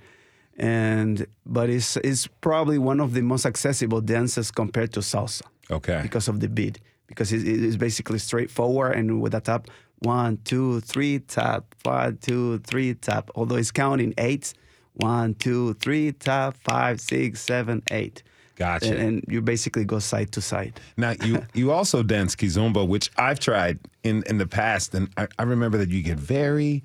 And 0.58 1.26
but 1.46 1.70
it's 1.70 1.98
it's 1.98 2.28
probably 2.42 2.78
one 2.78 3.00
of 3.00 3.14
the 3.14 3.22
most 3.22 3.46
accessible 3.46 4.02
dances 4.02 4.52
compared 4.52 4.94
to 4.94 5.00
salsa. 5.00 5.44
Okay. 5.72 6.00
Because 6.04 6.28
of 6.28 6.40
the 6.40 6.50
beat. 6.50 6.80
Because 7.08 7.32
it, 7.32 7.48
it 7.48 7.64
is 7.64 7.78
basically 7.78 8.20
straightforward 8.20 8.96
and 8.96 9.22
with 9.22 9.34
a 9.36 9.42
tap, 9.42 9.68
one, 10.04 10.38
two, 10.44 10.82
three, 10.82 11.20
tap, 11.20 11.76
one, 11.84 12.18
two, 12.18 12.60
three, 12.60 12.94
tap. 12.94 13.30
Although 13.36 13.56
it's 13.56 13.72
counting 13.72 14.14
eights. 14.18 14.54
One, 14.96 15.34
two, 15.34 15.74
three, 15.76 16.12
tap, 16.12 16.56
five, 16.64 17.02
six, 17.02 17.42
seven, 17.42 17.82
eight. 17.90 18.22
Gotcha. 18.56 18.92
And, 18.92 18.98
and 19.00 19.26
you 19.28 19.42
basically 19.42 19.86
go 19.86 20.00
side 20.00 20.32
to 20.34 20.42
side. 20.42 20.80
Now 20.98 21.16
you 21.24 21.44
you 21.54 21.72
also 21.72 22.04
dance 22.04 22.36
kizomba, 22.36 22.88
which 22.88 23.10
I've 23.18 23.40
tried 23.40 23.80
in 24.04 24.24
in 24.28 24.38
the 24.38 24.46
past, 24.46 24.94
and 24.94 25.10
I, 25.18 25.28
I 25.40 25.44
remember 25.44 25.78
that 25.80 25.90
you 25.90 26.04
get 26.04 26.20
very, 26.20 26.84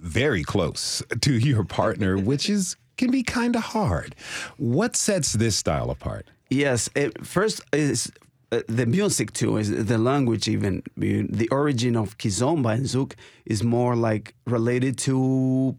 very 0.00 0.42
close 0.42 1.02
to 1.20 1.38
your 1.38 1.64
partner, 1.64 2.16
which 2.30 2.50
is 2.50 2.76
can 2.96 3.10
be 3.10 3.22
kind 3.22 3.54
of 3.54 3.62
hard. 3.62 4.14
What 4.56 4.96
sets 4.96 5.34
this 5.34 5.56
style 5.56 5.90
apart? 5.90 6.26
Yes, 6.50 6.88
it, 6.94 7.24
first 7.24 7.60
is 7.72 8.12
Uh, 8.54 8.62
the 8.68 8.86
music 8.86 9.32
too, 9.32 9.56
is 9.56 9.68
the 9.86 9.98
language 9.98 10.48
even. 10.48 10.82
The 10.96 11.48
origin 11.50 11.96
of 11.96 12.16
kizomba 12.18 12.74
and 12.74 12.86
zouk 12.86 13.14
is 13.46 13.62
more 13.62 13.96
like 13.96 14.34
related 14.46 14.96
to 14.98 15.76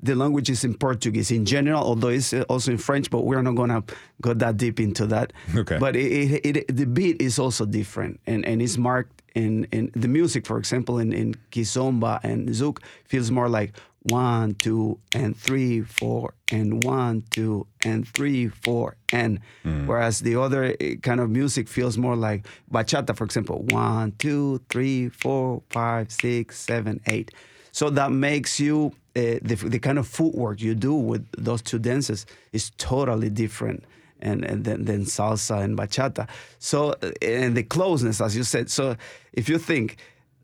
the 0.00 0.14
languages 0.14 0.64
in 0.64 0.74
Portuguese 0.74 1.30
in 1.30 1.44
general, 1.44 1.82
although 1.82 2.08
it's 2.08 2.32
uh, 2.32 2.44
also 2.48 2.70
in 2.70 2.78
French, 2.78 3.10
but 3.10 3.24
we're 3.24 3.42
not 3.42 3.56
gonna 3.56 3.82
go 4.20 4.34
that 4.34 4.56
deep 4.58 4.78
into 4.78 5.06
that. 5.06 5.32
Okay. 5.56 5.78
But 5.78 5.96
it, 5.96 6.44
it, 6.44 6.56
it, 6.56 6.76
the 6.76 6.86
beat 6.86 7.20
is 7.22 7.38
also 7.38 7.64
different, 7.64 8.20
and, 8.26 8.44
and 8.44 8.60
it's 8.60 8.76
marked 8.76 9.22
in, 9.34 9.66
in 9.72 9.90
the 9.94 10.08
music, 10.08 10.46
for 10.46 10.58
example, 10.58 10.98
in, 10.98 11.12
in 11.12 11.34
kizomba 11.50 12.20
and 12.22 12.48
zouk 12.50 12.78
feels 13.06 13.30
more 13.30 13.48
like 13.48 13.74
one, 14.04 14.54
two, 14.54 14.98
and 15.12 15.36
three, 15.36 15.80
four, 15.80 16.34
and 16.52 16.84
one, 16.84 17.24
two, 17.30 17.66
and 17.84 18.06
three, 18.06 18.48
four, 18.48 18.96
and 19.12 19.40
whereas 19.86 20.20
the 20.20 20.36
other 20.36 20.76
eh, 20.78 20.96
kind 21.02 21.20
of 21.20 21.30
music 21.30 21.68
feels 21.68 21.96
more 21.96 22.14
like 22.14 22.46
bachata, 22.70 23.16
for 23.16 23.24
example, 23.24 23.64
one, 23.70 24.12
two, 24.18 24.60
three, 24.68 25.08
four, 25.08 25.62
five, 25.70 26.12
six, 26.12 26.58
seven, 26.60 27.00
eight. 27.06 27.30
So 27.72 27.90
that 27.90 28.12
makes 28.12 28.60
you 28.60 28.92
uh, 29.16 29.40
the, 29.42 29.54
the 29.54 29.78
kind 29.78 29.98
of 29.98 30.06
footwork 30.06 30.60
you 30.60 30.74
do 30.74 30.94
with 30.94 31.26
those 31.38 31.62
two 31.62 31.78
dances 31.78 32.26
is 32.52 32.70
totally 32.76 33.30
different 33.30 33.84
and, 34.20 34.44
and 34.44 34.64
than, 34.64 34.84
than 34.84 35.04
salsa 35.04 35.62
and 35.62 35.78
bachata. 35.78 36.28
So 36.58 36.90
uh, 37.02 37.10
and 37.22 37.56
the 37.56 37.62
closeness, 37.62 38.20
as 38.20 38.36
you 38.36 38.44
said. 38.44 38.70
So 38.70 38.96
if 39.32 39.48
you 39.48 39.58
think 39.58 39.96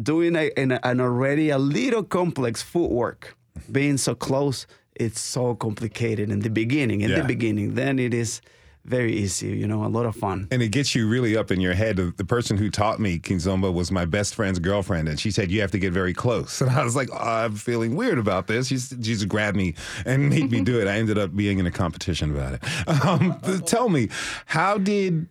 doing 0.03 0.35
a, 0.35 0.51
an, 0.57 0.73
an 0.73 1.01
already 1.01 1.51
a 1.51 1.59
little 1.59 2.03
complex 2.03 2.63
footwork, 2.63 3.37
being 3.71 3.97
so 3.97 4.15
close, 4.15 4.67
it's 4.95 5.21
so 5.21 5.55
complicated 5.55 6.31
in 6.31 6.41
the 6.41 6.51
beginning. 6.51 7.01
In 7.03 7.11
Yeah. 7.11 7.21
the 7.21 7.25
beginning, 7.27 7.75
then 7.75 7.99
it 7.99 8.13
is 8.15 8.41
very 8.87 9.13
easy. 9.15 9.49
You 9.49 9.67
know, 9.67 9.85
a 9.85 9.89
lot 9.89 10.07
of 10.07 10.17
fun. 10.17 10.49
And 10.51 10.63
it 10.63 10.71
gets 10.71 10.95
you 10.95 11.07
really 11.07 11.37
up 11.37 11.51
in 11.51 11.61
your 11.61 11.75
head. 11.75 11.97
The 11.97 12.25
person 12.25 12.57
who 12.57 12.71
taught 12.71 12.99
me 12.99 13.19
kizomba 13.19 13.73
was 13.73 13.91
my 13.93 14.07
best 14.07 14.35
friend's 14.35 14.59
girlfriend, 14.59 15.09
and 15.09 15.21
she 15.21 15.31
said 15.31 15.51
you 15.51 15.61
have 15.61 15.71
to 15.73 15.79
get 15.79 15.93
very 15.93 16.15
close. 16.15 16.61
And 16.67 16.71
I 16.71 16.83
was 16.85 16.97
like, 16.97 17.09
oh, 17.13 17.17
I'm 17.45 17.57
feeling 17.57 17.95
weird 17.95 18.19
about 18.19 18.47
this. 18.47 18.69
She 18.69 18.77
just 18.77 19.29
grabbed 19.29 19.57
me 19.57 19.75
and 20.07 20.29
made 20.31 20.51
me 20.51 20.63
do 20.63 20.81
it. 20.81 20.89
I 20.89 20.97
ended 20.99 21.19
up 21.19 21.37
being 21.37 21.59
in 21.59 21.67
a 21.67 21.71
competition 21.71 22.31
about 22.31 22.55
it. 22.55 22.61
Um, 23.07 23.39
tell 23.67 23.89
me, 23.89 24.09
how 24.47 24.79
did 24.79 25.27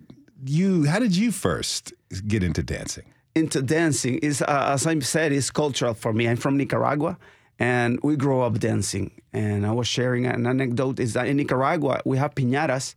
you? 0.45 0.85
How 0.85 0.99
did 0.99 1.15
you 1.15 1.31
first 1.31 1.93
get 2.27 2.43
into 2.43 2.63
dancing? 2.63 3.05
into 3.35 3.61
dancing 3.61 4.17
is 4.17 4.41
uh, 4.41 4.73
as 4.73 4.85
I 4.87 4.99
said 4.99 5.31
is 5.31 5.51
cultural 5.51 5.93
for 5.93 6.11
me. 6.13 6.27
I'm 6.27 6.35
from 6.37 6.57
Nicaragua 6.57 7.17
and 7.59 7.99
we 8.01 8.15
grew 8.15 8.41
up 8.41 8.57
dancing. 8.59 9.11
And 9.33 9.65
I 9.67 9.71
was 9.71 9.87
sharing 9.87 10.25
an 10.25 10.47
anecdote 10.47 10.99
is 10.99 11.13
that 11.13 11.27
in 11.27 11.37
Nicaragua 11.37 12.01
we 12.05 12.17
have 12.17 12.33
piñatas 12.33 12.95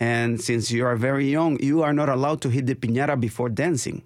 and 0.00 0.40
since 0.40 0.70
you 0.70 0.86
are 0.86 0.96
very 0.96 1.30
young, 1.30 1.60
you 1.62 1.82
are 1.82 1.92
not 1.92 2.08
allowed 2.08 2.40
to 2.42 2.48
hit 2.48 2.66
the 2.66 2.74
piñata 2.74 3.20
before 3.20 3.50
dancing. 3.50 4.02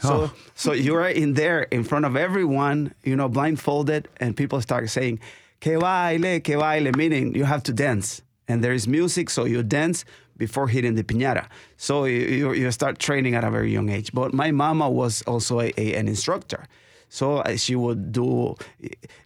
So, 0.00 0.30
so 0.54 0.72
you 0.72 0.94
are 0.94 1.08
in 1.08 1.34
there 1.34 1.62
in 1.62 1.82
front 1.82 2.04
of 2.04 2.14
everyone, 2.16 2.94
you 3.02 3.16
know, 3.16 3.28
blindfolded, 3.28 4.06
and 4.18 4.36
people 4.36 4.60
start 4.60 4.88
saying, 4.90 5.18
"Que 5.60 5.76
baile, 5.80 6.40
que 6.44 6.54
baile," 6.56 6.94
meaning 6.94 7.34
you 7.34 7.44
have 7.44 7.62
to 7.64 7.72
dance, 7.72 8.22
and 8.46 8.62
there 8.62 8.72
is 8.74 8.86
music, 8.86 9.28
so 9.28 9.44
you 9.44 9.62
dance 9.64 10.04
before 10.36 10.68
hitting 10.68 10.94
the 10.94 11.02
piñata. 11.02 11.46
So 11.78 12.04
you, 12.04 12.20
you, 12.20 12.52
you 12.52 12.70
start 12.70 13.00
training 13.00 13.34
at 13.34 13.42
a 13.42 13.50
very 13.50 13.72
young 13.72 13.88
age. 13.88 14.12
But 14.12 14.32
my 14.32 14.52
mama 14.52 14.88
was 14.88 15.22
also 15.22 15.58
a, 15.60 15.72
a- 15.76 15.94
an 15.94 16.06
instructor. 16.06 16.68
So 17.10 17.38
uh, 17.38 17.56
she 17.56 17.74
would 17.74 18.12
do, 18.12 18.54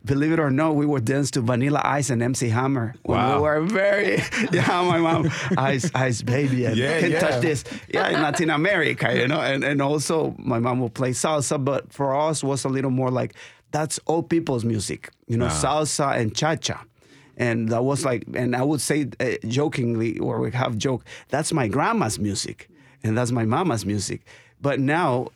believe 0.05 0.33
it 0.33 0.39
or 0.39 0.51
not, 0.51 0.77
we 0.77 0.87
would 0.87 1.05
dance 1.05 1.31
to 1.33 1.41
Vanilla 1.41 1.81
Ice 1.85 2.11
and 2.11 2.23
MC 2.23 2.49
Hammer. 2.49 2.95
when 3.03 3.19
Wow. 3.19 3.37
We 3.37 3.43
were 3.43 3.61
very, 3.63 4.17
yeah, 4.53 4.83
my 4.83 4.99
mom, 4.99 5.31
Ice, 5.59 5.91
Ice 5.95 6.23
Baby, 6.23 6.67
and 6.67 6.77
Yeah, 6.77 7.01
can't 7.01 7.13
yeah. 7.13 7.21
touch 7.21 7.43
this. 7.43 7.65
Yeah, 7.93 8.09
in 8.09 8.23
Latin 8.23 8.51
America, 8.51 9.13
you 9.19 9.27
know, 9.27 9.41
and, 9.41 9.65
and 9.65 9.83
also 9.83 10.35
my 10.39 10.61
mom 10.61 10.79
would 10.81 10.95
play 10.95 11.11
salsa, 11.11 11.63
but 11.63 11.93
for 11.93 12.15
us 12.15 12.45
was 12.45 12.65
a 12.65 12.69
little 12.69 12.91
more 12.93 13.11
like, 13.11 13.35
that's 13.73 13.99
old 14.07 14.29
people's 14.31 14.65
music, 14.65 15.11
you 15.27 15.37
know, 15.37 15.47
salsa 15.47 16.17
and 16.17 16.37
cha-cha. 16.37 16.85
And 17.37 17.71
that 17.71 17.83
was 17.83 18.05
like, 18.05 18.25
and 18.35 18.55
I 18.55 18.63
would 18.63 18.81
say 18.81 19.09
uh, 19.19 19.31
jokingly, 19.49 20.19
or 20.19 20.39
we 20.39 20.53
have 20.53 20.77
joke, 20.79 21.05
that's 21.31 21.53
my 21.53 21.67
grandma's 21.67 22.19
music, 22.19 22.69
and 23.03 23.17
that's 23.19 23.33
my 23.33 23.45
mama's 23.45 23.85
music. 23.87 24.21
But 24.61 24.79
now, 24.79 25.29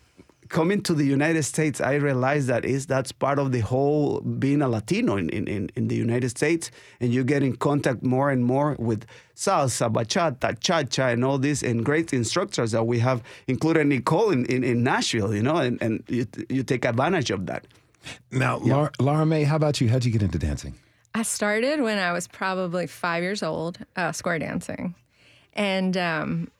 coming 0.49 0.83
to 0.83 0.95
the 0.95 1.05
United 1.05 1.43
States, 1.45 1.81
I 1.81 1.95
realized 1.95 2.49
that 2.49 2.65
is 2.65 2.87
that's 2.87 3.13
part 3.13 3.39
of 3.39 3.53
the 3.53 3.61
whole 3.61 4.21
being 4.21 4.63
a 4.63 4.69
Latino 4.69 5.17
in, 5.17 5.29
in, 5.31 5.47
in, 5.47 5.71
in 5.77 5.89
the 5.89 5.97
United 5.97 6.31
States, 6.31 6.71
and 7.01 7.13
you 7.13 7.25
get 7.25 7.43
in 7.43 7.57
contact 7.57 8.03
more 8.03 8.31
and 8.31 8.45
more 8.45 8.77
with 8.79 9.07
salsa, 9.35 9.93
bachata, 9.93 10.59
cha-cha, 10.61 11.09
and 11.09 11.25
all 11.25 11.39
this, 11.39 11.63
and 11.63 11.85
great 11.85 12.13
instructors 12.13 12.73
that 12.73 12.85
we 12.87 12.99
have, 12.99 13.23
including 13.47 13.89
Nicole 13.89 14.31
in, 14.31 14.47
in, 14.47 14.65
in 14.65 14.83
Nashville, 14.83 15.35
you 15.35 15.43
know, 15.43 15.57
and, 15.57 15.81
and 15.83 16.03
you, 16.09 16.27
you 16.49 16.63
take 16.63 16.85
advantage 16.85 17.31
of 17.31 17.47
that. 17.47 17.67
Now, 18.31 18.59
Laura, 18.59 18.91
Laura 19.01 19.27
Mae, 19.27 19.45
how 19.45 19.57
about 19.57 19.81
you? 19.81 19.89
How'd 19.89 20.05
you 20.05 20.13
get 20.13 20.23
into 20.23 20.39
dancing? 20.39 20.75
I 21.15 21.23
started 21.23 21.81
when 21.81 21.99
I 21.99 22.13
was 22.13 22.29
probably 22.29 22.87
five 22.87 23.23
years 23.23 23.43
old, 23.43 23.79
uh, 23.97 24.13
square 24.13 24.39
dancing. 24.39 24.95
And 25.55 25.97
um, 25.97 26.51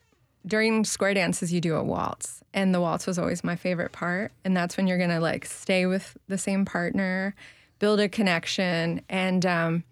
during 0.47 0.85
square 0.85 1.13
dances, 1.13 1.51
you 1.51 1.61
do 1.61 1.75
a 1.75 1.83
waltz. 1.83 2.41
And 2.53 2.73
the 2.73 2.81
waltz 2.81 3.05
was 3.05 3.19
always 3.19 3.43
my 3.43 3.55
favorite 3.55 3.91
part. 3.91 4.31
And 4.43 4.55
that's 4.55 4.77
when 4.77 4.87
you're 4.87 4.97
going 4.97 5.09
to 5.09 5.19
like 5.19 5.45
stay 5.45 5.85
with 5.85 6.17
the 6.27 6.37
same 6.37 6.65
partner, 6.65 7.35
build 7.79 7.99
a 7.99 8.09
connection. 8.09 9.01
And 9.09 9.45
um, 9.45 9.83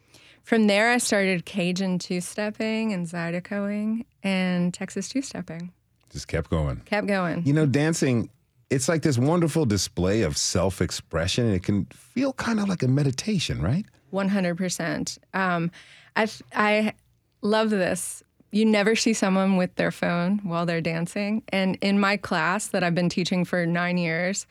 from 0.44 0.68
there, 0.68 0.90
I 0.92 0.98
started 0.98 1.46
Cajun 1.46 2.00
two 2.00 2.22
stepping 2.22 2.94
and 2.94 3.06
Zydecoing 3.06 4.06
and 4.24 4.74
Texas 4.74 5.10
two 5.10 5.22
stepping. 5.22 5.72
Just 6.12 6.28
kept 6.28 6.50
going. 6.50 6.78
Kept 6.86 7.08
going. 7.08 7.46
You 7.46 7.54
know, 7.54 7.66
dancing, 7.66 8.30
it's 8.70 8.88
like 8.88 9.02
this 9.02 9.18
wonderful 9.18 9.66
display 9.66 10.22
of 10.22 10.38
self 10.38 10.82
expression. 10.82 11.46
And 11.46 11.56
it 11.56 11.64
can 11.64 11.86
feel 11.86 12.34
kind 12.34 12.60
of 12.60 12.70
like 12.70 12.84
a 12.84 12.88
meditation, 12.88 13.62
right? 13.62 13.86
100%. 14.14 15.18
Um, 15.34 15.72
I, 16.16 16.30
I 16.54 16.94
love 17.42 17.70
this. 17.70 18.24
You 18.56 18.66
never 18.66 18.96
see 18.96 19.14
someone 19.14 19.58
with 19.58 19.76
their 19.76 19.92
phone 19.92 20.40
while 20.44 20.66
they're 20.66 20.82
dancing. 20.82 21.44
And 21.50 21.78
in 21.82 22.00
my 22.00 22.18
class 22.18 22.68
that 22.68 22.84
I've 22.84 22.96
been 22.96 23.10
teaching 23.10 23.44
for 23.44 23.66
nine 23.66 23.98
years, 23.98 24.48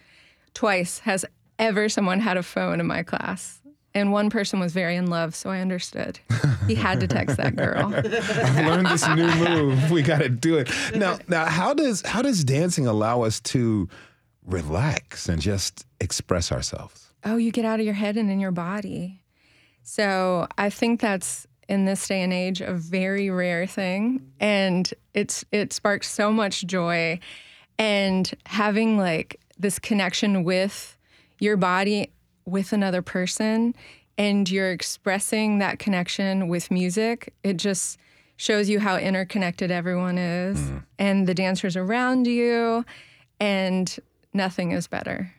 twice 0.52 0.98
has 1.00 1.24
ever 1.58 1.88
someone 1.88 2.20
had 2.20 2.36
a 2.36 2.42
phone 2.42 2.80
in 2.80 2.86
my 2.86 3.02
class. 3.02 3.60
And 3.94 4.12
one 4.12 4.28
person 4.28 4.60
was 4.60 4.72
very 4.72 4.96
in 4.96 5.06
love, 5.06 5.34
so 5.34 5.50
I 5.50 5.60
understood. 5.60 6.18
He 6.66 6.74
had 6.74 7.00
to 7.00 7.06
text 7.06 7.36
that 7.36 7.56
girl. 7.56 7.94
I've 7.94 8.66
learned 8.66 8.86
this 8.86 9.08
new 9.08 9.32
move. 9.36 9.90
We 9.90 10.02
got 10.02 10.20
to 10.20 10.28
do 10.28 10.56
it 10.58 10.70
now. 10.94 11.18
Now, 11.28 11.44
how 11.46 11.74
does 11.74 12.02
how 12.02 12.22
does 12.22 12.42
dancing 12.42 12.86
allow 12.86 13.22
us 13.22 13.40
to 13.40 13.88
relax 14.44 15.28
and 15.28 15.40
just 15.40 15.86
express 16.00 16.50
ourselves? 16.50 17.04
oh, 17.24 17.36
you 17.36 17.50
get 17.50 17.64
out 17.64 17.80
of 17.80 17.86
your 17.86 17.94
head 17.94 18.16
and 18.16 18.30
in 18.30 18.40
your 18.40 18.52
body. 18.52 19.22
So 19.82 20.46
I 20.56 20.70
think 20.70 21.00
that's 21.00 21.46
in 21.68 21.84
this 21.84 22.06
day 22.06 22.22
and 22.22 22.32
age 22.32 22.60
a 22.60 22.74
very 22.74 23.30
rare 23.30 23.66
thing, 23.66 24.30
and 24.40 24.92
it's 25.14 25.44
it 25.52 25.72
sparks 25.72 26.10
so 26.10 26.32
much 26.32 26.66
joy, 26.66 27.18
and 27.78 28.32
having 28.46 28.98
like 28.98 29.40
this 29.58 29.78
connection 29.78 30.44
with 30.44 30.96
your 31.38 31.56
body 31.56 32.10
with 32.44 32.72
another 32.72 33.02
person, 33.02 33.74
and 34.18 34.50
you're 34.50 34.72
expressing 34.72 35.58
that 35.58 35.78
connection 35.78 36.48
with 36.48 36.70
music. 36.70 37.32
It 37.42 37.56
just 37.56 37.98
shows 38.36 38.68
you 38.68 38.80
how 38.80 38.96
interconnected 38.96 39.70
everyone 39.70 40.18
is 40.18 40.58
mm-hmm. 40.58 40.78
and 40.98 41.26
the 41.26 41.34
dancers 41.34 41.76
around 41.76 42.26
you, 42.26 42.84
and 43.40 43.96
nothing 44.32 44.72
is 44.72 44.86
better. 44.86 45.32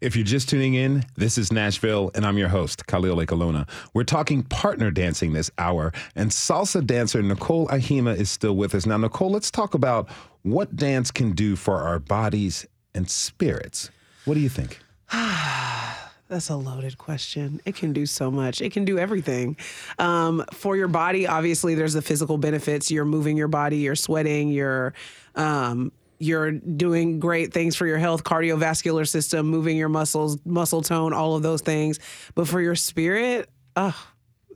If 0.00 0.16
you're 0.16 0.24
just 0.24 0.48
tuning 0.48 0.74
in, 0.74 1.04
this 1.16 1.38
is 1.38 1.50
Nashville, 1.50 2.10
and 2.14 2.26
I'm 2.26 2.36
your 2.36 2.48
host, 2.48 2.86
Khalil 2.86 3.16
Ekulona. 3.16 3.68
We're 3.94 4.04
talking 4.04 4.42
partner 4.42 4.90
dancing 4.90 5.32
this 5.32 5.50
hour, 5.58 5.92
and 6.14 6.30
salsa 6.30 6.84
dancer 6.84 7.22
Nicole 7.22 7.68
Ahima 7.68 8.16
is 8.16 8.30
still 8.30 8.54
with 8.54 8.74
us. 8.74 8.84
Now, 8.84 8.98
Nicole, 8.98 9.30
let's 9.30 9.50
talk 9.50 9.74
about 9.74 10.10
what 10.42 10.76
dance 10.76 11.10
can 11.10 11.32
do 11.32 11.56
for 11.56 11.78
our 11.78 11.98
bodies 11.98 12.66
and 12.94 13.08
spirits. 13.08 13.90
What 14.24 14.34
do 14.34 14.40
you 14.40 14.48
think? 14.48 14.78
That's 15.12 16.48
a 16.48 16.56
loaded 16.56 16.96
question. 16.96 17.60
It 17.66 17.74
can 17.74 17.92
do 17.92 18.06
so 18.06 18.30
much. 18.30 18.62
It 18.62 18.72
can 18.72 18.84
do 18.84 18.98
everything. 18.98 19.56
Um, 19.98 20.44
for 20.52 20.76
your 20.76 20.88
body, 20.88 21.26
obviously, 21.26 21.74
there's 21.74 21.92
the 21.92 22.02
physical 22.02 22.38
benefits. 22.38 22.90
You're 22.90 23.04
moving 23.04 23.36
your 23.36 23.48
body, 23.48 23.78
you're 23.78 23.96
sweating, 23.96 24.48
you're 24.48 24.94
um, 25.34 25.92
you're 26.22 26.52
doing 26.52 27.18
great 27.18 27.52
things 27.52 27.74
for 27.74 27.86
your 27.86 27.98
health, 27.98 28.22
cardiovascular 28.22 29.08
system, 29.08 29.46
moving 29.46 29.76
your 29.76 29.88
muscles, 29.88 30.38
muscle 30.44 30.80
tone, 30.80 31.12
all 31.12 31.34
of 31.34 31.42
those 31.42 31.62
things. 31.62 31.98
But 32.34 32.46
for 32.46 32.60
your 32.60 32.76
spirit, 32.76 33.50
oh, 33.74 33.96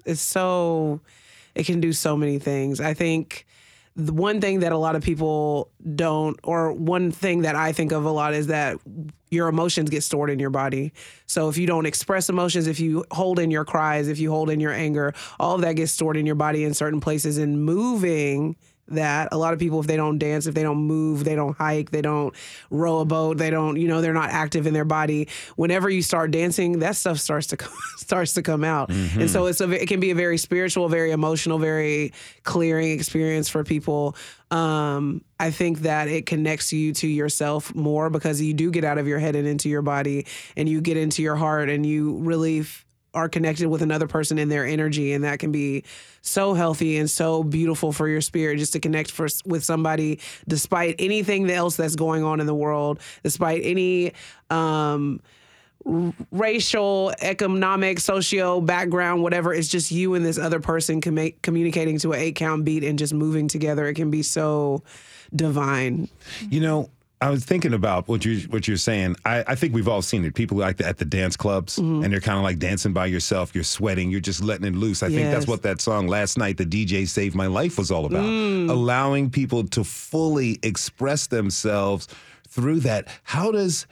it's 0.05 0.21
so 0.21 1.01
it 1.57 1.67
can 1.67 1.81
do 1.81 1.93
so 1.93 2.17
many 2.17 2.39
things. 2.39 2.81
I 2.81 2.95
think 2.95 3.47
the 3.97 4.12
one 4.12 4.41
thing 4.41 4.61
that 4.61 4.71
a 4.73 4.79
lot 4.79 4.95
of 4.95 5.03
people 5.03 5.71
don't 5.95 6.39
or 6.45 6.73
one 6.73 7.11
thing 7.11 7.43
that 7.43 7.57
I 7.57 7.73
think 7.73 7.93
of 7.93 8.05
a 8.05 8.11
lot 8.11 8.35
is 8.35 8.47
that 8.47 8.77
your 9.31 9.49
emotions 9.49 9.91
get 9.91 10.05
stored 10.05 10.31
in 10.31 10.39
your 10.39 10.51
body. 10.51 10.93
So 11.27 11.49
if 11.49 11.59
you 11.59 11.67
don't 11.67 11.87
express 11.87 12.29
emotions, 12.29 12.69
if 12.69 12.79
you 12.79 13.05
hold 13.11 13.41
in 13.41 13.51
your 13.51 13.64
cries, 13.64 14.07
if 14.07 14.21
you 14.21 14.31
hold 14.31 14.51
in 14.51 14.61
your 14.61 14.73
anger, 14.73 15.14
all 15.41 15.57
of 15.57 15.62
that 15.62 15.73
gets 15.73 15.91
stored 15.91 16.17
in 16.17 16.27
your 16.27 16.35
body 16.37 16.62
in 16.62 16.75
certain 16.75 17.01
places 17.01 17.39
and 17.39 17.64
moving 17.64 18.57
that. 18.89 19.28
A 19.32 19.39
lot 19.39 19.53
of 19.53 19.59
people 19.59 19.80
if 19.80 19.87
they 19.87 19.97
don't 19.97 20.18
dance 20.18 20.47
if 20.47 20.55
they 20.55 20.62
don't 20.62 20.78
move 20.78 21.24
they 21.24 21.34
don't 21.34 21.57
hike 21.57 21.91
they 21.91 22.03
don't 22.03 22.34
row 22.70 23.01
a 23.01 23.05
boat 23.05 23.39
they 23.39 23.51
don't 23.51 23.76
you 23.76 23.89
know 23.89 24.01
they're 24.01 24.12
not 24.14 24.30
active 24.30 24.66
in 24.66 24.74
their 24.74 24.84
body. 24.84 25.28
Whenever 25.57 25.91
you 25.91 26.03
start 26.03 26.30
dancing 26.30 26.78
that 26.80 26.97
stuff 26.97 27.18
starts 27.18 27.49
to 27.49 27.57
come, 27.62 27.72
starts 27.99 28.34
to 28.34 28.43
come 28.43 28.64
out. 28.64 28.91
And 28.91 29.28
so 29.30 29.47
it's 29.47 29.61
a 29.61 29.70
it 29.70 29.89
can 29.89 30.01
be 30.01 30.11
a 30.11 30.14
very 30.14 30.39
spiritual 30.39 30.89
very 30.89 31.11
emotional 31.11 31.59
very 31.59 32.12
clearing 32.45 32.93
experience 32.93 33.49
for 33.49 33.64
people. 33.64 34.16
Um 34.51 35.22
i 35.39 35.51
think 35.51 35.80
that 35.80 36.09
it 36.09 36.24
connects 36.24 36.72
you 36.72 36.93
to 36.95 37.07
yourself 37.09 37.74
more 37.74 38.09
because 38.09 38.41
you 38.41 38.55
do 38.55 38.70
get 38.70 38.84
out 38.84 38.97
of 38.97 39.07
your 39.07 39.18
head 39.18 39.37
and 39.37 39.47
into 39.47 39.68
your 39.68 39.82
body 39.82 40.24
and 40.57 40.68
you 40.68 40.80
get 40.80 40.97
into 40.97 41.20
your 41.22 41.37
heart 41.37 41.68
and 41.68 41.84
you 41.84 42.14
really 42.18 42.61
f- 42.61 42.86
are 43.17 43.29
connected 43.29 43.67
with 43.69 43.83
another 43.83 44.07
person 44.07 44.39
in 44.39 44.49
their 44.49 44.64
energy 44.64 45.12
and 45.12 45.25
that 45.25 45.39
can 45.39 45.51
be 45.51 45.83
so 46.21 46.55
healthy 46.55 46.99
and 46.99 47.11
so 47.11 47.43
beautiful 47.43 47.93
for 47.93 48.09
your 48.09 48.21
spirit 48.21 48.59
just 48.59 48.75
to 48.75 48.79
connect 48.79 49.11
for, 49.11 49.27
with 49.45 49.64
somebody 49.64 50.21
despite 50.47 50.95
anything 50.99 51.51
else 51.51 51.77
that's 51.77 51.97
going 51.97 52.23
on 52.23 52.41
in 52.41 52.47
the 52.47 52.55
world 52.55 53.01
despite 53.23 53.62
any 53.64 54.12
um 54.51 55.21
racial 56.33 57.12
economic 57.21 58.01
socio 58.01 58.61
background 58.61 59.23
whatever. 59.23 59.55
It's 59.55 59.69
just 59.69 59.93
you 59.93 60.14
and 60.14 60.25
this 60.25 60.39
other 60.39 60.61
person 60.61 61.01
make 61.07 61.41
communicating 61.43 61.99
to 62.01 62.12
an 62.12 62.21
eight 62.21 62.35
count 62.35 62.64
beat 62.64 62.83
and 62.83 62.99
just 62.99 63.14
moving 63.14 63.47
together. 63.47 63.87
It 63.87 63.95
can 63.95 64.11
be 64.11 64.23
so 64.23 64.83
divine. 65.35 66.09
You 66.51 66.61
know, 66.61 66.91
I 67.21 67.31
was 67.31 67.45
thinking 67.47 67.73
about 67.73 68.09
what 68.09 68.25
you 68.27 68.41
what 68.49 68.69
you're 68.69 68.77
saying. 68.77 69.17
I, 69.25 69.43
I 69.49 69.55
think 69.55 69.73
we've 69.75 69.89
all 69.89 70.03
seen 70.03 70.25
it. 70.27 70.35
People 70.35 70.59
like 70.59 70.77
the, 70.77 70.87
at 70.87 70.99
the 70.99 71.05
dance 71.07 71.35
clubs, 71.37 71.77
Mm-hmm. 71.77 72.05
and 72.05 72.12
they're 72.12 72.21
kind 72.21 72.37
of 72.37 72.45
like 72.45 72.59
dancing 72.59 72.93
by 72.93 73.07
yourself. 73.07 73.55
You're 73.55 73.64
sweating. 73.64 74.11
You're 74.11 74.21
just 74.21 74.43
letting 74.43 74.67
it 74.67 74.75
loose. 74.75 75.03
I 75.03 75.09
think 75.09 75.31
that's 75.31 75.47
what 75.47 75.62
that 75.62 75.81
song 75.81 76.09
"Last 76.09 76.37
Night," 76.37 76.59
the 76.59 76.67
DJ 76.67 77.09
saved 77.09 77.35
my 77.35 77.47
life, 77.47 77.79
was 77.79 77.91
all 77.91 78.05
about. 78.05 78.25
Mm. 78.25 78.69
Allowing 78.71 79.31
people 79.31 79.64
to 79.69 79.83
fully 79.83 80.59
express 80.62 81.27
themselves 81.27 82.07
through 82.49 82.81
that. 82.81 83.09
How 83.23 83.51
does 83.51 83.87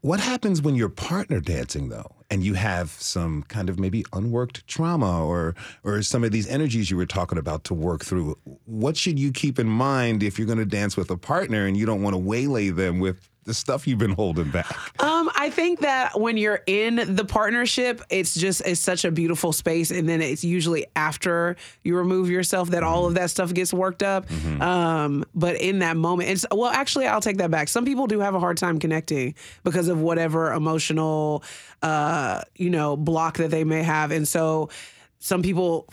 what 0.00 0.18
happens 0.20 0.60
when 0.60 0.74
you're 0.74 0.88
partner 0.88 1.40
dancing 1.40 1.88
though, 1.88 2.10
and 2.34 2.42
you 2.42 2.54
have 2.54 2.90
some 2.90 3.44
kind 3.44 3.70
of 3.70 3.78
maybe 3.78 4.04
unworked 4.12 4.66
trauma 4.66 5.24
or 5.24 5.54
or 5.84 6.02
some 6.02 6.24
of 6.24 6.32
these 6.32 6.48
energies 6.48 6.90
you 6.90 6.96
were 6.96 7.06
talking 7.06 7.38
about 7.38 7.62
to 7.64 7.74
work 7.74 8.04
through? 8.04 8.36
What 8.64 8.96
should 8.96 9.20
you 9.20 9.30
keep 9.30 9.60
in 9.60 9.68
mind 9.68 10.24
if 10.24 10.36
you're 10.36 10.46
going 10.46 10.58
to 10.58 10.66
dance 10.66 10.96
with 10.96 11.10
a 11.10 11.16
partner 11.16 11.64
and 11.64 11.76
you 11.76 11.86
don't 11.86 12.02
want 12.02 12.14
to 12.14 12.18
waylay 12.18 12.70
them 12.70 12.98
with 12.98 13.30
the 13.44 13.54
stuff 13.54 13.86
you've 13.86 13.98
been 13.98 14.12
holding 14.14 14.50
back? 14.50 14.72
Um, 15.02 15.30
I 15.36 15.50
think 15.50 15.80
that 15.80 16.18
when 16.18 16.36
you're 16.36 16.62
in 16.66 17.14
the 17.16 17.24
partnership, 17.24 18.02
it's 18.10 18.34
just 18.34 18.62
it's 18.66 18.80
such 18.80 19.04
a 19.04 19.10
beautiful 19.10 19.52
space, 19.52 19.90
and 19.90 20.08
then 20.08 20.20
it's 20.22 20.44
usually 20.44 20.86
after 20.96 21.56
you 21.82 21.96
remove 21.96 22.30
yourself 22.30 22.70
that 22.70 22.82
all 22.82 23.06
of 23.06 23.14
that 23.14 23.30
stuff 23.30 23.52
gets 23.52 23.72
worked 23.72 24.02
up. 24.02 24.30
Um, 24.60 25.24
but 25.34 25.56
in 25.60 25.80
that 25.80 25.96
moment, 25.96 26.30
it's 26.30 26.46
well, 26.50 26.70
actually, 26.70 27.06
I'll 27.06 27.20
take 27.20 27.38
that 27.38 27.50
back. 27.50 27.68
Some 27.68 27.84
people 27.84 28.06
do 28.06 28.20
have 28.20 28.34
a 28.34 28.40
hard 28.40 28.56
time 28.56 28.78
connecting 28.78 29.34
because 29.62 29.88
of 29.88 30.00
whatever 30.00 30.52
emotional, 30.52 31.42
uh, 31.82 32.42
you 32.56 32.70
know, 32.70 32.96
block 32.96 33.38
that 33.38 33.50
they 33.50 33.64
may 33.64 33.82
have, 33.82 34.10
and 34.10 34.26
so 34.26 34.70
some 35.18 35.42
people. 35.42 35.88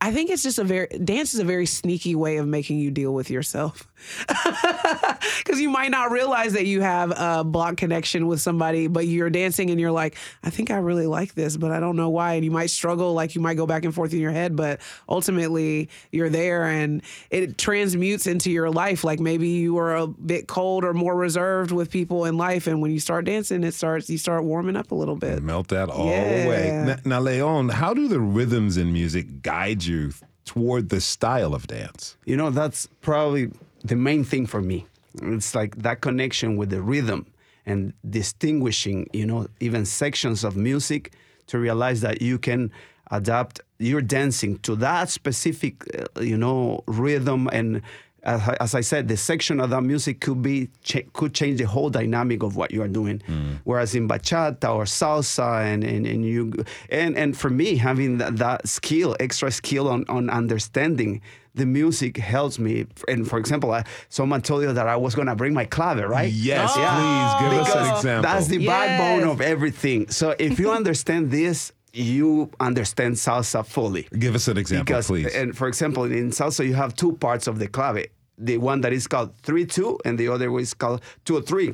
I 0.00 0.12
think 0.12 0.30
it's 0.30 0.42
just 0.44 0.58
a 0.58 0.64
very 0.64 0.86
dance 0.86 1.34
is 1.34 1.40
a 1.40 1.44
very 1.44 1.66
sneaky 1.66 2.14
way 2.14 2.36
of 2.36 2.46
making 2.46 2.78
you 2.78 2.92
deal 2.92 3.12
with 3.12 3.28
yourself. 3.30 3.88
because 5.38 5.60
you 5.60 5.70
might 5.70 5.90
not 5.90 6.10
realize 6.10 6.52
that 6.54 6.66
you 6.66 6.80
have 6.80 7.12
a 7.16 7.44
block 7.44 7.76
connection 7.76 8.26
with 8.26 8.40
somebody, 8.40 8.86
but 8.86 9.06
you're 9.06 9.30
dancing 9.30 9.70
and 9.70 9.80
you're 9.80 9.92
like, 9.92 10.16
I 10.42 10.50
think 10.50 10.70
I 10.70 10.76
really 10.76 11.06
like 11.06 11.34
this, 11.34 11.56
but 11.56 11.70
I 11.70 11.80
don't 11.80 11.96
know 11.96 12.10
why. 12.10 12.34
And 12.34 12.44
you 12.44 12.50
might 12.50 12.70
struggle, 12.70 13.14
like 13.14 13.34
you 13.34 13.40
might 13.40 13.54
go 13.54 13.66
back 13.66 13.84
and 13.84 13.94
forth 13.94 14.12
in 14.12 14.20
your 14.20 14.32
head, 14.32 14.56
but 14.56 14.80
ultimately 15.08 15.88
you're 16.10 16.30
there 16.30 16.64
and 16.64 17.02
it 17.30 17.58
transmutes 17.58 18.26
into 18.26 18.50
your 18.50 18.70
life. 18.70 19.04
Like 19.04 19.20
maybe 19.20 19.48
you 19.48 19.74
were 19.74 19.94
a 19.96 20.06
bit 20.06 20.48
cold 20.48 20.84
or 20.84 20.94
more 20.94 21.14
reserved 21.14 21.72
with 21.72 21.90
people 21.90 22.24
in 22.24 22.36
life, 22.36 22.66
and 22.66 22.80
when 22.80 22.90
you 22.90 23.00
start 23.00 23.24
dancing, 23.24 23.64
it 23.64 23.74
starts 23.74 24.08
you 24.10 24.18
start 24.18 24.44
warming 24.44 24.76
up 24.76 24.90
a 24.90 24.94
little 24.94 25.16
bit. 25.16 25.42
Melt 25.42 25.68
that 25.68 25.90
all 25.90 26.08
away. 26.08 26.84
Now, 26.86 26.96
now, 27.04 27.20
Leon, 27.20 27.70
how 27.70 27.94
do 27.94 28.08
the 28.08 28.20
rhythms 28.20 28.76
in 28.76 28.92
music 28.92 29.42
guide 29.42 29.84
you 29.84 30.12
toward 30.44 30.88
the 30.88 31.00
style 31.00 31.54
of 31.54 31.66
dance? 31.66 32.16
You 32.24 32.36
know, 32.36 32.50
that's 32.50 32.88
probably 33.00 33.50
the 33.84 33.96
main 33.96 34.24
thing 34.24 34.46
for 34.46 34.60
me. 34.62 34.86
It's 35.22 35.54
like 35.54 35.76
that 35.82 36.00
connection 36.00 36.56
with 36.56 36.70
the 36.70 36.82
rhythm 36.82 37.26
and 37.66 37.92
distinguishing, 38.08 39.08
you 39.12 39.26
know, 39.26 39.46
even 39.60 39.84
sections 39.84 40.44
of 40.44 40.56
music 40.56 41.12
to 41.46 41.58
realize 41.58 42.00
that 42.00 42.20
you 42.22 42.38
can 42.38 42.70
adapt 43.10 43.60
your 43.78 44.00
dancing 44.00 44.58
to 44.60 44.74
that 44.76 45.08
specific, 45.10 45.74
uh, 45.96 46.20
you 46.20 46.36
know, 46.36 46.82
rhythm 46.86 47.48
and 47.52 47.82
as 48.22 48.40
I- 48.48 48.56
as 48.58 48.74
I 48.74 48.80
said, 48.80 49.06
the 49.08 49.18
section 49.18 49.60
of 49.60 49.68
that 49.68 49.82
music 49.82 50.20
could 50.20 50.40
be 50.40 50.70
could 51.12 51.34
change 51.34 51.58
the 51.58 51.66
whole 51.66 51.90
dynamic 51.90 52.42
of 52.42 52.56
what 52.56 52.70
you 52.72 52.80
are 52.82 52.88
doing. 52.88 53.20
Whereas 53.64 53.94
in 53.94 54.08
bachata 54.08 54.68
or 54.74 54.84
salsa, 54.86 55.62
and 55.72 55.84
and, 55.84 56.06
and 56.06 56.24
you 56.24 56.42
and 56.88 57.18
and 57.18 57.36
for 57.36 57.50
me, 57.50 57.76
having 57.76 58.16
that, 58.18 58.38
that 58.38 58.66
skill, 58.66 59.14
extra 59.20 59.50
skill 59.50 59.86
on 59.88 60.06
on 60.08 60.30
understanding 60.30 61.20
the 61.54 61.66
music 61.66 62.16
helps 62.16 62.58
me. 62.58 62.86
And 63.08 63.28
for 63.28 63.38
example, 63.38 63.70
I, 63.72 63.84
someone 64.08 64.42
told 64.42 64.62
you 64.64 64.72
that 64.72 64.88
I 64.88 64.96
was 64.96 65.14
gonna 65.14 65.36
bring 65.36 65.54
my 65.54 65.64
clave, 65.64 65.98
right? 66.08 66.30
Yes, 66.30 66.72
please 66.72 67.48
give 67.50 67.58
us 67.60 67.74
an 67.74 67.94
example. 67.96 68.22
That's 68.22 68.48
the 68.48 68.58
Yes. 68.60 68.68
backbone 68.68 69.28
of 69.28 69.40
everything. 69.40 70.08
So 70.08 70.34
if 70.38 70.58
you 70.58 70.70
understand 70.80 71.30
this. 71.30 71.72
You 71.96 72.50
understand 72.58 73.14
salsa 73.14 73.64
fully. 73.64 74.08
Give 74.18 74.34
us 74.34 74.48
an 74.48 74.58
example, 74.58 74.84
Because, 74.84 75.06
please. 75.06 75.32
and 75.32 75.56
for 75.56 75.68
example, 75.68 76.02
in 76.02 76.30
salsa, 76.30 76.66
you 76.66 76.74
have 76.74 76.96
two 76.96 77.12
parts 77.12 77.46
of 77.46 77.60
the 77.60 77.68
clave. 77.68 78.06
The 78.36 78.58
one 78.58 78.80
that 78.80 78.92
is 78.92 79.06
called 79.06 79.32
3 79.44 79.64
2, 79.64 80.00
and 80.04 80.18
the 80.18 80.26
other 80.26 80.50
one 80.50 80.62
is 80.62 80.74
called 80.74 81.02
2 81.24 81.40
3. 81.42 81.72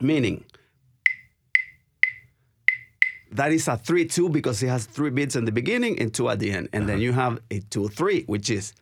Meaning, 0.00 0.42
that 3.30 3.52
is 3.52 3.68
a 3.68 3.76
3 3.76 4.06
2 4.06 4.30
because 4.30 4.62
it 4.62 4.68
has 4.68 4.86
three 4.86 5.10
beats 5.10 5.36
in 5.36 5.44
the 5.44 5.52
beginning 5.52 5.98
and 5.98 6.14
two 6.14 6.30
at 6.30 6.38
the 6.38 6.50
end. 6.50 6.70
And 6.72 6.88
then 6.88 6.96
Uh-huh. 6.96 7.02
you 7.04 7.12
have 7.12 7.38
a 7.50 7.60
2 7.60 7.88
3, 7.88 8.24
which 8.24 8.48
is. 8.48 8.72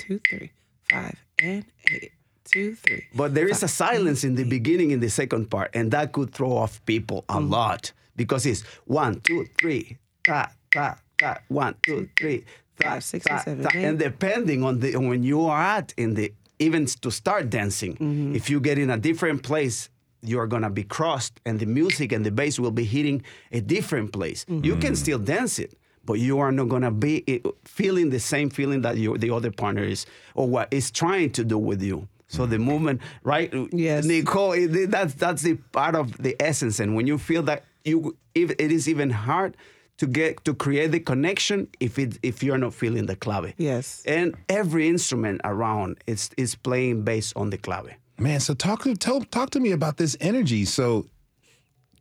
Two, 0.00 0.20
three, 0.28 0.50
five, 0.90 1.16
and 1.42 1.64
eight. 1.92 2.12
Two, 2.44 2.74
three. 2.76 3.04
But 3.14 3.34
there 3.34 3.46
is 3.48 3.62
a 3.62 3.68
silence 3.68 4.24
in 4.24 4.34
the 4.34 4.44
beginning 4.44 4.90
in 4.90 5.00
the 5.00 5.10
second 5.10 5.50
part, 5.50 5.70
and 5.74 5.90
that 5.92 6.12
could 6.12 6.32
throw 6.32 6.56
off 6.56 6.84
people 6.86 7.24
a 7.28 7.38
lot 7.40 7.92
because 8.16 8.46
it's 8.46 8.62
one, 8.86 9.20
two, 9.20 9.46
three, 9.60 9.98
ta, 10.24 10.50
ta, 10.72 10.98
ta, 11.18 11.38
one, 11.48 11.74
two, 11.82 12.08
three, 12.18 12.44
ta, 12.80 12.90
Five, 12.94 13.04
six, 13.04 13.26
ta, 13.26 13.34
and 13.34 13.42
seven, 13.44 13.64
ta. 13.64 13.70
eight. 13.74 13.84
And 13.84 13.98
depending 13.98 14.64
on 14.64 14.80
the 14.80 14.94
on 14.94 15.08
when 15.08 15.22
you 15.22 15.44
are 15.44 15.60
at 15.60 15.92
in 15.98 16.14
the 16.14 16.32
even 16.58 16.86
to 16.86 17.10
start 17.10 17.50
dancing, 17.50 17.94
Mm-hmm. 17.96 18.34
if 18.34 18.48
you 18.48 18.60
get 18.60 18.78
in 18.78 18.88
a 18.90 18.96
different 18.96 19.42
place, 19.42 19.90
you 20.22 20.40
are 20.40 20.46
gonna 20.46 20.70
be 20.70 20.84
crossed, 20.84 21.40
and 21.44 21.60
the 21.60 21.66
music 21.66 22.12
and 22.12 22.24
the 22.24 22.30
bass 22.30 22.58
will 22.58 22.70
be 22.72 22.84
hitting 22.84 23.22
a 23.52 23.60
different 23.60 24.12
place. 24.12 24.46
You 24.48 24.54
Mm-hmm. 24.72 24.80
can 24.80 24.96
still 24.96 25.18
dance 25.18 25.58
it. 25.58 25.74
But 26.08 26.20
you 26.20 26.38
are 26.38 26.50
not 26.50 26.70
gonna 26.70 26.90
be 26.90 27.22
eh, 27.28 27.38
feeling 27.66 28.08
the 28.08 28.18
same 28.18 28.48
feeling 28.48 28.80
that 28.80 28.96
you, 28.96 29.18
the 29.18 29.30
other 29.30 29.50
partner 29.50 29.84
is, 29.84 30.06
or 30.34 30.48
what 30.48 30.72
is 30.72 30.90
trying 30.90 31.32
to 31.32 31.44
do 31.44 31.58
with 31.58 31.82
you. 31.82 32.08
So 32.28 32.46
the 32.46 32.58
movement, 32.58 33.02
right? 33.24 33.52
Yes. 33.72 34.06
Nicole, 34.06 34.56
that's 34.88 35.12
that's 35.12 35.42
the 35.42 35.56
part 35.72 35.94
of 35.94 36.16
the 36.16 36.34
essence. 36.40 36.80
And 36.80 36.96
when 36.96 37.06
you 37.06 37.18
feel 37.18 37.42
that 37.42 37.64
you, 37.84 38.16
if 38.34 38.52
it 38.52 38.72
is 38.72 38.88
even 38.88 39.10
hard 39.10 39.54
to 39.98 40.06
get 40.06 40.42
to 40.46 40.54
create 40.54 40.92
the 40.92 41.00
connection 41.00 41.68
if 41.78 41.98
it 41.98 42.18
if 42.22 42.42
you're 42.42 42.56
not 42.56 42.72
feeling 42.72 43.04
the 43.04 43.16
clave. 43.16 43.52
Yes. 43.58 44.02
And 44.06 44.34
every 44.48 44.88
instrument 44.88 45.42
around 45.44 45.98
is 46.06 46.30
is 46.38 46.54
playing 46.54 47.02
based 47.02 47.36
on 47.36 47.50
the 47.50 47.58
clave. 47.58 47.92
Man, 48.18 48.40
so 48.40 48.54
talk 48.54 48.84
to 48.84 48.96
tell, 48.96 49.20
talk 49.20 49.50
to 49.50 49.60
me 49.60 49.72
about 49.72 49.98
this 49.98 50.16
energy. 50.20 50.64
So 50.64 51.06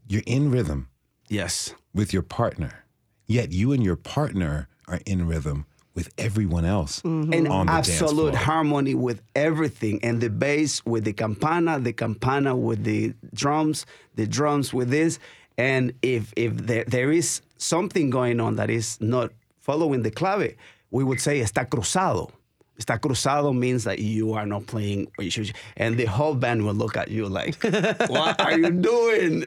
you're 0.08 0.24
in 0.26 0.50
rhythm. 0.50 0.88
Yes. 1.28 1.74
With 1.94 2.14
your 2.14 2.24
partner. 2.24 2.87
Yet 3.28 3.52
you 3.52 3.72
and 3.74 3.84
your 3.84 3.96
partner 3.96 4.68
are 4.88 5.00
in 5.06 5.28
rhythm 5.28 5.66
with 5.94 6.14
everyone 6.20 6.64
else 6.64 7.02
mm-hmm. 7.02 7.34
And 7.34 7.46
the 7.48 7.50
dance 7.50 7.90
absolute 7.90 8.36
harmony 8.36 8.94
with 8.94 9.22
everything. 9.36 10.00
And 10.04 10.22
the 10.22 10.30
bass 10.30 10.86
with 10.86 11.06
the 11.06 11.14
campana, 11.14 11.80
the 11.80 11.92
campana 11.92 12.56
with 12.56 12.84
the 12.84 13.14
drums, 13.34 13.86
the 14.16 14.28
drums 14.28 14.74
with 14.74 14.90
this. 14.90 15.20
And 15.58 15.94
if 16.04 16.34
if 16.36 16.56
there, 16.56 16.84
there 16.86 17.12
is 17.12 17.42
something 17.58 18.12
going 18.12 18.40
on 18.40 18.58
that 18.58 18.70
is 18.70 19.02
not 19.02 19.32
following 19.60 20.04
the 20.04 20.12
clave, 20.12 20.56
we 20.92 21.04
would 21.04 21.20
say 21.20 21.42
está 21.42 21.68
cruzado. 21.68 22.32
Está 22.80 23.00
cruzado 23.00 23.52
means 23.58 23.84
that 23.86 23.98
you 23.98 24.34
are 24.34 24.46
not 24.46 24.68
playing, 24.68 25.08
or 25.18 25.24
you 25.24 25.32
should- 25.32 25.52
and 25.78 25.98
the 25.98 26.06
whole 26.06 26.36
band 26.36 26.64
will 26.64 26.76
look 26.76 26.96
at 26.96 27.10
you 27.10 27.28
like, 27.28 27.56
"What 28.08 28.40
are 28.40 28.58
you 28.58 28.70
doing?" 28.70 29.46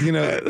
You 0.00 0.12
know, 0.12 0.40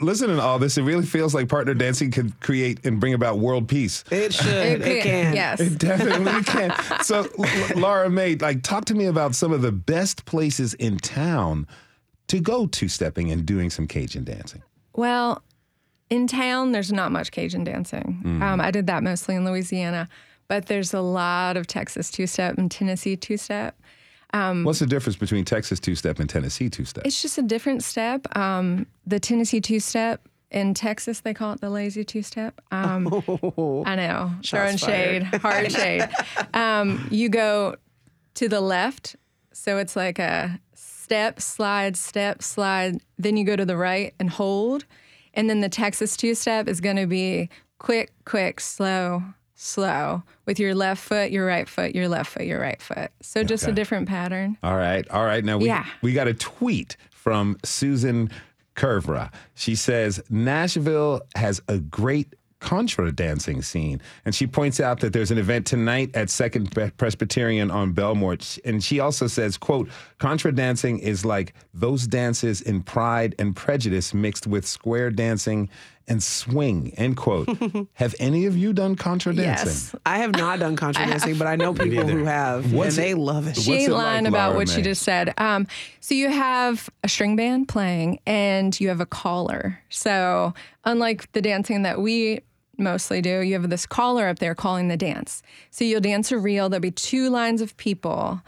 listening 0.00 0.36
to 0.36 0.42
all 0.42 0.60
this, 0.60 0.78
it 0.78 0.82
really 0.82 1.04
feels 1.04 1.34
like 1.34 1.48
partner 1.48 1.74
dancing 1.74 2.12
can 2.12 2.30
create 2.40 2.84
and 2.86 3.00
bring 3.00 3.12
about 3.12 3.38
world 3.40 3.66
peace. 3.68 4.04
It 4.12 4.32
should. 4.40 4.46
It 4.54 4.82
It, 4.82 5.02
can- 5.02 5.24
can. 5.24 5.34
yes. 5.34 5.60
It 5.60 5.78
definitely 5.78 6.42
can. 6.44 6.72
So, 7.02 7.26
Laura 7.74 8.08
Mae, 8.08 8.36
like, 8.36 8.62
talk 8.62 8.84
to 8.86 8.94
me 8.94 9.06
about 9.06 9.34
some 9.34 9.52
of 9.52 9.60
the 9.62 9.72
best 9.72 10.24
places 10.26 10.74
in 10.74 10.98
town 10.98 11.66
to 12.28 12.38
go 12.40 12.66
two 12.66 12.88
stepping 12.88 13.32
and 13.32 13.44
doing 13.44 13.68
some 13.68 13.86
Cajun 13.88 14.22
dancing. 14.24 14.62
Well, 14.94 15.42
in 16.08 16.28
town, 16.28 16.70
there's 16.72 16.92
not 16.92 17.10
much 17.10 17.32
Cajun 17.32 17.64
dancing. 17.64 18.20
Mm. 18.24 18.42
Um, 18.42 18.60
I 18.60 18.70
did 18.70 18.86
that 18.86 19.02
mostly 19.02 19.34
in 19.34 19.44
Louisiana, 19.44 20.08
but 20.48 20.66
there's 20.66 20.94
a 20.94 21.00
lot 21.00 21.56
of 21.56 21.66
Texas 21.66 22.10
two 22.10 22.26
step 22.26 22.58
and 22.58 22.70
Tennessee 22.70 23.16
two 23.16 23.36
step. 23.36 23.78
What's 24.64 24.80
the 24.80 24.86
difference 24.86 25.16
between 25.16 25.44
Texas 25.44 25.78
two 25.78 25.94
step 25.94 26.18
and 26.18 26.28
Tennessee 26.28 26.68
two 26.68 26.84
step? 26.84 27.06
It's 27.06 27.22
just 27.22 27.38
a 27.38 27.42
different 27.42 27.84
step. 27.84 28.26
Um, 28.36 28.86
the 29.06 29.20
Tennessee 29.20 29.60
two 29.60 29.80
step 29.80 30.28
in 30.50 30.74
Texas, 30.74 31.20
they 31.20 31.34
call 31.34 31.52
it 31.52 31.60
the 31.60 31.70
lazy 31.70 32.04
two 32.04 32.22
step. 32.22 32.60
Um, 32.70 33.06
I 33.86 33.96
know, 33.96 34.32
throwing 34.44 34.76
shade, 34.76 35.22
hard 35.22 35.70
shade. 35.70 36.08
Um, 36.52 37.08
you 37.10 37.28
go 37.28 37.76
to 38.34 38.48
the 38.48 38.60
left, 38.60 39.16
so 39.52 39.78
it's 39.78 39.96
like 39.96 40.18
a 40.18 40.58
step, 40.74 41.40
slide, 41.40 41.96
step, 41.96 42.42
slide. 42.42 43.00
Then 43.18 43.36
you 43.36 43.44
go 43.44 43.56
to 43.56 43.64
the 43.64 43.76
right 43.76 44.14
and 44.18 44.30
hold. 44.30 44.84
And 45.34 45.50
then 45.50 45.60
the 45.60 45.68
Texas 45.68 46.16
two 46.16 46.34
step 46.34 46.68
is 46.68 46.80
going 46.80 46.96
to 46.96 47.06
be 47.06 47.50
quick, 47.78 48.12
quick, 48.24 48.60
slow, 48.60 49.22
slow 49.54 50.22
with 50.46 50.58
your 50.58 50.74
left 50.74 51.02
foot, 51.02 51.30
your 51.30 51.46
right 51.46 51.68
foot, 51.68 51.94
your 51.94 52.08
left 52.08 52.30
foot, 52.32 52.44
your 52.44 52.60
right 52.60 52.80
foot. 52.80 53.10
So 53.22 53.44
just 53.44 53.66
a 53.66 53.72
different 53.72 54.08
pattern. 54.08 54.58
All 54.62 54.76
right, 54.76 55.08
all 55.10 55.24
right. 55.24 55.44
Now 55.44 55.58
we 55.58 55.66
Yeah. 55.66 55.86
we 56.02 56.12
got 56.12 56.28
a 56.28 56.34
tweet 56.34 56.96
from 57.10 57.56
Susan 57.64 58.30
Curvra. 58.76 59.32
She 59.54 59.74
says 59.74 60.20
Nashville 60.30 61.20
has 61.36 61.60
a 61.68 61.78
great 61.78 62.34
contra 62.60 63.12
dancing 63.12 63.60
scene, 63.60 64.00
and 64.24 64.34
she 64.34 64.46
points 64.46 64.80
out 64.80 65.00
that 65.00 65.12
there's 65.12 65.30
an 65.30 65.36
event 65.36 65.66
tonight 65.66 66.10
at 66.14 66.30
Second 66.30 66.70
Presbyterian 66.96 67.70
on 67.70 67.92
Belmont, 67.92 68.58
and 68.64 68.82
she 68.82 69.00
also 69.00 69.26
says, 69.26 69.58
"quote 69.58 69.88
Contra 70.18 70.50
dancing 70.50 70.98
is 70.98 71.24
like 71.26 71.52
those 71.74 72.06
dances 72.06 72.62
in 72.62 72.82
Pride 72.82 73.34
and 73.38 73.54
Prejudice 73.54 74.14
mixed 74.14 74.46
with 74.46 74.66
square 74.66 75.10
dancing." 75.10 75.68
And 76.06 76.22
swing, 76.22 76.92
end 76.98 77.16
quote. 77.16 77.48
have 77.94 78.14
any 78.20 78.44
of 78.44 78.56
you 78.56 78.72
done 78.74 78.94
contra 78.94 79.34
dancing? 79.34 79.68
Yes. 79.68 79.94
I 80.04 80.18
have 80.18 80.32
not 80.32 80.58
done 80.58 80.76
contra 80.84 81.06
dancing, 81.06 81.38
but 81.38 81.46
I 81.46 81.56
know 81.56 81.72
people 81.72 82.06
who 82.06 82.24
have, 82.24 82.72
What's 82.74 82.96
and 82.98 83.04
it- 83.06 83.08
they 83.08 83.14
love 83.14 83.46
it. 83.48 83.56
She 83.56 83.70
What's 83.70 83.82
ain't 83.84 83.92
it 83.92 83.94
like, 83.94 84.24
about 84.26 84.48
Laura 84.48 84.58
what 84.58 84.68
she 84.68 84.82
just 84.82 85.02
said. 85.02 85.32
Um, 85.38 85.66
so 86.00 86.14
you 86.14 86.28
have 86.30 86.90
a 87.02 87.08
string 87.08 87.36
band 87.36 87.68
playing 87.68 88.20
and 88.26 88.78
you 88.78 88.88
have 88.88 89.00
a 89.00 89.06
caller. 89.06 89.80
So 89.88 90.52
unlike 90.84 91.32
the 91.32 91.40
dancing 91.40 91.84
that 91.84 92.00
we 92.02 92.40
mostly 92.76 93.22
do, 93.22 93.40
you 93.40 93.54
have 93.54 93.70
this 93.70 93.86
caller 93.86 94.28
up 94.28 94.40
there 94.40 94.54
calling 94.54 94.88
the 94.88 94.96
dance. 94.98 95.42
So 95.70 95.84
you'll 95.86 96.00
dance 96.02 96.30
a 96.32 96.36
reel. 96.38 96.68
There'll 96.68 96.82
be 96.82 96.90
two 96.90 97.30
lines 97.30 97.62
of 97.62 97.74
people, 97.78 98.42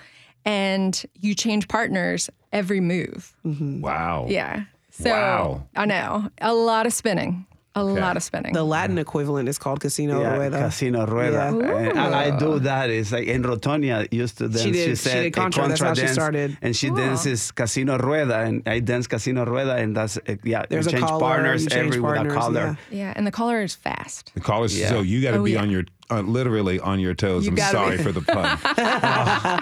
and 0.44 1.02
you 1.14 1.34
change 1.34 1.68
partners 1.68 2.28
every 2.52 2.80
move. 2.80 3.34
Wow. 3.44 4.26
Yeah. 4.28 4.64
So 4.98 5.10
Wow. 5.10 5.62
I 5.76 5.84
know 5.86 6.30
a 6.40 6.54
lot 6.54 6.86
of 6.86 6.92
spinning. 6.92 7.46
A 7.78 7.84
lot 7.84 8.16
of 8.16 8.22
spinning. 8.22 8.54
The 8.54 8.64
Latin 8.64 8.96
equivalent 8.96 9.50
is 9.50 9.58
called 9.58 9.80
Casino 9.80 10.22
Yeah, 10.22 10.36
Rueda. 10.38 10.58
Casino 10.60 11.04
Rueda. 11.04 11.52
Yeah. 11.60 11.76
And, 11.76 11.98
and 11.98 12.14
I 12.14 12.38
do 12.38 12.58
that. 12.60 12.88
It's 12.88 13.12
like 13.12 13.26
in 13.28 13.42
Rotonia 13.42 14.08
used 14.10 14.38
to 14.38 14.48
dance. 14.48 14.62
She 14.62 14.70
did- 14.70 14.88
she 14.88 14.94
said 14.96 15.22
did 15.24 15.26
a 15.26 15.30
contra, 15.38 15.68
that's 15.68 15.82
how 15.82 15.92
she 15.92 16.06
started. 16.06 16.56
And 16.62 16.74
she 16.74 16.88
dances 16.88 17.52
Casino 17.52 17.98
Rueda, 17.98 18.38
and 18.40 18.62
I 18.66 18.80
dance 18.80 19.06
Casino 19.06 19.44
Rueda, 19.44 19.74
and 19.76 19.94
that's 19.94 20.18
yeah. 20.42 20.64
There's 20.70 20.86
you 20.86 20.88
a 20.88 20.92
change 20.92 21.04
caller, 21.04 21.20
partners 21.20 21.64
you 21.64 21.68
change 21.68 21.86
every 21.88 22.00
with 22.00 22.12
a 22.12 22.14
partners, 22.14 22.34
caller. 22.34 22.78
yeah, 22.90 23.12
and 23.14 23.26
the 23.26 23.30
caller 23.30 23.60
is 23.60 23.74
fast. 23.74 24.32
The 24.32 24.40
caller 24.40 24.68
Yeah. 24.68 24.88
so 24.88 25.02
you 25.02 25.20
got 25.20 25.32
to 25.32 25.40
Oh, 25.40 25.44
be 25.44 25.52
yeah. 25.52 25.60
on 25.60 25.68
your 25.68 25.84
uh, 26.10 26.20
literally 26.20 26.78
on 26.80 27.00
your 27.00 27.14
toes. 27.14 27.44
You 27.46 27.52
I'm 27.52 27.58
sorry 27.58 27.96
be. 27.96 28.02
for 28.02 28.12
the 28.12 28.22
pun. 28.22 28.58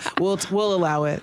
We'll 0.21 0.39
we'll 0.51 0.75
allow 0.75 1.05
it. 1.05 1.23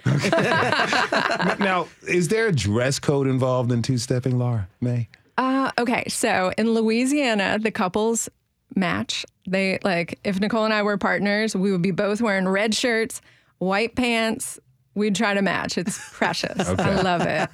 now, 1.59 1.87
is 2.07 2.27
there 2.27 2.47
a 2.47 2.51
dress 2.51 2.99
code 2.99 3.27
involved 3.27 3.71
in 3.71 3.81
two 3.81 3.97
stepping, 3.97 4.37
Laura 4.37 4.67
Mae? 4.79 5.07
Uh, 5.37 5.71
okay, 5.77 6.03
so 6.07 6.51
in 6.57 6.73
Louisiana, 6.73 7.57
the 7.59 7.71
couples 7.71 8.29
match. 8.75 9.25
They 9.47 9.79
like 9.83 10.19
if 10.23 10.39
Nicole 10.39 10.65
and 10.65 10.73
I 10.73 10.83
were 10.83 10.97
partners, 10.97 11.55
we 11.55 11.71
would 11.71 11.81
be 11.81 11.91
both 11.91 12.21
wearing 12.21 12.47
red 12.47 12.75
shirts, 12.75 13.21
white 13.57 13.95
pants. 13.95 14.59
We'd 14.93 15.15
try 15.15 15.33
to 15.33 15.41
match. 15.41 15.77
It's 15.77 15.99
precious. 16.11 16.67
I 16.67 17.01
love 17.01 17.21
it. 17.21 17.49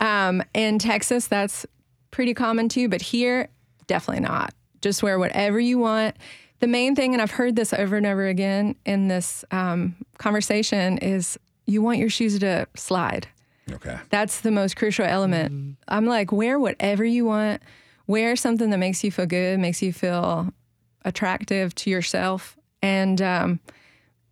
Um, 0.00 0.42
in 0.54 0.78
Texas, 0.78 1.26
that's 1.26 1.66
pretty 2.10 2.34
common 2.34 2.68
too, 2.68 2.88
but 2.88 3.02
here, 3.02 3.48
definitely 3.86 4.22
not. 4.22 4.54
Just 4.80 5.02
wear 5.02 5.18
whatever 5.18 5.60
you 5.60 5.78
want. 5.78 6.16
The 6.60 6.66
main 6.66 6.94
thing, 6.94 7.14
and 7.14 7.22
I've 7.22 7.30
heard 7.30 7.56
this 7.56 7.72
over 7.72 7.96
and 7.96 8.06
over 8.06 8.26
again 8.26 8.76
in 8.84 9.08
this 9.08 9.44
um, 9.50 9.96
conversation, 10.18 10.98
is 10.98 11.38
you 11.66 11.82
want 11.82 11.98
your 11.98 12.10
shoes 12.10 12.38
to 12.38 12.66
slide. 12.76 13.26
Okay. 13.70 13.98
That's 14.10 14.40
the 14.40 14.50
most 14.50 14.76
crucial 14.76 15.04
element. 15.06 15.76
I'm 15.88 16.06
like, 16.06 16.32
wear 16.32 16.58
whatever 16.58 17.04
you 17.04 17.24
want. 17.24 17.62
Wear 18.06 18.36
something 18.36 18.70
that 18.70 18.78
makes 18.78 19.02
you 19.04 19.10
feel 19.10 19.26
good, 19.26 19.58
makes 19.58 19.80
you 19.80 19.92
feel 19.92 20.52
attractive 21.04 21.74
to 21.76 21.90
yourself, 21.90 22.58
and 22.82 23.22
um, 23.22 23.60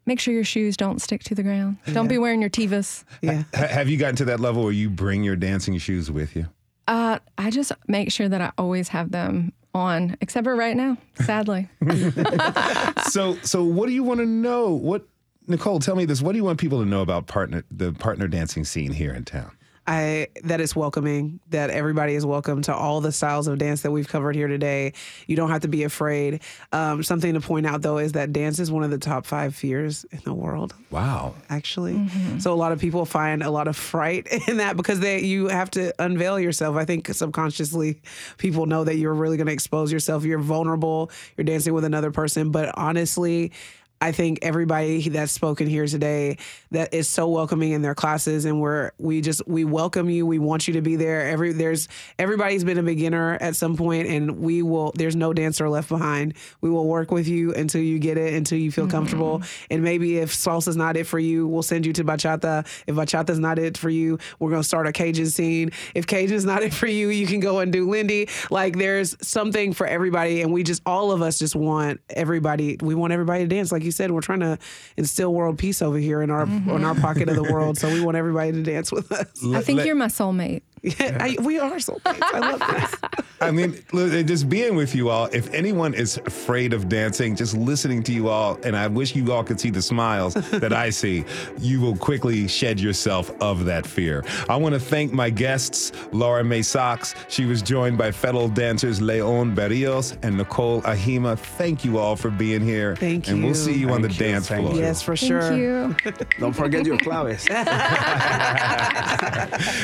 make 0.05 0.21
sure 0.21 0.35
your 0.35 0.45
shoes 0.45 0.77
don't 0.77 1.01
stick 1.01 1.23
to 1.25 1.35
the 1.35 1.43
ground. 1.43 1.79
Don't 1.93 2.09
be 2.09 2.19
wearing 2.19 2.41
your 2.41 2.51
Tevas. 2.51 3.05
Yeah. 3.23 3.45
Ha- 3.55 3.69
have 3.69 3.89
you 3.89 3.97
gotten 3.97 4.17
to 4.17 4.25
that 4.27 4.41
level 4.41 4.65
where 4.65 4.73
you 4.73 4.91
bring 4.91 5.23
your 5.23 5.37
dancing 5.37 5.79
shoes 5.79 6.11
with 6.11 6.35
you? 6.35 6.47
Uh, 6.89 7.21
I 7.37 7.51
just 7.51 7.71
make 7.87 8.11
sure 8.11 8.29
that 8.29 8.41
I 8.41 8.51
always 8.59 8.89
have 8.89 9.13
them 9.13 9.53
on, 9.79 10.17
except 10.21 10.45
for 10.45 10.55
right 10.55 10.77
now, 10.77 10.99
sadly. 11.15 11.69
so, 13.09 13.37
so 13.43 13.65
what 13.65 13.87
do 13.87 13.93
you 13.93 14.03
want 14.03 14.21
to 14.21 14.27
know? 14.27 14.71
What 14.71 15.07
Nicole, 15.47 15.81
tell 15.81 15.97
me 15.97 16.05
this. 16.05 16.21
What 16.21 16.33
do 16.33 16.39
you 16.39 16.45
want 16.45 16.59
people 16.59 16.81
to 16.81 16.85
know 16.85 17.01
about 17.01 17.27
partner 17.27 17.65
the 17.71 17.93
partner 17.93 18.29
dancing 18.29 18.65
scene 18.65 18.93
here 18.93 19.15
in 19.15 19.25
town? 19.25 19.58
I 19.89 20.29
that 20.45 20.61
it's 20.61 20.77
welcoming, 20.77 21.41
that 21.49 21.71
everybody 21.71 22.15
is 22.15 22.27
welcome 22.27 22.61
to 22.63 22.75
all 22.75 23.01
the 23.01 23.11
styles 23.11 23.49
of 23.49 23.57
dance 23.57 23.81
that 23.83 23.91
we've 23.91 24.07
covered 24.07 24.37
here 24.37 24.47
today. 24.47 24.93
You 25.27 25.35
don't 25.35 25.49
have 25.49 25.63
to 25.63 25.69
be 25.69 25.83
afraid. 25.85 26.43
Um, 26.73 27.03
something 27.03 27.33
to 27.33 27.41
point 27.41 27.65
out 27.65 27.81
though 27.81 27.97
is 27.97 28.13
that 28.13 28.31
dance 28.31 28.59
is 28.59 28.71
one 28.71 28.85
of 28.85 28.91
the 28.91 28.99
top 28.99 29.25
five 29.25 29.55
fears 29.55 30.05
in 30.11 30.21
the 30.25 30.35
world. 30.35 30.75
Wow. 30.91 31.35
Actually, 31.49 32.07
so 32.39 32.53
a 32.53 32.55
lot 32.55 32.73
of 32.73 32.81
people 32.81 33.07
find 33.07 33.43
a 33.43 33.51
lot 33.51 33.67
of 33.67 33.77
fright 33.77 34.27
in 34.49 34.59
that 34.59 34.77
because 34.77 35.01
they 35.01 35.23
you 35.23 35.49
have 35.49 35.71
to 35.71 35.95
unveil 35.99 36.39
yourself. 36.39 36.77
I 36.77 36.85
think 36.85 37.09
subconsciously 37.09 38.03
people 38.37 38.67
know 38.67 38.85
that 38.85 38.97
you're 38.97 39.15
really 39.15 39.39
going 39.39 39.47
to 39.47 39.55
expose 39.55 39.91
yourself. 39.91 40.23
You're 40.23 40.39
vulnerable. 40.39 41.11
You're 41.39 41.47
dancing 41.47 41.73
with 41.73 41.85
another 41.85 42.11
person, 42.11 42.51
but 42.51 42.77
honestly. 42.77 43.53
I 44.01 44.13
think 44.13 44.39
everybody 44.43 45.09
that's 45.09 45.33
spoken 45.33 45.67
here 45.67 45.87
today 45.87 46.39
that 46.71 46.95
is 46.95 47.09
so 47.09 47.29
welcoming 47.29 47.73
in 47.73 47.83
their 47.83 47.95
classes, 47.97 48.45
and 48.45 48.61
we're 48.61 48.93
we 48.99 49.21
just 49.21 49.47
we 49.49 49.65
welcome 49.65 50.09
you. 50.09 50.25
We 50.25 50.39
want 50.39 50.69
you 50.69 50.75
to 50.75 50.83
be 50.83 50.95
there. 50.95 51.29
Every 51.29 51.53
there's 51.53 51.89
everybody's 52.19 52.63
been 52.63 52.79
a 52.79 52.83
beginner 52.83 53.37
at 53.41 53.57
some 53.57 53.77
point, 53.77 54.07
and 54.07 54.39
we 54.39 54.63
will. 54.63 54.93
There's 54.95 55.17
no 55.17 55.33
dancer 55.33 55.69
left 55.69 55.89
behind. 55.89 56.35
We 56.61 56.71
will 56.71 56.87
work 56.87 57.11
with 57.11 57.27
you 57.27 57.53
until 57.55 57.83
you 57.83 57.99
get 57.99 58.19
it, 58.19 58.35
until 58.35 58.59
you 58.59 58.71
feel 58.71 58.85
mm-hmm. 58.85 58.93
comfortable. 58.93 59.43
And 59.69 59.83
maybe 59.83 60.19
if 60.19 60.33
salsa's 60.33 60.77
not 60.77 60.97
it 60.97 61.07
for 61.07 61.19
you, 61.19 61.49
we'll 61.49 61.63
send 61.63 61.85
you 61.85 61.93
to 61.95 62.05
bachata. 62.05 62.67
If 62.87 62.95
bachata's 62.95 63.41
not 63.41 63.59
it 63.59 63.77
for 63.77 63.91
you, 63.91 64.19
we're 64.39 64.51
gonna 64.51 64.63
start 64.63 64.87
a 64.87 64.93
Cajun 64.93 65.27
scene. 65.27 65.73
If 65.97 66.07
Cajun's 66.07 66.45
not 66.45 66.63
it 66.63 66.73
for 66.73 66.87
you, 66.87 67.09
you 67.09 67.27
can 67.27 67.41
go 67.41 67.59
and 67.59 67.73
do 67.73 67.91
Lindy. 67.91 68.29
Like 68.49 68.79
there's 68.79 69.17
something 69.27 69.73
for 69.73 69.89
everybody, 69.89 70.43
and 70.43 70.53
we 70.53 70.63
just 70.63 70.83
all 70.87 71.11
of 71.11 71.21
us 71.21 71.39
just 71.41 71.57
want 71.57 72.01
everybody. 72.11 72.77
We 72.81 72.95
want 72.95 73.13
everybody 73.13 73.43
to 73.43 73.49
dance. 73.49 73.73
Like 73.73 73.88
you 73.89 73.93
said, 73.93 74.11
we're 74.11 74.21
trying 74.21 74.41
to 74.41 74.59
instill 74.97 75.33
world 75.33 75.59
peace 75.59 75.81
over 75.81 75.99
here 75.99 76.21
in 76.23 76.31
our 76.31 76.43
in 76.43 76.69
our 76.69 76.93
mm-hmm. 76.93 77.01
pocket 77.01 77.29
of 77.29 77.37
the 77.37 77.43
world. 77.43 77.79
So 77.79 77.93
we 77.93 78.01
want 78.01 78.17
everybody 78.23 78.53
to 78.53 78.63
dance 78.63 78.93
with 78.93 79.11
us. 79.11 79.45
I 79.55 79.63
think 79.63 79.85
you're 79.85 79.95
my 79.95 80.07
soulmate. 80.07 80.63
Yeah, 80.83 81.17
I, 81.21 81.37
we 81.43 81.59
are 81.59 81.73
soulmates. 81.77 82.23
I 82.23 82.39
love 82.39 82.61
this. 82.61 82.95
I 83.41 83.51
mean, 83.53 83.81
uh, 83.93 84.23
just 84.23 84.49
being 84.49 84.75
with 84.75 84.95
you 84.97 85.11
all, 85.11 85.27
if 85.27 85.53
anyone 85.55 85.95
is 85.95 86.19
afraid 86.27 86.73
of 86.73 86.89
dancing, 86.89 87.37
just 87.37 87.57
listening 87.57 88.03
to 88.05 88.13
you 88.13 88.29
all, 88.29 88.59
and 88.65 88.77
I 88.77 88.89
wish 88.89 89.15
you 89.15 89.33
all 89.33 89.45
could 89.45 89.61
see 89.61 89.71
the 89.71 89.83
smiles 89.83 90.35
that 90.51 90.73
I 90.73 90.91
see, 90.91 91.25
you 91.59 91.81
will 91.81 91.97
quickly 91.97 92.49
shed 92.49 92.81
yourself 92.81 93.31
of 93.41 93.65
that 93.67 93.87
fear. 93.87 94.25
I 94.49 94.57
want 94.57 94.75
to 94.75 94.81
thank 94.81 95.13
my 95.13 95.31
guests, 95.31 95.93
Laura 96.13 96.43
Mae 96.43 96.63
Socks. 96.63 97.15
She 97.29 97.45
was 97.45 97.63
joined 97.63 97.97
by 97.97 98.11
fellow 98.11 98.49
dancers 98.49 99.01
Leon 99.01 99.55
Berrios 99.55 100.17
and 100.23 100.37
Nicole 100.37 100.83
Ahima. 100.83 101.39
Thank 101.39 101.85
you 101.85 101.99
all 101.99 102.17
for 102.17 102.31
being 102.31 102.61
here. 102.63 102.97
Thank 102.97 103.29
you. 103.29 103.35
And 103.35 103.45
we'll 103.45 103.55
see 103.55 103.75
you 103.79 103.91
on 103.91 104.03
the 104.03 104.11
you. 104.11 104.19
dance 104.19 104.49
Thank 104.49 104.63
floor. 104.63 104.75
you. 104.75 104.81
Yes, 104.81 105.01
for 105.01 105.17
Thank 105.17 105.29
sure. 105.31 105.57
you. 105.57 105.95
Don't 106.41 106.55
forget 106.55 106.85
your 106.85 106.99
claves. 106.99 107.47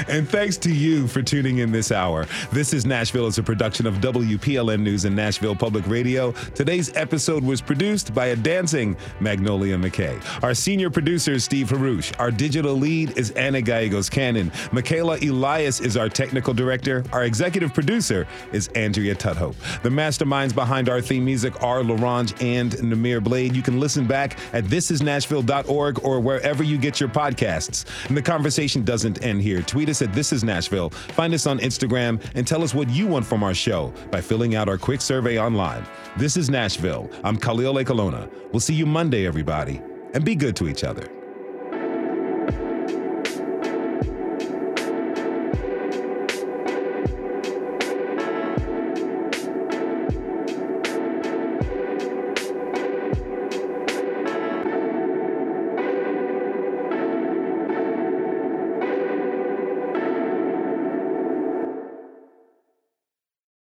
and 0.09 0.29
thanks 0.29 0.57
to 0.59 0.73
you 0.73 0.84
for 0.85 1.23
tuning 1.23 1.59
in 1.59 1.73
this 1.73 1.91
hour. 1.91 2.27
This 2.53 2.75
is 2.75 2.85
Nashville 2.85 3.27
is 3.27 3.39
a 3.39 3.43
production 3.43 3.87
of 3.87 3.95
WPLN 4.03 4.81
News 4.81 5.07
and 5.07 5.17
Nashville 5.17 5.57
Public 5.57 5.87
Radio. 5.87 6.33
Today's 6.55 6.95
episode 6.95 7.43
was 7.43 7.63
produced 7.63 8.13
by 8.13 8.27
a 8.27 8.37
dancing 8.37 8.95
Magnolia 9.19 9.79
McKay. 9.79 10.23
Our 10.43 10.53
senior 10.53 10.91
producer 10.91 11.33
is 11.33 11.45
Steve 11.45 11.69
Haruch. 11.69 12.13
Our 12.21 12.31
digital 12.31 12.75
lead 12.75 13.17
is 13.17 13.31
Anna 13.31 13.63
Gallegos 13.63 14.11
Cannon. 14.11 14.53
Michaela 14.73 15.17
Elias 15.23 15.81
is 15.81 15.97
our 15.97 16.11
technical 16.11 16.53
director. 16.53 17.03
Our 17.13 17.25
executive 17.25 17.73
producer 17.73 18.27
is 18.53 18.69
Andrea 18.75 19.15
Tudhope. 19.15 19.57
The 19.83 19.89
masterminds 19.89 20.55
behind 20.55 20.91
our 20.91 21.01
theme 21.01 21.25
music 21.25 21.63
are 21.63 21.81
Larange 21.81 22.35
and 22.43 22.73
Namir 22.73 23.25
Blade. 23.25 23.57
You 23.57 23.63
can 23.63 23.81
listen 23.81 24.07
back 24.07 24.39
at 24.53 24.65
thisisnashville.org 24.65 26.05
or 26.05 26.21
wherever 26.21 26.63
you 26.63 26.77
get 26.77 27.01
your 27.01 27.09
podcasts. 27.09 27.87
And 28.09 28.17
the 28.17 28.23
conversation 28.23 28.85
doesn't 28.85 29.25
end 29.25 29.41
here. 29.41 29.63
Tweet 29.63 29.89
us 29.89 30.03
at 30.03 30.13
This 30.13 30.31
Is 30.31 30.45
Nashville. 30.75 30.91
Find 31.15 31.35
us 31.35 31.47
on 31.47 31.59
Instagram 31.61 32.23
and 32.35 32.47
tell 32.47 32.63
us 32.63 32.75
what 32.75 32.89
you 32.91 33.07
want 33.07 33.25
from 33.25 33.43
our 33.43 33.55
show 33.55 33.93
by 34.11 34.21
filling 34.21 34.55
out 34.55 34.69
our 34.69 34.79
quick 34.79 35.01
survey 35.01 35.39
online. 35.39 35.87
This 36.17 36.37
is 36.37 36.51
Nashville. 36.51 37.11
I'm 37.23 37.37
Khalil 37.37 37.75
Ekulona. 37.75 38.31
We'll 38.53 38.61
see 38.61 38.75
you 38.75 38.87
Monday, 38.87 39.27
everybody, 39.27 39.81
and 40.15 40.25
be 40.25 40.35
good 40.35 40.57
to 40.57 40.69
each 40.69 40.85
other. 40.85 41.09